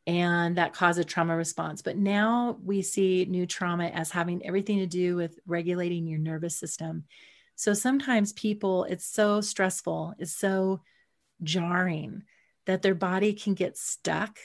and 0.07 0.57
that 0.57 0.73
caused 0.73 0.99
a 0.99 1.03
trauma 1.03 1.37
response. 1.37 1.81
But 1.81 1.97
now 1.97 2.57
we 2.61 2.81
see 2.81 3.25
new 3.29 3.45
trauma 3.45 3.85
as 3.85 4.11
having 4.11 4.45
everything 4.45 4.79
to 4.79 4.87
do 4.87 5.15
with 5.15 5.39
regulating 5.45 6.07
your 6.07 6.19
nervous 6.19 6.59
system 6.59 7.05
so 7.55 7.73
sometimes 7.73 8.33
people, 8.33 8.83
it's 8.83 9.05
so 9.05 9.41
stressful, 9.41 10.13
it's 10.19 10.35
so 10.35 10.81
jarring 11.41 12.23
that 12.65 12.81
their 12.81 12.95
body 12.95 13.33
can 13.33 13.53
get 13.53 13.77
stuck 13.77 14.37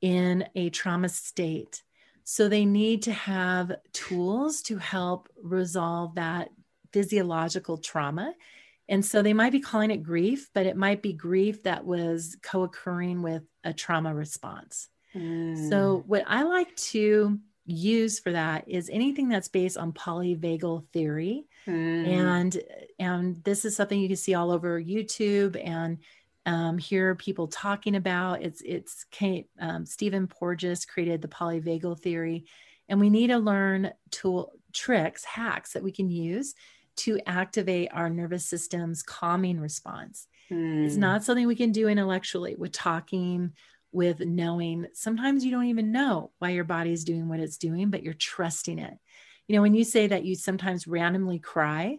in 0.00 0.46
a 0.54 0.70
trauma 0.70 1.08
state. 1.08 1.82
So 2.28 2.48
they 2.48 2.64
need 2.64 3.02
to 3.02 3.12
have 3.12 3.70
tools 3.92 4.60
to 4.62 4.78
help 4.78 5.28
resolve 5.40 6.16
that 6.16 6.48
physiological 6.92 7.78
trauma. 7.78 8.34
And 8.88 9.04
so 9.04 9.22
they 9.22 9.32
might 9.32 9.52
be 9.52 9.60
calling 9.60 9.92
it 9.92 10.02
grief, 10.02 10.50
but 10.52 10.66
it 10.66 10.76
might 10.76 11.02
be 11.02 11.12
grief 11.12 11.62
that 11.62 11.84
was 11.84 12.36
co 12.42 12.64
occurring 12.64 13.22
with 13.22 13.44
a 13.62 13.72
trauma 13.72 14.12
response. 14.12 14.88
Mm. 15.14 15.68
So, 15.70 16.02
what 16.08 16.24
I 16.26 16.42
like 16.42 16.74
to 16.76 17.38
use 17.64 18.18
for 18.18 18.32
that 18.32 18.68
is 18.68 18.90
anything 18.92 19.28
that's 19.28 19.48
based 19.48 19.76
on 19.76 19.92
polyvagal 19.92 20.84
theory 20.92 21.46
mm. 21.66 22.06
and 22.06 22.60
and 23.00 23.42
this 23.42 23.64
is 23.64 23.74
something 23.74 23.98
you 23.98 24.06
can 24.06 24.16
see 24.16 24.34
all 24.34 24.52
over 24.52 24.80
youtube 24.80 25.60
and 25.64 25.98
um, 26.46 26.78
hear 26.78 27.14
people 27.14 27.48
talking 27.48 27.96
about 27.96 28.42
it's 28.42 28.62
it's 28.62 29.04
Kate, 29.10 29.48
um, 29.60 29.84
stephen 29.84 30.26
porges 30.26 30.84
created 30.84 31.20
the 31.20 31.28
polyvagal 31.28 32.00
theory 32.00 32.46
and 32.88 33.00
we 33.00 33.10
need 33.10 33.28
to 33.28 33.38
learn 33.38 33.92
tool 34.10 34.52
tricks 34.72 35.24
hacks 35.24 35.72
that 35.72 35.82
we 35.82 35.92
can 35.92 36.08
use 36.08 36.54
to 36.96 37.20
activate 37.26 37.90
our 37.92 38.08
nervous 38.08 38.48
system's 38.48 39.02
calming 39.02 39.60
response 39.60 40.28
mm. 40.50 40.86
it's 40.86 40.96
not 40.96 41.24
something 41.24 41.46
we 41.46 41.56
can 41.56 41.72
do 41.72 41.88
intellectually 41.88 42.54
with 42.56 42.72
talking 42.72 43.52
with 43.96 44.20
knowing 44.20 44.86
sometimes 44.92 45.42
you 45.42 45.50
don't 45.50 45.66
even 45.66 45.90
know 45.90 46.30
why 46.38 46.50
your 46.50 46.64
body 46.64 46.92
is 46.92 47.02
doing 47.02 47.28
what 47.28 47.40
it's 47.40 47.56
doing, 47.56 47.88
but 47.88 48.02
you're 48.02 48.12
trusting 48.12 48.78
it. 48.78 48.92
You 49.48 49.56
know, 49.56 49.62
when 49.62 49.74
you 49.74 49.84
say 49.84 50.06
that 50.08 50.24
you 50.24 50.34
sometimes 50.34 50.86
randomly 50.86 51.38
cry, 51.38 51.98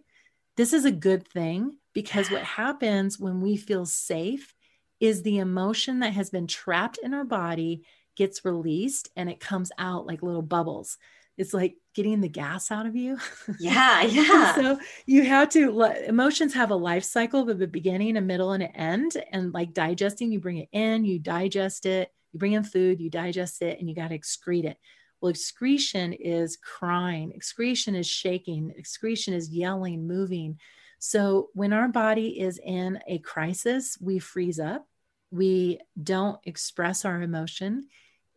this 0.57 0.73
is 0.73 0.85
a 0.85 0.91
good 0.91 1.27
thing 1.27 1.75
because 1.97 2.29
what 2.29 2.43
happens 2.43 3.19
when 3.19 3.41
we 3.41 3.57
feel 3.57 3.83
safe 3.83 4.53
is 4.99 5.23
the 5.23 5.39
emotion 5.39 6.01
that 6.01 6.13
has 6.13 6.29
been 6.29 6.45
trapped 6.45 6.99
in 7.01 7.11
our 7.11 7.23
body 7.23 7.81
gets 8.15 8.45
released 8.45 9.09
and 9.15 9.31
it 9.31 9.39
comes 9.39 9.71
out 9.79 10.05
like 10.05 10.21
little 10.21 10.43
bubbles 10.43 10.99
it's 11.39 11.55
like 11.55 11.75
getting 11.95 12.21
the 12.21 12.29
gas 12.29 12.71
out 12.71 12.85
of 12.85 12.95
you. 12.95 13.17
Yeah, 13.59 14.01
yeah. 14.03 14.55
so 14.55 14.79
you 15.05 15.23
have 15.23 15.49
to 15.49 15.81
emotions 16.07 16.53
have 16.55 16.71
a 16.71 16.75
life 16.75 17.03
cycle 17.03 17.45
with 17.45 17.61
a 17.61 17.67
beginning, 17.67 18.17
a 18.17 18.21
middle, 18.21 18.53
and 18.53 18.63
an 18.63 18.75
end. 18.75 19.11
And 19.31 19.53
like 19.53 19.73
digesting, 19.73 20.31
you 20.31 20.39
bring 20.39 20.57
it 20.57 20.69
in, 20.71 21.05
you 21.05 21.19
digest 21.19 21.85
it, 21.85 22.11
you 22.33 22.39
bring 22.39 22.53
in 22.53 22.63
food, 22.63 22.99
you 22.99 23.11
digest 23.11 23.61
it, 23.61 23.79
and 23.79 23.87
you 23.87 23.95
got 23.95 24.07
to 24.07 24.17
excrete 24.17 24.65
it. 24.65 24.77
Well, 25.21 25.29
excretion 25.29 26.13
is 26.13 26.57
crying, 26.57 27.31
excretion 27.35 27.95
is 27.95 28.07
shaking, 28.07 28.73
excretion 28.75 29.35
is 29.35 29.49
yelling, 29.49 30.07
moving. 30.07 30.59
So 30.99 31.49
when 31.53 31.73
our 31.73 31.87
body 31.87 32.39
is 32.39 32.59
in 32.63 32.99
a 33.07 33.19
crisis, 33.19 33.97
we 34.01 34.19
freeze 34.19 34.59
up 34.59 34.87
we 35.31 35.79
don't 36.01 36.39
express 36.45 37.05
our 37.05 37.21
emotion, 37.21 37.87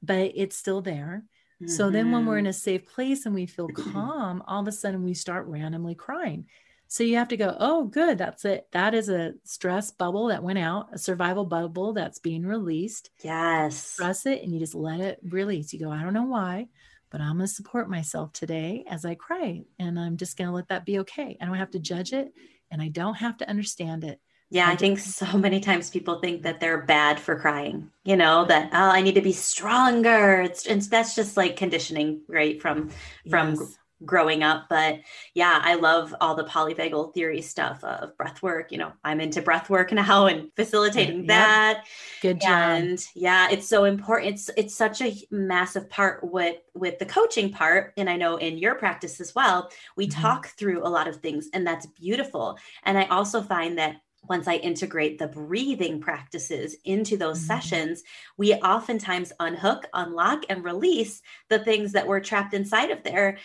but 0.03 0.33
it's 0.35 0.57
still 0.57 0.83
there. 0.83 1.25
Mm-hmm. 1.63 1.69
So 1.69 1.91
then 1.91 2.11
when 2.11 2.27
we're 2.27 2.39
in 2.39 2.45
mm-hmm. 2.45 2.51
a 2.51 2.55
safe 2.55 2.87
place 2.87 3.27
and 3.27 3.35
we 3.35 3.47
feel 3.47 3.69
calm, 3.93 4.43
all 4.47 4.63
of 4.63 4.69
a 4.69 4.73
sudden 4.73 5.05
we 5.05 5.15
start 5.15 5.47
randomly 5.47 5.95
crying. 5.95 6.47
So 6.89 7.05
you 7.05 7.17
have 7.17 7.29
to 7.29 7.37
go, 7.37 7.57
oh, 7.61 7.85
good, 7.85 8.19
that's 8.19 8.45
it. 8.45 8.67
That 8.73 8.95
is 8.95 9.09
a 9.09 9.35
stress 9.45 9.93
bubble 9.93 10.27
that 10.29 10.43
went 10.43 10.59
out, 10.59 10.89
a 10.93 10.99
survival 10.99 11.45
bubble 11.45 11.93
that's 11.93 12.19
being 12.19 12.45
released. 12.45 13.11
Yes. 13.23 13.95
Press 13.97 14.27
it 14.27 14.43
and 14.43 14.53
you 14.53 14.59
just 14.59 14.75
let 14.75 15.01
it 15.01 15.21
release. 15.23 15.73
You 15.73 15.79
go, 15.79 15.93
I 15.93 16.03
don't 16.03 16.15
know 16.15 16.25
why, 16.25 16.67
but 17.11 17.21
I'm 17.21 17.37
going 17.37 17.47
to 17.47 17.49
support 17.49 17.91
myself 17.91 18.33
today 18.33 18.85
as 18.89 19.05
I 19.05 19.15
cry. 19.15 19.63
And 19.79 19.99
I'm 19.99 20.17
just 20.17 20.37
going 20.37 20.49
to 20.49 20.55
let 20.55 20.69
that 20.69 20.87
be 20.87 21.01
okay. 21.01 21.37
I 21.41 21.47
don't 21.47 21.57
have 21.57 21.73
to 21.73 21.79
judge 21.79 22.13
it 22.13 22.33
and 22.71 22.81
I 22.81 22.89
don't 22.89 23.15
have 23.15 23.37
to 23.39 23.49
understand 23.49 24.05
it. 24.05 24.21
Yeah, 24.53 24.69
I 24.69 24.75
think 24.75 24.99
so 24.99 25.39
many 25.39 25.61
times 25.61 25.91
people 25.91 26.19
think 26.21 26.43
that 26.43 26.59
they're 26.59 26.83
bad 26.83 27.21
for 27.21 27.39
crying, 27.39 27.91
you 28.05 28.17
know, 28.17 28.45
that 28.47 28.71
oh, 28.73 28.91
I 28.91 29.01
need 29.01 29.15
to 29.15 29.21
be 29.21 29.33
stronger. 29.33 30.41
It's 30.41 30.67
and 30.67 30.83
that's 30.83 31.15
just 31.15 31.37
like 31.37 31.57
conditioning, 31.57 32.23
right? 32.29 32.61
From 32.61 32.91
from 33.29 33.51
yes 33.51 33.79
growing 34.05 34.43
up. 34.43 34.67
But 34.69 35.01
yeah, 35.35 35.61
I 35.63 35.75
love 35.75 36.15
all 36.21 36.35
the 36.35 36.45
polyvagal 36.45 37.15
theory 37.15 37.43
stuff 37.43 37.83
of 37.85 38.17
breath 38.17 38.43
work. 38.43 38.73
You 38.73 38.79
know, 38.79 38.93
I'm 39.05 39.21
into 39.21 39.43
breath 39.43 39.71
work 39.71 39.93
now 39.93 40.27
and 40.27 40.51
facilitating 40.57 41.21
yep. 41.21 41.29
that. 41.29 41.85
Good 42.23 42.41
job. 42.41 42.51
And 42.51 43.07
yeah, 43.15 43.49
it's 43.51 43.69
so 43.69 43.85
important. 43.85 44.35
It's 44.35 44.51
it's 44.57 44.75
such 44.75 45.01
a 45.03 45.17
massive 45.31 45.89
part 45.89 46.21
with 46.23 46.57
with 46.75 46.99
the 46.99 47.07
coaching 47.07 47.51
part. 47.51 47.93
And 47.97 48.09
I 48.09 48.17
know 48.17 48.37
in 48.37 48.59
your 48.59 48.75
practice 48.75 49.21
as 49.21 49.35
well, 49.35 49.71
we 49.97 50.07
mm-hmm. 50.07 50.21
talk 50.21 50.49
through 50.49 50.87
a 50.87 50.89
lot 50.89 51.09
of 51.09 51.17
things 51.17 51.49
and 51.53 51.67
that's 51.67 51.87
beautiful. 51.87 52.59
And 52.85 52.99
I 52.99 53.05
also 53.07 53.43
find 53.43 53.79
that 53.79 53.97
once 54.29 54.47
I 54.47 54.57
integrate 54.57 55.19
the 55.19 55.29
breathing 55.29 56.01
practices 56.01 56.77
into 56.85 57.17
those 57.17 57.39
mm-hmm. 57.39 57.47
sessions, 57.47 58.03
we 58.37 58.55
oftentimes 58.55 59.33
unhook, 59.41 59.87
unlock, 59.95 60.45
and 60.49 60.65
release 60.65 61.23
the 61.49 61.59
things 61.59 61.93
that 61.93 62.07
were 62.07 62.21
trapped 62.21 62.55
inside 62.55 62.91
of 62.91 63.03
there 63.03 63.39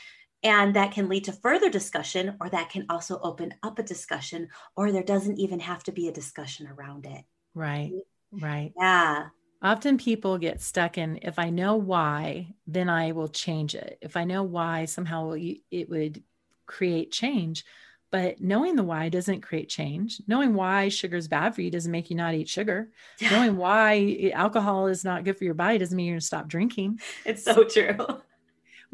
and 0.45 0.75
that 0.75 0.91
can 0.91 1.09
lead 1.09 1.23
to 1.23 1.33
further 1.33 1.69
discussion, 1.69 2.37
or 2.39 2.49
that 2.49 2.69
can 2.69 2.85
also 2.87 3.19
open 3.21 3.55
up 3.63 3.79
a 3.79 3.83
discussion, 3.83 4.47
or 4.77 4.91
there 4.91 5.03
doesn't 5.03 5.39
even 5.39 5.59
have 5.59 5.83
to 5.83 5.91
be 5.91 6.07
a 6.07 6.13
discussion 6.13 6.67
around 6.67 7.07
it. 7.07 7.25
Right, 7.55 7.91
right. 8.31 8.71
Yeah. 8.79 9.25
Often 9.63 9.97
people 9.97 10.37
get 10.37 10.61
stuck 10.61 10.99
in 10.99 11.17
if 11.23 11.39
I 11.39 11.49
know 11.49 11.77
why, 11.77 12.53
then 12.67 12.89
I 12.89 13.13
will 13.13 13.27
change 13.27 13.73
it. 13.73 13.97
If 14.01 14.15
I 14.15 14.23
know 14.23 14.43
why, 14.43 14.85
somehow 14.85 15.33
it 15.33 15.89
would 15.89 16.21
create 16.67 17.11
change. 17.11 17.65
But 18.11 18.39
knowing 18.39 18.75
the 18.75 18.83
why 18.83 19.09
doesn't 19.09 19.41
create 19.41 19.67
change. 19.67 20.21
Knowing 20.27 20.53
why 20.53 20.89
sugar 20.89 21.17
is 21.17 21.27
bad 21.27 21.55
for 21.55 21.61
you 21.61 21.71
doesn't 21.71 21.91
make 21.91 22.11
you 22.11 22.15
not 22.15 22.35
eat 22.35 22.47
sugar. 22.47 22.91
knowing 23.31 23.57
why 23.57 24.31
alcohol 24.35 24.85
is 24.87 25.03
not 25.03 25.23
good 25.23 25.37
for 25.37 25.43
your 25.43 25.55
body 25.55 25.79
doesn't 25.79 25.97
mean 25.97 26.05
you're 26.05 26.13
going 26.13 26.19
to 26.19 26.25
stop 26.25 26.47
drinking. 26.47 26.99
It's 27.25 27.43
so 27.43 27.63
true 27.63 27.97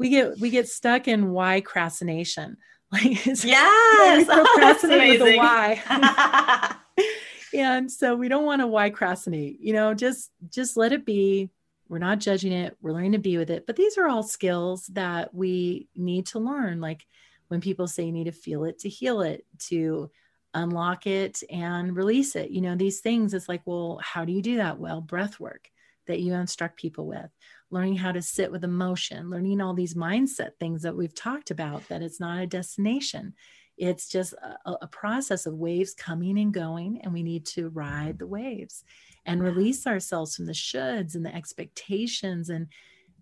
we 0.02 0.10
get 0.10 0.39
we 0.39 0.49
get 0.49 0.68
stuck 0.68 1.08
in 1.08 1.32
why 1.32 1.62
procrastination. 1.62 2.58
Like 2.93 3.26
yes, 3.26 4.28
we 4.28 4.36
procrastinate 4.36 5.22
with 5.22 5.30
the 5.30 5.38
why. 5.38 6.76
and 7.54 7.89
so 7.89 8.18
we 8.18 8.28
don't 8.28 8.43
want 8.43 8.62
to 8.62 8.68
why 8.68 8.89
crastinate. 8.89 9.62
You 9.62 9.72
know, 9.72 9.93
just 9.93 10.30
just 10.49 10.76
let 10.76 10.91
it 10.91 11.06
be. 11.06 11.52
We're 11.88 11.99
not 11.99 12.20
judging 12.20 12.52
it. 12.52 12.76
We're 12.82 12.91
learning 12.91 13.14
to 13.14 13.18
be 13.20 13.38
with 13.38 13.49
it. 13.49 13.66
But 13.66 13.78
these 13.78 13.97
are 13.97 14.10
all 14.10 14.24
skills 14.24 14.88
that 14.88 15.34
we 15.34 15.88
need 15.95 16.26
to 16.28 16.39
learn. 16.39 16.82
Like 16.82 17.06
when 17.47 17.62
people 17.62 17.88
say 17.88 18.04
you 18.04 18.12
need 18.12 18.26
to 18.26 18.34
feel 18.34 18.66
it 18.66 18.80
to 18.80 18.89
heal 18.89 19.22
it, 19.22 19.45
to 19.70 20.12
unlock 20.54 21.08
it 21.08 21.43
and 21.49 21.95
release 21.95 22.36
it. 22.36 22.49
You 22.49 22.60
know, 22.60 22.76
these 22.76 22.99
things, 22.99 23.34
it's 23.34 23.47
like, 23.47 23.62
well, 23.64 24.02
how 24.04 24.26
do 24.26 24.34
you 24.34 24.41
do 24.41 24.58
that? 24.58 24.80
Well, 24.80 24.99
breath 24.99 25.39
work 25.39 25.70
that 26.08 26.20
you 26.20 26.34
instruct 26.34 26.76
people 26.76 27.08
with 27.08 27.30
learning 27.72 27.95
how 27.95 28.11
to 28.11 28.22
sit 28.22 28.51
with 28.51 28.63
emotion, 28.63 29.30
learning 29.30 29.61
all 29.61 29.74
these 29.74 29.95
mindset 29.95 30.51
things 30.59 30.84
that 30.84 30.95
we've 30.95 31.15
talked 31.15 31.51
about, 31.51 31.88
that 31.88 32.01
it's 32.01 32.19
not 32.19 32.41
a 32.41 32.47
destination. 32.47 33.34
It's 33.78 34.09
just 34.09 34.34
a, 34.34 34.74
a, 34.82 34.88
process 34.88 35.45
of 35.45 35.55
waves 35.55 35.93
coming 35.93 36.38
and 36.38 36.53
going, 36.53 36.99
and 37.01 37.13
we 37.13 37.24
need 37.24 37.45
to 37.47 37.69
ride 37.69 38.19
the 38.19 38.28
waves 38.28 38.84
and 39.26 39.41
release 39.41 39.88
ourselves 39.88 40.36
from 40.36 40.45
the 40.45 40.51
shoulds 40.51 41.15
and 41.15 41.26
the 41.26 41.34
expectations 41.34 42.49
and 42.49 42.67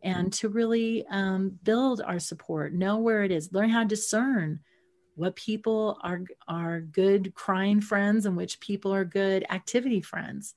and 0.01 0.31
to 0.31 0.47
really 0.47 1.05
um, 1.09 1.59
build 1.63 2.01
our 2.01 2.19
support, 2.19 2.73
know 2.73 2.97
where 2.97 3.23
it 3.23 3.31
is, 3.31 3.51
learn 3.51 3.69
how 3.69 3.81
to 3.81 3.87
discern 3.87 4.61
what 5.15 5.35
people 5.35 5.97
are 6.01 6.21
are 6.47 6.79
good 6.79 7.33
crying 7.35 7.81
friends 7.81 8.25
and 8.25 8.35
which 8.35 8.59
people 8.59 8.93
are 8.93 9.05
good 9.05 9.45
activity 9.49 10.01
friends 10.01 10.55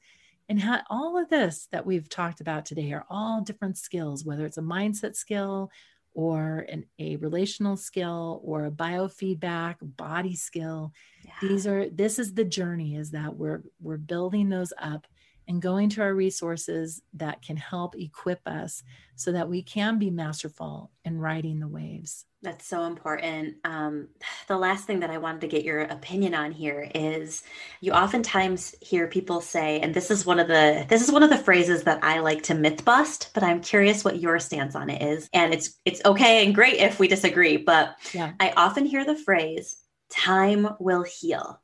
and 0.49 0.61
how, 0.61 0.81
all 0.91 1.19
of 1.19 1.29
this 1.29 1.69
that 1.73 1.87
we've 1.87 2.09
talked 2.09 2.41
about 2.41 2.67
today 2.67 2.93
are 2.93 3.07
all 3.09 3.41
different 3.41 3.79
skills, 3.79 4.25
whether 4.25 4.45
it's 4.45 4.59
a 4.59 4.63
mindset 4.63 5.17
skill 5.17 5.71
or 6.15 6.67
an, 6.69 6.85
a 6.99 7.17
relational 7.17 7.77
skill 7.77 8.41
or 8.45 8.67
a 8.67 8.71
biofeedback 8.71 9.77
body 9.81 10.37
skill. 10.37 10.93
Yeah. 11.25 11.33
These 11.41 11.67
are 11.67 11.89
this 11.89 12.19
is 12.19 12.35
the 12.35 12.45
journey 12.45 12.97
is 12.97 13.13
that 13.13 13.37
we're 13.37 13.63
we're 13.81 13.97
building 13.97 14.49
those 14.49 14.73
up 14.79 15.07
and 15.49 15.61
going 15.61 15.89
to 15.91 16.03
our 16.03 16.15
resources 16.15 17.03
that 17.15 17.43
can 17.43 17.57
help 17.57 17.97
equip 17.97 18.41
us 18.47 18.83
so 19.17 19.33
that 19.33 19.49
we 19.49 19.63
can 19.63 19.99
be 19.99 20.11
masterful 20.11 20.91
in 21.05 21.19
riding 21.19 21.61
the 21.61 21.69
waves. 21.69 22.25
That's 22.43 22.67
so 22.67 22.85
important. 22.85 23.57
Um, 23.65 24.09
the 24.49 24.59
last 24.59 24.85
thing 24.85 25.01
that 25.01 25.11
I 25.11 25.19
wanted 25.19 25.43
to 25.43 25.49
get 25.49 25.65
your 25.65 25.81
opinion 25.81 26.35
on 26.35 26.53
here 26.53 26.91
is 26.95 27.43
you 27.81 27.93
oftentimes 27.93 28.75
hear 28.81 29.07
people 29.07 29.41
say, 29.41 29.81
and 29.81 29.95
this 29.95 30.11
is 30.11 30.27
one 30.27 30.41
of 30.41 30.49
the 30.49 30.85
this 30.89 31.03
is 31.03 31.13
one 31.13 31.23
of 31.23 31.31
the 31.31 31.39
phrases 31.39 31.85
that 31.85 32.03
I 32.03 32.19
like 32.19 32.43
to 32.45 32.55
myth 32.55 32.85
bust, 32.85 33.31
but 33.35 33.43
I'm 33.43 33.61
curious 33.61 34.05
what 34.05 34.21
your 34.21 34.39
stance 34.39 34.75
on 34.75 34.91
it 34.91 35.03
is. 35.03 35.29
And 35.33 35.55
it's 35.55 35.79
it's 35.85 36.05
okay 36.05 36.45
and 36.45 36.55
great 36.55 36.79
if 36.81 36.99
we 36.99 37.09
disagree, 37.09 37.57
but 37.57 37.97
yeah. 38.13 38.33
I 38.41 38.53
often 38.57 38.87
hear 38.87 39.05
the 39.05 39.17
phrase 39.17 39.77
"time 40.11 40.69
will 40.81 41.05
heal," 41.05 41.61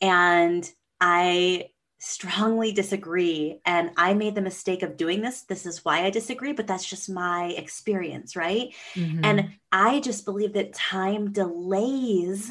and 0.00 0.68
I 1.00 1.70
strongly 1.98 2.72
disagree. 2.72 3.60
And 3.64 3.90
I 3.96 4.14
made 4.14 4.34
the 4.34 4.40
mistake 4.40 4.82
of 4.82 4.96
doing 4.96 5.20
this. 5.20 5.42
This 5.42 5.66
is 5.66 5.84
why 5.84 6.04
I 6.04 6.10
disagree, 6.10 6.52
but 6.52 6.66
that's 6.66 6.88
just 6.88 7.10
my 7.10 7.46
experience, 7.56 8.36
right? 8.36 8.72
Mm-hmm. 8.94 9.24
And 9.24 9.50
I 9.72 10.00
just 10.00 10.24
believe 10.24 10.52
that 10.52 10.72
time 10.72 11.32
delays 11.32 12.50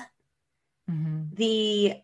mm-hmm. 0.89 1.23
the 1.33 1.95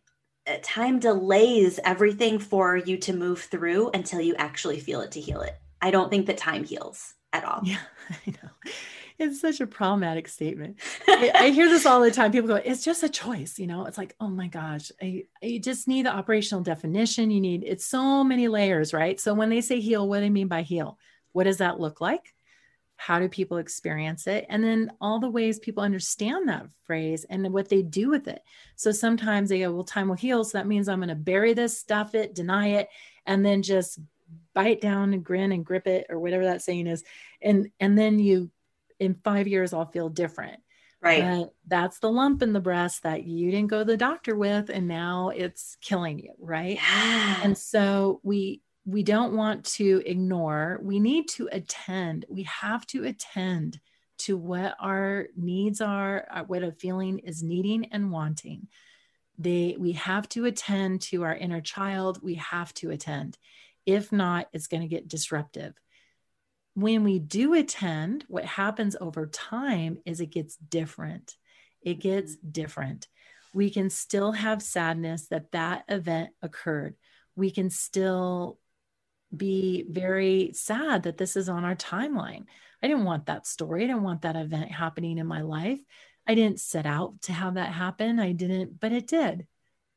uh, 0.47 0.55
time 0.61 0.99
delays 0.99 1.79
everything 1.83 2.39
for 2.39 2.77
you 2.77 2.97
to 2.97 3.13
move 3.13 3.41
through 3.41 3.91
until 3.93 4.21
you 4.21 4.35
actually 4.35 4.79
feel 4.79 5.01
it 5.01 5.11
to 5.11 5.21
heal 5.21 5.41
it. 5.41 5.57
I 5.81 5.91
don't 5.91 6.09
think 6.09 6.27
that 6.27 6.37
time 6.37 6.63
heals 6.63 7.13
at 7.33 7.43
all. 7.43 7.61
Yeah, 7.63 7.79
I 8.09 8.31
know 8.31 8.71
it's 9.19 9.41
such 9.41 9.61
a 9.61 9.67
problematic 9.67 10.27
statement. 10.27 10.79
I, 11.07 11.31
I, 11.33 11.49
hear 11.49 11.69
this 11.69 11.85
all 11.85 12.01
the 12.03 12.11
time. 12.11 12.31
People 12.31 12.47
go, 12.47 12.55
it's 12.55 12.83
just 12.83 13.03
a 13.03 13.09
choice. 13.09 13.59
You 13.59 13.67
know, 13.67 13.85
it's 13.85 13.97
like, 13.97 14.15
oh 14.19 14.29
my 14.29 14.47
gosh, 14.47 14.91
I, 15.01 15.25
I 15.43 15.59
just 15.63 15.87
need 15.87 16.05
the 16.05 16.15
operational 16.15 16.63
definition. 16.63 17.31
You 17.31 17.41
need, 17.41 17.63
it's 17.63 17.85
so 17.85 18.23
many 18.23 18.47
layers, 18.47 18.93
right? 18.93 19.19
So 19.19 19.33
when 19.33 19.49
they 19.49 19.61
say 19.61 19.79
heal, 19.79 20.07
what 20.07 20.17
do 20.17 20.21
they 20.21 20.29
mean 20.29 20.47
by 20.47 20.63
heal? 20.63 20.97
What 21.31 21.45
does 21.45 21.57
that 21.57 21.79
look 21.79 22.01
like? 22.01 22.33
How 22.95 23.19
do 23.19 23.27
people 23.27 23.57
experience 23.57 24.27
it? 24.27 24.45
And 24.49 24.63
then 24.63 24.91
all 25.01 25.19
the 25.19 25.29
ways 25.29 25.59
people 25.59 25.83
understand 25.83 26.47
that 26.47 26.67
phrase 26.85 27.25
and 27.29 27.51
what 27.51 27.69
they 27.69 27.81
do 27.81 28.09
with 28.09 28.27
it. 28.27 28.41
So 28.75 28.91
sometimes 28.91 29.49
they 29.49 29.59
go, 29.59 29.73
well, 29.73 29.83
time 29.83 30.07
will 30.07 30.15
heal. 30.15 30.43
So 30.43 30.57
that 30.57 30.67
means 30.67 30.87
I'm 30.87 30.99
going 30.99 31.09
to 31.09 31.15
bury 31.15 31.53
this, 31.53 31.77
stuff 31.77 32.15
it, 32.15 32.35
deny 32.35 32.67
it, 32.67 32.89
and 33.25 33.45
then 33.45 33.61
just 33.61 33.99
bite 34.53 34.79
down 34.79 35.13
and 35.13 35.23
grin 35.23 35.51
and 35.51 35.65
grip 35.65 35.87
it 35.87 36.05
or 36.09 36.19
whatever 36.19 36.45
that 36.45 36.61
saying 36.61 36.87
is. 36.87 37.03
And, 37.41 37.71
and 37.79 37.97
then 37.97 38.19
you 38.19 38.51
in 39.03 39.15
five 39.23 39.47
years 39.47 39.73
I'll 39.73 39.91
feel 39.91 40.09
different. 40.09 40.59
Right. 41.01 41.21
But 41.21 41.53
that's 41.67 41.99
the 41.99 42.09
lump 42.09 42.41
in 42.41 42.53
the 42.53 42.61
breast 42.61 43.03
that 43.03 43.25
you 43.25 43.51
didn't 43.51 43.69
go 43.69 43.79
to 43.79 43.85
the 43.85 43.97
doctor 43.97 44.37
with 44.37 44.69
and 44.69 44.87
now 44.87 45.29
it's 45.29 45.75
killing 45.81 46.19
you, 46.19 46.31
right? 46.39 46.75
Yeah. 46.75 47.39
And 47.43 47.57
so 47.57 48.21
we 48.23 48.61
we 48.85 49.03
don't 49.03 49.35
want 49.35 49.65
to 49.65 50.01
ignore. 50.05 50.79
We 50.81 50.99
need 50.99 51.29
to 51.29 51.49
attend. 51.51 52.25
We 52.29 52.43
have 52.43 52.85
to 52.87 53.05
attend 53.05 53.79
to 54.19 54.37
what 54.37 54.75
our 54.79 55.27
needs 55.35 55.81
are, 55.81 56.27
uh, 56.31 56.43
what 56.43 56.63
a 56.63 56.71
feeling 56.71 57.19
is 57.19 57.43
needing 57.43 57.85
and 57.91 58.11
wanting. 58.11 58.67
They 59.37 59.75
we 59.77 59.93
have 59.93 60.29
to 60.29 60.45
attend 60.45 61.01
to 61.03 61.23
our 61.23 61.35
inner 61.35 61.61
child. 61.61 62.21
We 62.21 62.35
have 62.35 62.73
to 62.75 62.91
attend. 62.91 63.37
If 63.85 64.11
not, 64.11 64.47
it's 64.53 64.67
going 64.67 64.81
to 64.81 64.87
get 64.87 65.09
disruptive 65.09 65.73
when 66.75 67.03
we 67.03 67.19
do 67.19 67.53
attend, 67.53 68.25
what 68.27 68.45
happens 68.45 68.95
over 68.99 69.27
time 69.27 69.97
is 70.05 70.19
it 70.19 70.31
gets 70.31 70.55
different. 70.55 71.35
It 71.81 71.99
gets 71.99 72.35
mm-hmm. 72.35 72.49
different. 72.51 73.07
We 73.53 73.69
can 73.69 73.89
still 73.89 74.31
have 74.31 74.63
sadness 74.63 75.27
that 75.27 75.51
that 75.51 75.85
event 75.87 76.31
occurred. 76.41 76.95
We 77.35 77.51
can 77.51 77.69
still 77.69 78.59
be 79.35 79.85
very 79.89 80.51
sad 80.53 81.03
that 81.03 81.17
this 81.17 81.35
is 81.35 81.49
on 81.49 81.63
our 81.63 81.75
timeline. 81.75 82.45
I 82.81 82.87
didn't 82.87 83.05
want 83.05 83.27
that 83.27 83.47
story. 83.47 83.83
I 83.83 83.87
didn't 83.87 84.03
want 84.03 84.23
that 84.23 84.35
event 84.35 84.71
happening 84.71 85.17
in 85.17 85.27
my 85.27 85.41
life. 85.41 85.79
I 86.27 86.35
didn't 86.35 86.59
set 86.59 86.85
out 86.85 87.21
to 87.23 87.33
have 87.33 87.55
that 87.55 87.71
happen. 87.71 88.19
I 88.19 88.31
didn't, 88.31 88.79
but 88.79 88.91
it 88.91 89.07
did. 89.07 89.45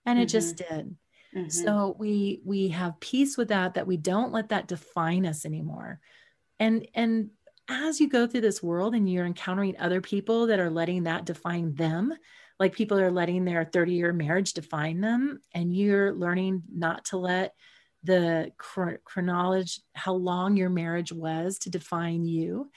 And 0.04 0.18
it 0.18 0.22
mm-hmm. 0.22 0.28
just 0.28 0.56
did. 0.56 0.96
Mm-hmm. 1.34 1.48
So 1.48 1.96
we 1.98 2.40
we 2.44 2.68
have 2.68 3.00
peace 3.00 3.36
with 3.36 3.48
that 3.48 3.74
that 3.74 3.86
we 3.86 3.96
don't 3.96 4.32
let 4.32 4.50
that 4.50 4.68
define 4.68 5.26
us 5.26 5.44
anymore. 5.44 6.00
And 6.58 6.86
and 6.94 7.30
as 7.68 8.00
you 8.00 8.08
go 8.08 8.26
through 8.26 8.42
this 8.42 8.62
world 8.62 8.94
and 8.94 9.10
you're 9.10 9.26
encountering 9.26 9.76
other 9.78 10.00
people 10.00 10.46
that 10.46 10.60
are 10.60 10.70
letting 10.70 11.04
that 11.04 11.24
define 11.24 11.74
them, 11.74 12.14
like 12.58 12.74
people 12.74 12.98
are 12.98 13.10
letting 13.10 13.44
their 13.44 13.64
30 13.64 13.92
year 13.92 14.12
marriage 14.12 14.52
define 14.52 15.00
them 15.00 15.40
and 15.54 15.74
you're 15.74 16.14
learning 16.14 16.62
not 16.72 17.04
to 17.06 17.16
let 17.16 17.54
the 18.04 18.52
chronology 19.04 19.82
how 19.94 20.14
long 20.14 20.56
your 20.56 20.70
marriage 20.70 21.12
was 21.12 21.58
to 21.58 21.70
define 21.70 22.24
you 22.24 22.70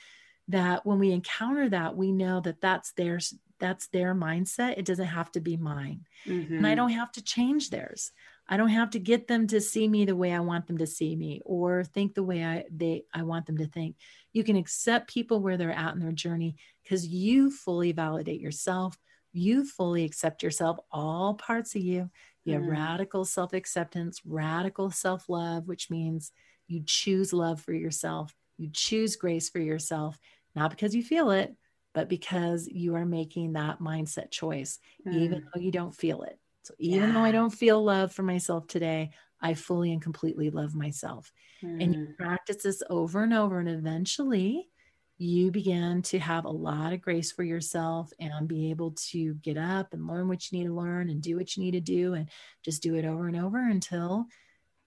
that 0.47 0.86
when 0.86 0.97
we 0.97 1.11
encounter 1.11 1.69
that 1.69 1.95
we 1.95 2.11
know 2.11 2.39
that 2.39 2.61
that's 2.61 2.93
their 2.93 3.19
that's 3.59 3.88
their 3.89 4.15
mindset 4.15 4.77
it 4.77 4.86
doesn't 4.86 5.05
have 5.05 5.32
to 5.32 5.39
be 5.39 5.55
mine 5.55 6.01
mm-hmm. 6.25 6.55
and 6.55 6.65
i 6.65 6.71
mm-hmm. 6.71 6.77
don't 6.77 6.91
have 6.91 7.11
to 7.11 7.23
change 7.23 7.69
theirs 7.69 8.11
i 8.50 8.58
don't 8.58 8.70
have 8.70 8.89
to 8.89 9.00
get 9.00 9.28
them 9.28 9.47
to 9.47 9.62
see 9.62 9.88
me 9.88 10.04
the 10.04 10.16
way 10.16 10.34
i 10.34 10.39
want 10.39 10.68
them 10.68 10.78
to 10.78 10.88
see 10.88 11.16
me 11.16 11.41
or 11.45 11.84
think 11.84 12.14
the 12.14 12.24
way 12.24 12.43
i 12.43 12.66
they 12.70 13.04
i 13.14 13.24
want 13.24 13.45
them 13.45 13.58
to 13.58 13.68
think 13.68 13.95
you 14.34 14.43
can 14.43 14.58
accept 14.58 15.10
people 15.10 15.39
where 15.39 15.56
they're 15.56 15.72
at 15.72 15.93
in 15.93 16.00
their 16.00 16.12
journey 16.12 16.56
because 16.84 17.08
you 17.08 17.50
fully 17.50 17.91
validate 17.91 18.41
yourself 18.41 18.97
you 19.32 19.64
fully 19.64 20.04
accept 20.04 20.43
yourself 20.43 20.78
all 20.91 21.36
parts 21.36 21.76
of 21.76 21.82
you 21.82 22.10
you 22.50 22.56
have 22.56 22.64
mm. 22.64 22.72
radical 22.72 23.26
self 23.26 23.54
acceptance, 23.54 24.22
radical 24.26 24.89
self 24.89 25.30
love, 25.30 25.68
which 25.68 25.89
means 25.89 26.32
you 26.68 26.82
choose 26.86 27.34
love 27.34 27.62
for 27.62 27.74
yourself. 27.74 28.34
You 28.58 28.70
choose 28.74 29.16
grace 29.16 29.50
for 29.50 29.60
yourself, 29.60 30.20
not 30.56 30.72
because 30.72 30.95
you 30.95 31.04
feel 31.04 31.32
it, 31.32 31.56
but 31.93 32.10
because 32.10 32.68
you 32.68 32.95
are 32.95 33.06
making 33.06 33.54
that 33.54 33.80
mindset 33.80 34.32
choice, 34.32 34.80
mm. 35.08 35.14
even 35.14 35.47
though 35.54 35.62
you 35.62 35.72
don't 35.72 35.95
feel 35.95 36.24
it. 36.24 36.39
So, 36.70 36.76
even 36.78 37.09
yeah. 37.09 37.15
though 37.15 37.24
I 37.24 37.32
don't 37.32 37.49
feel 37.49 37.84
love 37.84 38.13
for 38.13 38.22
myself 38.22 38.67
today, 38.67 39.09
I 39.41 39.55
fully 39.55 39.91
and 39.91 40.01
completely 40.01 40.51
love 40.51 40.76
myself. 40.76 41.32
Mm. 41.63 41.84
And 41.84 41.95
you 41.95 42.01
mm. 42.01 42.17
practice 42.17 42.61
this 42.61 42.84
over 42.91 43.24
and 43.24 43.34
over, 43.34 43.59
and 43.59 43.67
eventually 43.67 44.70
you 45.17 45.49
begin 45.49 46.03
to 46.03 46.20
have 46.20 46.45
a 46.45 46.49
lot 46.49 46.93
of 46.93 47.01
grace 47.01 47.32
for 47.32 47.43
yourself 47.43 48.11
and 48.20 48.47
be 48.47 48.70
able 48.70 48.91
to 48.91 49.34
get 49.36 49.57
up 49.57 49.93
and 49.93 50.07
learn 50.07 50.28
what 50.28 50.49
you 50.49 50.59
need 50.59 50.67
to 50.67 50.74
learn 50.74 51.09
and 51.09 51.24
do 51.24 51.36
what 51.36 51.57
you 51.57 51.63
need 51.63 51.72
to 51.72 51.82
do 51.82 52.13
and 52.13 52.30
just 52.63 52.84
do 52.84 52.95
it 52.95 53.03
over 53.03 53.28
and 53.28 53.36
over 53.36 53.57
until 53.57 54.28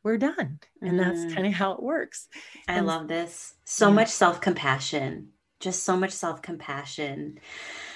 we're 0.04 0.18
done. 0.18 0.60
And 0.80 0.92
mm. 0.92 0.98
that's 0.98 1.34
kind 1.34 1.48
of 1.48 1.52
how 1.52 1.72
it 1.72 1.82
works. 1.82 2.28
I 2.68 2.74
and, 2.74 2.86
love 2.86 3.08
this. 3.08 3.54
So 3.64 3.88
yeah. 3.88 3.94
much 3.94 4.08
self 4.08 4.40
compassion, 4.40 5.30
just 5.58 5.82
so 5.82 5.96
much 5.96 6.12
self 6.12 6.42
compassion. 6.42 7.40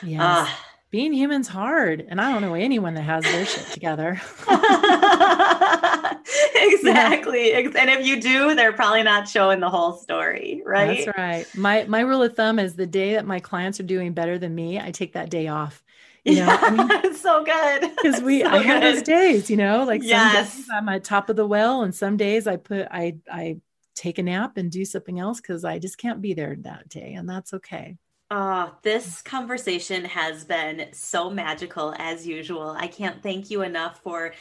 Yeah. 0.02 0.42
Uh, 0.42 0.48
being 0.90 1.12
human's 1.12 1.48
hard 1.48 2.04
and 2.08 2.20
i 2.20 2.30
don't 2.30 2.42
know 2.42 2.54
anyone 2.54 2.94
that 2.94 3.02
has 3.02 3.24
their 3.24 3.44
shit 3.46 3.66
together. 3.68 4.20
Exactly 6.58 7.50
yeah. 7.50 7.58
and 7.58 7.90
if 7.90 8.06
you 8.06 8.20
do 8.20 8.54
they're 8.54 8.72
probably 8.72 9.02
not 9.02 9.28
showing 9.28 9.60
the 9.60 9.68
whole 9.68 9.92
story 9.92 10.62
right 10.64 11.04
that's 11.04 11.18
right? 11.18 11.46
my 11.54 11.84
my 11.84 12.00
rule 12.00 12.22
of 12.22 12.34
thumb 12.34 12.58
is 12.58 12.74
the 12.74 12.86
day 12.86 13.14
that 13.14 13.26
my 13.26 13.40
clients 13.40 13.78
are 13.80 13.84
doing 13.84 14.12
better 14.12 14.38
than 14.38 14.54
me 14.54 14.80
i 14.80 14.90
take 14.90 15.12
that 15.12 15.30
day 15.30 15.48
off 15.48 15.82
you 16.24 16.36
know 16.36 16.46
yeah, 16.46 16.58
I 16.60 16.70
mean, 16.70 16.88
it's 17.04 17.20
so 17.22 17.44
good. 17.44 17.90
Because 17.96 18.20
we 18.22 18.42
so 18.42 18.48
i 18.48 18.58
have 18.58 18.82
those 18.82 19.02
days 19.02 19.50
you 19.50 19.56
know 19.56 19.84
like 19.84 20.02
yes. 20.02 20.52
some 20.52 20.62
days 20.62 20.68
i'm 20.72 20.88
at 20.88 21.04
top 21.04 21.28
of 21.28 21.36
the 21.36 21.46
well 21.46 21.82
and 21.82 21.94
some 21.94 22.16
days 22.16 22.46
i 22.46 22.56
put 22.56 22.86
i 22.90 23.16
i 23.30 23.58
take 23.94 24.18
a 24.18 24.22
nap 24.22 24.56
and 24.56 24.70
do 24.70 24.84
something 24.84 25.18
else 25.18 25.40
because 25.40 25.64
i 25.64 25.78
just 25.78 25.98
can't 25.98 26.20
be 26.20 26.34
there 26.34 26.56
that 26.60 26.88
day 26.88 27.14
and 27.14 27.28
that's 27.28 27.54
okay 27.54 27.96
Oh, 28.30 28.74
this 28.82 29.22
conversation 29.22 30.04
has 30.04 30.44
been 30.44 30.88
so 30.92 31.30
magical 31.30 31.94
as 31.98 32.26
usual. 32.26 32.70
I 32.70 32.88
can't 32.88 33.22
thank 33.22 33.50
you 33.50 33.62
enough 33.62 34.00
for 34.02 34.34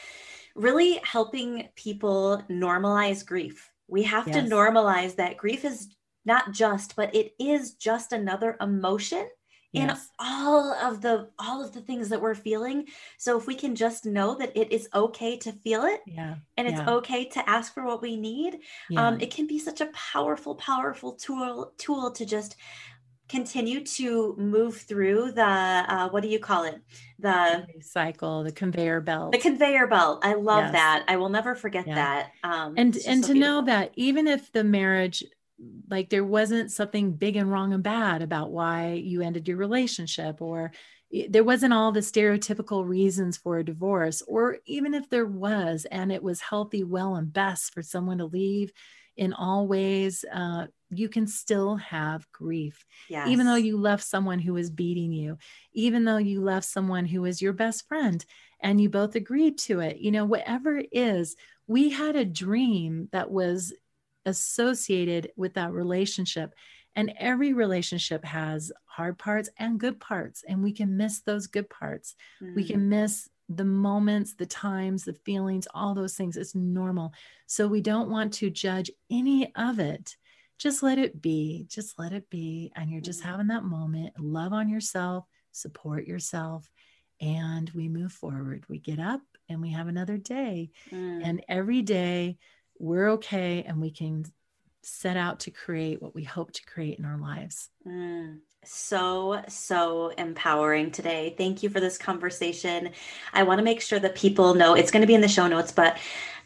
really 0.56 1.00
helping 1.04 1.68
people 1.76 2.42
normalize 2.50 3.24
grief. 3.24 3.70
We 3.86 4.02
have 4.04 4.26
yes. 4.26 4.36
to 4.36 4.42
normalize 4.42 5.14
that 5.16 5.36
grief 5.36 5.64
is 5.64 5.94
not 6.24 6.50
just, 6.50 6.96
but 6.96 7.14
it 7.14 7.34
is 7.38 7.74
just 7.74 8.12
another 8.12 8.56
emotion 8.60 9.28
in 9.72 9.88
yes. 9.88 10.08
all 10.18 10.72
of 10.72 11.02
the 11.02 11.28
all 11.38 11.62
of 11.62 11.72
the 11.72 11.80
things 11.80 12.08
that 12.08 12.20
we're 12.20 12.34
feeling 12.34 12.86
so 13.18 13.36
if 13.36 13.46
we 13.46 13.54
can 13.54 13.74
just 13.74 14.06
know 14.06 14.34
that 14.34 14.56
it 14.56 14.72
is 14.72 14.88
okay 14.94 15.36
to 15.36 15.52
feel 15.52 15.82
it 15.84 16.00
yeah 16.06 16.36
and 16.56 16.68
it's 16.68 16.78
yeah. 16.78 16.90
okay 16.90 17.24
to 17.24 17.50
ask 17.50 17.74
for 17.74 17.84
what 17.84 18.00
we 18.00 18.16
need 18.16 18.60
yeah. 18.88 19.06
um, 19.06 19.20
it 19.20 19.34
can 19.34 19.46
be 19.46 19.58
such 19.58 19.80
a 19.80 19.86
powerful 19.86 20.54
powerful 20.54 21.12
tool 21.12 21.72
tool 21.78 22.10
to 22.10 22.24
just 22.24 22.56
continue 23.28 23.84
to 23.84 24.34
move 24.38 24.76
through 24.76 25.32
the 25.32 25.42
uh, 25.42 26.08
what 26.10 26.22
do 26.22 26.28
you 26.28 26.38
call 26.38 26.64
it 26.64 26.80
the 27.18 27.66
cycle 27.80 28.44
the 28.44 28.52
conveyor 28.52 29.00
belt 29.00 29.32
the 29.32 29.38
conveyor 29.38 29.86
belt 29.86 30.20
i 30.22 30.34
love 30.34 30.64
yes. 30.64 30.72
that 30.72 31.04
i 31.08 31.16
will 31.16 31.28
never 31.28 31.54
forget 31.54 31.86
yeah. 31.86 31.94
that 31.94 32.30
um, 32.44 32.74
and 32.76 32.96
and 32.96 33.24
so 33.24 33.28
to 33.28 33.32
beautiful. 33.32 33.40
know 33.40 33.64
that 33.64 33.92
even 33.96 34.28
if 34.28 34.52
the 34.52 34.62
marriage 34.62 35.24
like 35.88 36.10
there 36.10 36.24
wasn't 36.24 36.70
something 36.70 37.12
big 37.12 37.36
and 37.36 37.50
wrong 37.50 37.72
and 37.72 37.82
bad 37.82 38.22
about 38.22 38.50
why 38.50 38.92
you 38.92 39.22
ended 39.22 39.48
your 39.48 39.56
relationship 39.56 40.42
or 40.42 40.70
there 41.28 41.44
wasn't 41.44 41.72
all 41.72 41.92
the 41.92 42.00
stereotypical 42.00 42.86
reasons 42.86 43.36
for 43.36 43.58
a 43.58 43.64
divorce 43.64 44.22
or 44.26 44.58
even 44.66 44.92
if 44.92 45.08
there 45.08 45.26
was 45.26 45.86
and 45.90 46.12
it 46.12 46.22
was 46.22 46.40
healthy 46.40 46.84
well 46.84 47.16
and 47.16 47.32
best 47.32 47.72
for 47.72 47.82
someone 47.82 48.18
to 48.18 48.26
leave 48.26 48.72
in 49.16 49.32
all 49.32 49.66
ways 49.66 50.24
uh, 50.32 50.66
you 50.90 51.08
can 51.08 51.26
still 51.26 51.76
have 51.76 52.30
grief. 52.32 52.84
Yes. 53.08 53.28
Even 53.28 53.46
though 53.46 53.56
you 53.56 53.76
left 53.76 54.04
someone 54.04 54.38
who 54.38 54.54
was 54.54 54.70
beating 54.70 55.12
you, 55.12 55.38
even 55.72 56.04
though 56.04 56.16
you 56.16 56.40
left 56.40 56.66
someone 56.66 57.06
who 57.06 57.22
was 57.22 57.42
your 57.42 57.52
best 57.52 57.88
friend 57.88 58.24
and 58.60 58.80
you 58.80 58.88
both 58.88 59.14
agreed 59.14 59.58
to 59.58 59.80
it, 59.80 59.98
you 59.98 60.10
know, 60.10 60.24
whatever 60.24 60.78
it 60.78 60.88
is, 60.92 61.36
we 61.66 61.90
had 61.90 62.16
a 62.16 62.24
dream 62.24 63.08
that 63.12 63.30
was 63.30 63.72
associated 64.24 65.30
with 65.36 65.54
that 65.54 65.72
relationship. 65.72 66.54
And 66.94 67.12
every 67.18 67.52
relationship 67.52 68.24
has 68.24 68.72
hard 68.86 69.18
parts 69.18 69.50
and 69.58 69.78
good 69.78 70.00
parts, 70.00 70.42
and 70.48 70.62
we 70.62 70.72
can 70.72 70.96
miss 70.96 71.20
those 71.20 71.46
good 71.46 71.68
parts. 71.68 72.14
Mm. 72.42 72.54
We 72.54 72.64
can 72.64 72.88
miss 72.88 73.28
the 73.50 73.64
moments, 73.64 74.34
the 74.34 74.46
times, 74.46 75.04
the 75.04 75.12
feelings, 75.12 75.68
all 75.74 75.94
those 75.94 76.14
things. 76.14 76.36
It's 76.38 76.54
normal. 76.54 77.12
So 77.46 77.68
we 77.68 77.82
don't 77.82 78.10
want 78.10 78.32
to 78.34 78.50
judge 78.50 78.90
any 79.10 79.54
of 79.54 79.78
it 79.78 80.16
just 80.58 80.82
let 80.82 80.98
it 80.98 81.20
be. 81.20 81.66
Just 81.68 81.98
let 81.98 82.12
it 82.12 82.28
be. 82.30 82.72
And 82.74 82.90
you're 82.90 83.00
just 83.00 83.20
mm-hmm. 83.20 83.30
having 83.30 83.46
that 83.48 83.64
moment. 83.64 84.14
Love 84.18 84.52
on 84.52 84.68
yourself, 84.68 85.24
support 85.52 86.06
yourself, 86.06 86.68
and 87.20 87.70
we 87.70 87.88
move 87.88 88.12
forward. 88.12 88.64
We 88.68 88.78
get 88.78 88.98
up 88.98 89.20
and 89.48 89.60
we 89.60 89.72
have 89.72 89.88
another 89.88 90.16
day. 90.16 90.70
Mm. 90.90 91.20
And 91.24 91.44
every 91.48 91.82
day 91.82 92.38
we're 92.78 93.12
okay 93.12 93.64
and 93.66 93.80
we 93.80 93.90
can 93.90 94.24
set 94.82 95.16
out 95.16 95.40
to 95.40 95.50
create 95.50 96.00
what 96.00 96.14
we 96.14 96.24
hope 96.24 96.52
to 96.52 96.64
create 96.64 96.98
in 96.98 97.04
our 97.04 97.18
lives. 97.18 97.68
Mm 97.86 98.38
so 98.66 99.40
so 99.48 100.08
empowering 100.18 100.90
today 100.90 101.34
thank 101.38 101.62
you 101.62 101.70
for 101.70 101.78
this 101.78 101.96
conversation 101.96 102.90
i 103.32 103.42
want 103.42 103.58
to 103.58 103.64
make 103.64 103.80
sure 103.80 103.98
that 103.98 104.16
people 104.16 104.54
know 104.54 104.74
it's 104.74 104.90
going 104.90 105.00
to 105.00 105.06
be 105.06 105.14
in 105.14 105.20
the 105.20 105.28
show 105.28 105.46
notes 105.46 105.70
but 105.70 105.96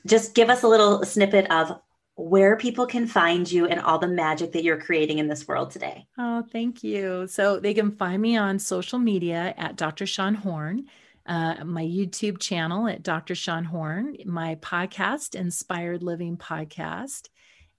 just 0.06 0.34
give 0.34 0.50
us 0.50 0.62
a 0.62 0.68
little 0.68 1.04
snippet 1.04 1.50
of 1.50 1.80
where 2.20 2.56
people 2.56 2.86
can 2.86 3.06
find 3.06 3.50
you 3.50 3.66
and 3.66 3.80
all 3.80 3.98
the 3.98 4.06
magic 4.06 4.52
that 4.52 4.62
you're 4.62 4.80
creating 4.80 5.18
in 5.18 5.26
this 5.26 5.48
world 5.48 5.70
today. 5.70 6.06
Oh, 6.18 6.42
thank 6.52 6.84
you. 6.84 7.26
So 7.26 7.58
they 7.58 7.72
can 7.72 7.92
find 7.92 8.20
me 8.20 8.36
on 8.36 8.58
social 8.58 8.98
media 8.98 9.54
at 9.56 9.76
Dr. 9.76 10.06
Sean 10.06 10.34
Horn, 10.34 10.84
uh, 11.24 11.64
my 11.64 11.82
YouTube 11.82 12.38
channel 12.38 12.88
at 12.88 13.02
Dr. 13.02 13.34
Sean 13.34 13.64
Horn, 13.64 14.16
my 14.26 14.56
podcast, 14.56 15.34
Inspired 15.34 16.02
Living 16.02 16.36
Podcast. 16.36 17.28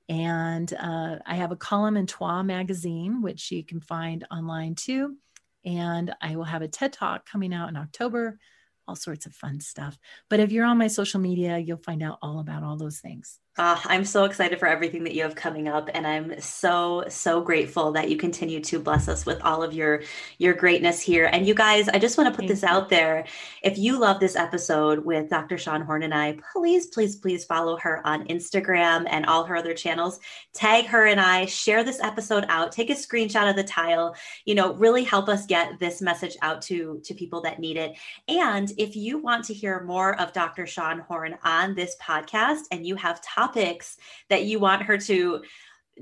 And 0.09 0.73
uh, 0.73 1.17
I 1.25 1.35
have 1.35 1.51
a 1.51 1.55
column 1.57 1.95
in 1.95 2.07
Toi 2.07 2.41
magazine, 2.41 3.21
which 3.21 3.51
you 3.51 3.63
can 3.63 3.79
find 3.79 4.25
online 4.31 4.73
too. 4.75 5.17
And 5.63 6.13
I 6.19 6.35
will 6.35 6.45
have 6.45 6.63
a 6.63 6.67
TED 6.67 6.93
Talk 6.93 7.29
coming 7.29 7.53
out 7.53 7.69
in 7.69 7.77
October, 7.77 8.39
all 8.87 8.95
sorts 8.95 9.27
of 9.27 9.35
fun 9.35 9.59
stuff. 9.59 9.99
But 10.29 10.39
if 10.39 10.51
you're 10.51 10.65
on 10.65 10.79
my 10.79 10.87
social 10.87 11.21
media, 11.21 11.59
you'll 11.59 11.77
find 11.77 12.01
out 12.01 12.17
all 12.23 12.39
about 12.39 12.63
all 12.63 12.77
those 12.77 12.99
things. 12.99 13.37
Uh, 13.57 13.77
I'm 13.83 14.05
so 14.05 14.23
excited 14.23 14.59
for 14.59 14.67
everything 14.67 15.03
that 15.03 15.13
you 15.13 15.23
have 15.23 15.35
coming 15.35 15.67
up, 15.67 15.89
and 15.93 16.07
I'm 16.07 16.39
so 16.39 17.03
so 17.09 17.41
grateful 17.41 17.91
that 17.91 18.09
you 18.09 18.15
continue 18.15 18.61
to 18.61 18.79
bless 18.79 19.09
us 19.09 19.25
with 19.25 19.41
all 19.43 19.61
of 19.61 19.73
your 19.73 20.03
your 20.37 20.53
greatness 20.53 21.01
here. 21.01 21.25
And 21.25 21.45
you 21.45 21.53
guys, 21.53 21.89
I 21.89 21.99
just 21.99 22.17
want 22.17 22.27
to 22.27 22.31
put 22.31 22.47
Thank 22.47 22.51
this 22.51 22.61
you. 22.61 22.69
out 22.69 22.87
there. 22.87 23.25
If 23.61 23.77
you 23.77 23.99
love 23.99 24.21
this 24.21 24.37
episode 24.37 25.03
with 25.03 25.29
Dr. 25.29 25.57
Sean 25.57 25.81
Horn 25.81 26.03
and 26.03 26.13
I, 26.13 26.37
please, 26.53 26.87
please, 26.87 27.17
please 27.17 27.43
follow 27.43 27.75
her 27.77 28.01
on 28.07 28.25
Instagram 28.27 29.05
and 29.09 29.25
all 29.25 29.43
her 29.43 29.57
other 29.57 29.73
channels. 29.73 30.21
Tag 30.53 30.85
her 30.85 31.07
and 31.07 31.19
I. 31.19 31.45
Share 31.45 31.83
this 31.83 31.99
episode 31.99 32.45
out. 32.47 32.71
Take 32.71 32.89
a 32.89 32.93
screenshot 32.93 33.49
of 33.49 33.57
the 33.57 33.65
tile. 33.65 34.15
You 34.45 34.55
know, 34.55 34.75
really 34.75 35.03
help 35.03 35.27
us 35.27 35.45
get 35.45 35.77
this 35.77 36.01
message 36.01 36.37
out 36.41 36.61
to 36.63 37.01
to 37.03 37.13
people 37.13 37.41
that 37.41 37.59
need 37.59 37.75
it. 37.75 37.97
And 38.29 38.71
if 38.77 38.95
you 38.95 39.17
want 39.17 39.43
to 39.45 39.53
hear 39.53 39.83
more 39.83 40.17
of 40.21 40.31
Dr. 40.31 40.65
Sean 40.65 40.99
Horn 40.99 41.37
on 41.43 41.75
this 41.75 41.97
podcast, 42.01 42.61
and 42.71 42.87
you 42.87 42.95
have 42.95 43.19
topics 43.41 43.97
that 44.29 44.45
you 44.45 44.59
want 44.59 44.83
her 44.83 44.97
to 44.97 45.41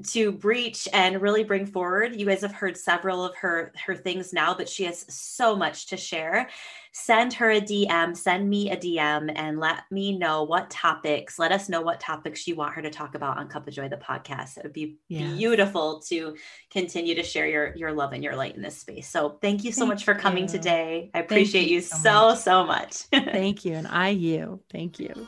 to 0.08 0.32
breach 0.32 0.88
and 0.94 1.22
really 1.22 1.44
bring 1.44 1.66
forward. 1.66 2.16
You 2.16 2.26
guys 2.26 2.42
have 2.42 2.54
heard 2.54 2.78
several 2.78 3.24
of 3.26 3.36
her 3.38 3.74
her 3.86 3.96
things 3.96 4.34
now, 4.34 4.54
but 4.54 4.70
she 4.70 4.84
has 4.86 5.06
so 5.14 5.56
much 5.56 5.88
to 5.88 5.98
share. 5.98 6.50
Send 6.92 7.34
her 7.34 7.52
a 7.52 7.62
DM, 7.62 8.16
send 8.16 8.50
me 8.50 8.72
a 8.72 8.78
DM 8.78 9.32
and 9.36 9.60
let 9.60 9.84
me 9.92 10.18
know 10.18 10.44
what 10.44 10.70
topics, 10.70 11.38
let 11.38 11.52
us 11.52 11.70
know 11.70 11.82
what 11.82 12.00
topics 12.00 12.48
you 12.48 12.56
want 12.56 12.74
her 12.74 12.82
to 12.82 12.90
talk 12.90 13.16
about 13.16 13.38
on 13.38 13.48
Cup 13.48 13.68
of 13.68 13.74
Joy 13.74 13.90
the 13.90 13.98
podcast. 13.98 14.58
It 14.58 14.64
would 14.64 14.74
be 14.74 14.98
yes. 15.08 15.38
beautiful 15.38 16.02
to 16.08 16.36
continue 16.72 17.16
to 17.16 17.24
share 17.24 17.48
your 17.48 17.76
your 17.76 17.92
love 17.92 18.14
and 18.14 18.24
your 18.24 18.36
light 18.36 18.56
in 18.56 18.62
this 18.62 18.78
space. 18.78 19.08
So, 19.08 19.38
thank 19.42 19.64
you 19.64 19.72
so 19.72 19.82
thank 19.82 19.90
much 19.90 20.06
for 20.06 20.16
coming 20.16 20.44
you. 20.44 20.50
today. 20.50 21.12
I 21.14 21.20
appreciate 21.20 21.68
you, 21.68 21.76
you, 21.76 21.82
so 21.82 22.36
so 22.36 22.66
much. 22.66 22.94
so 22.94 23.20
much. 23.20 23.26
thank 23.32 23.66
you 23.66 23.74
and 23.74 23.88
I 23.88 24.10
you. 24.10 24.62
Thank 24.72 25.00
you. 25.00 25.28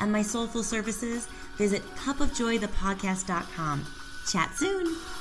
and 0.00 0.10
my 0.10 0.22
soulful 0.22 0.62
services, 0.62 1.28
visit 1.56 1.82
cupofjoythepodcast.com. 1.96 3.86
Chat 4.26 4.54
soon. 4.56 5.19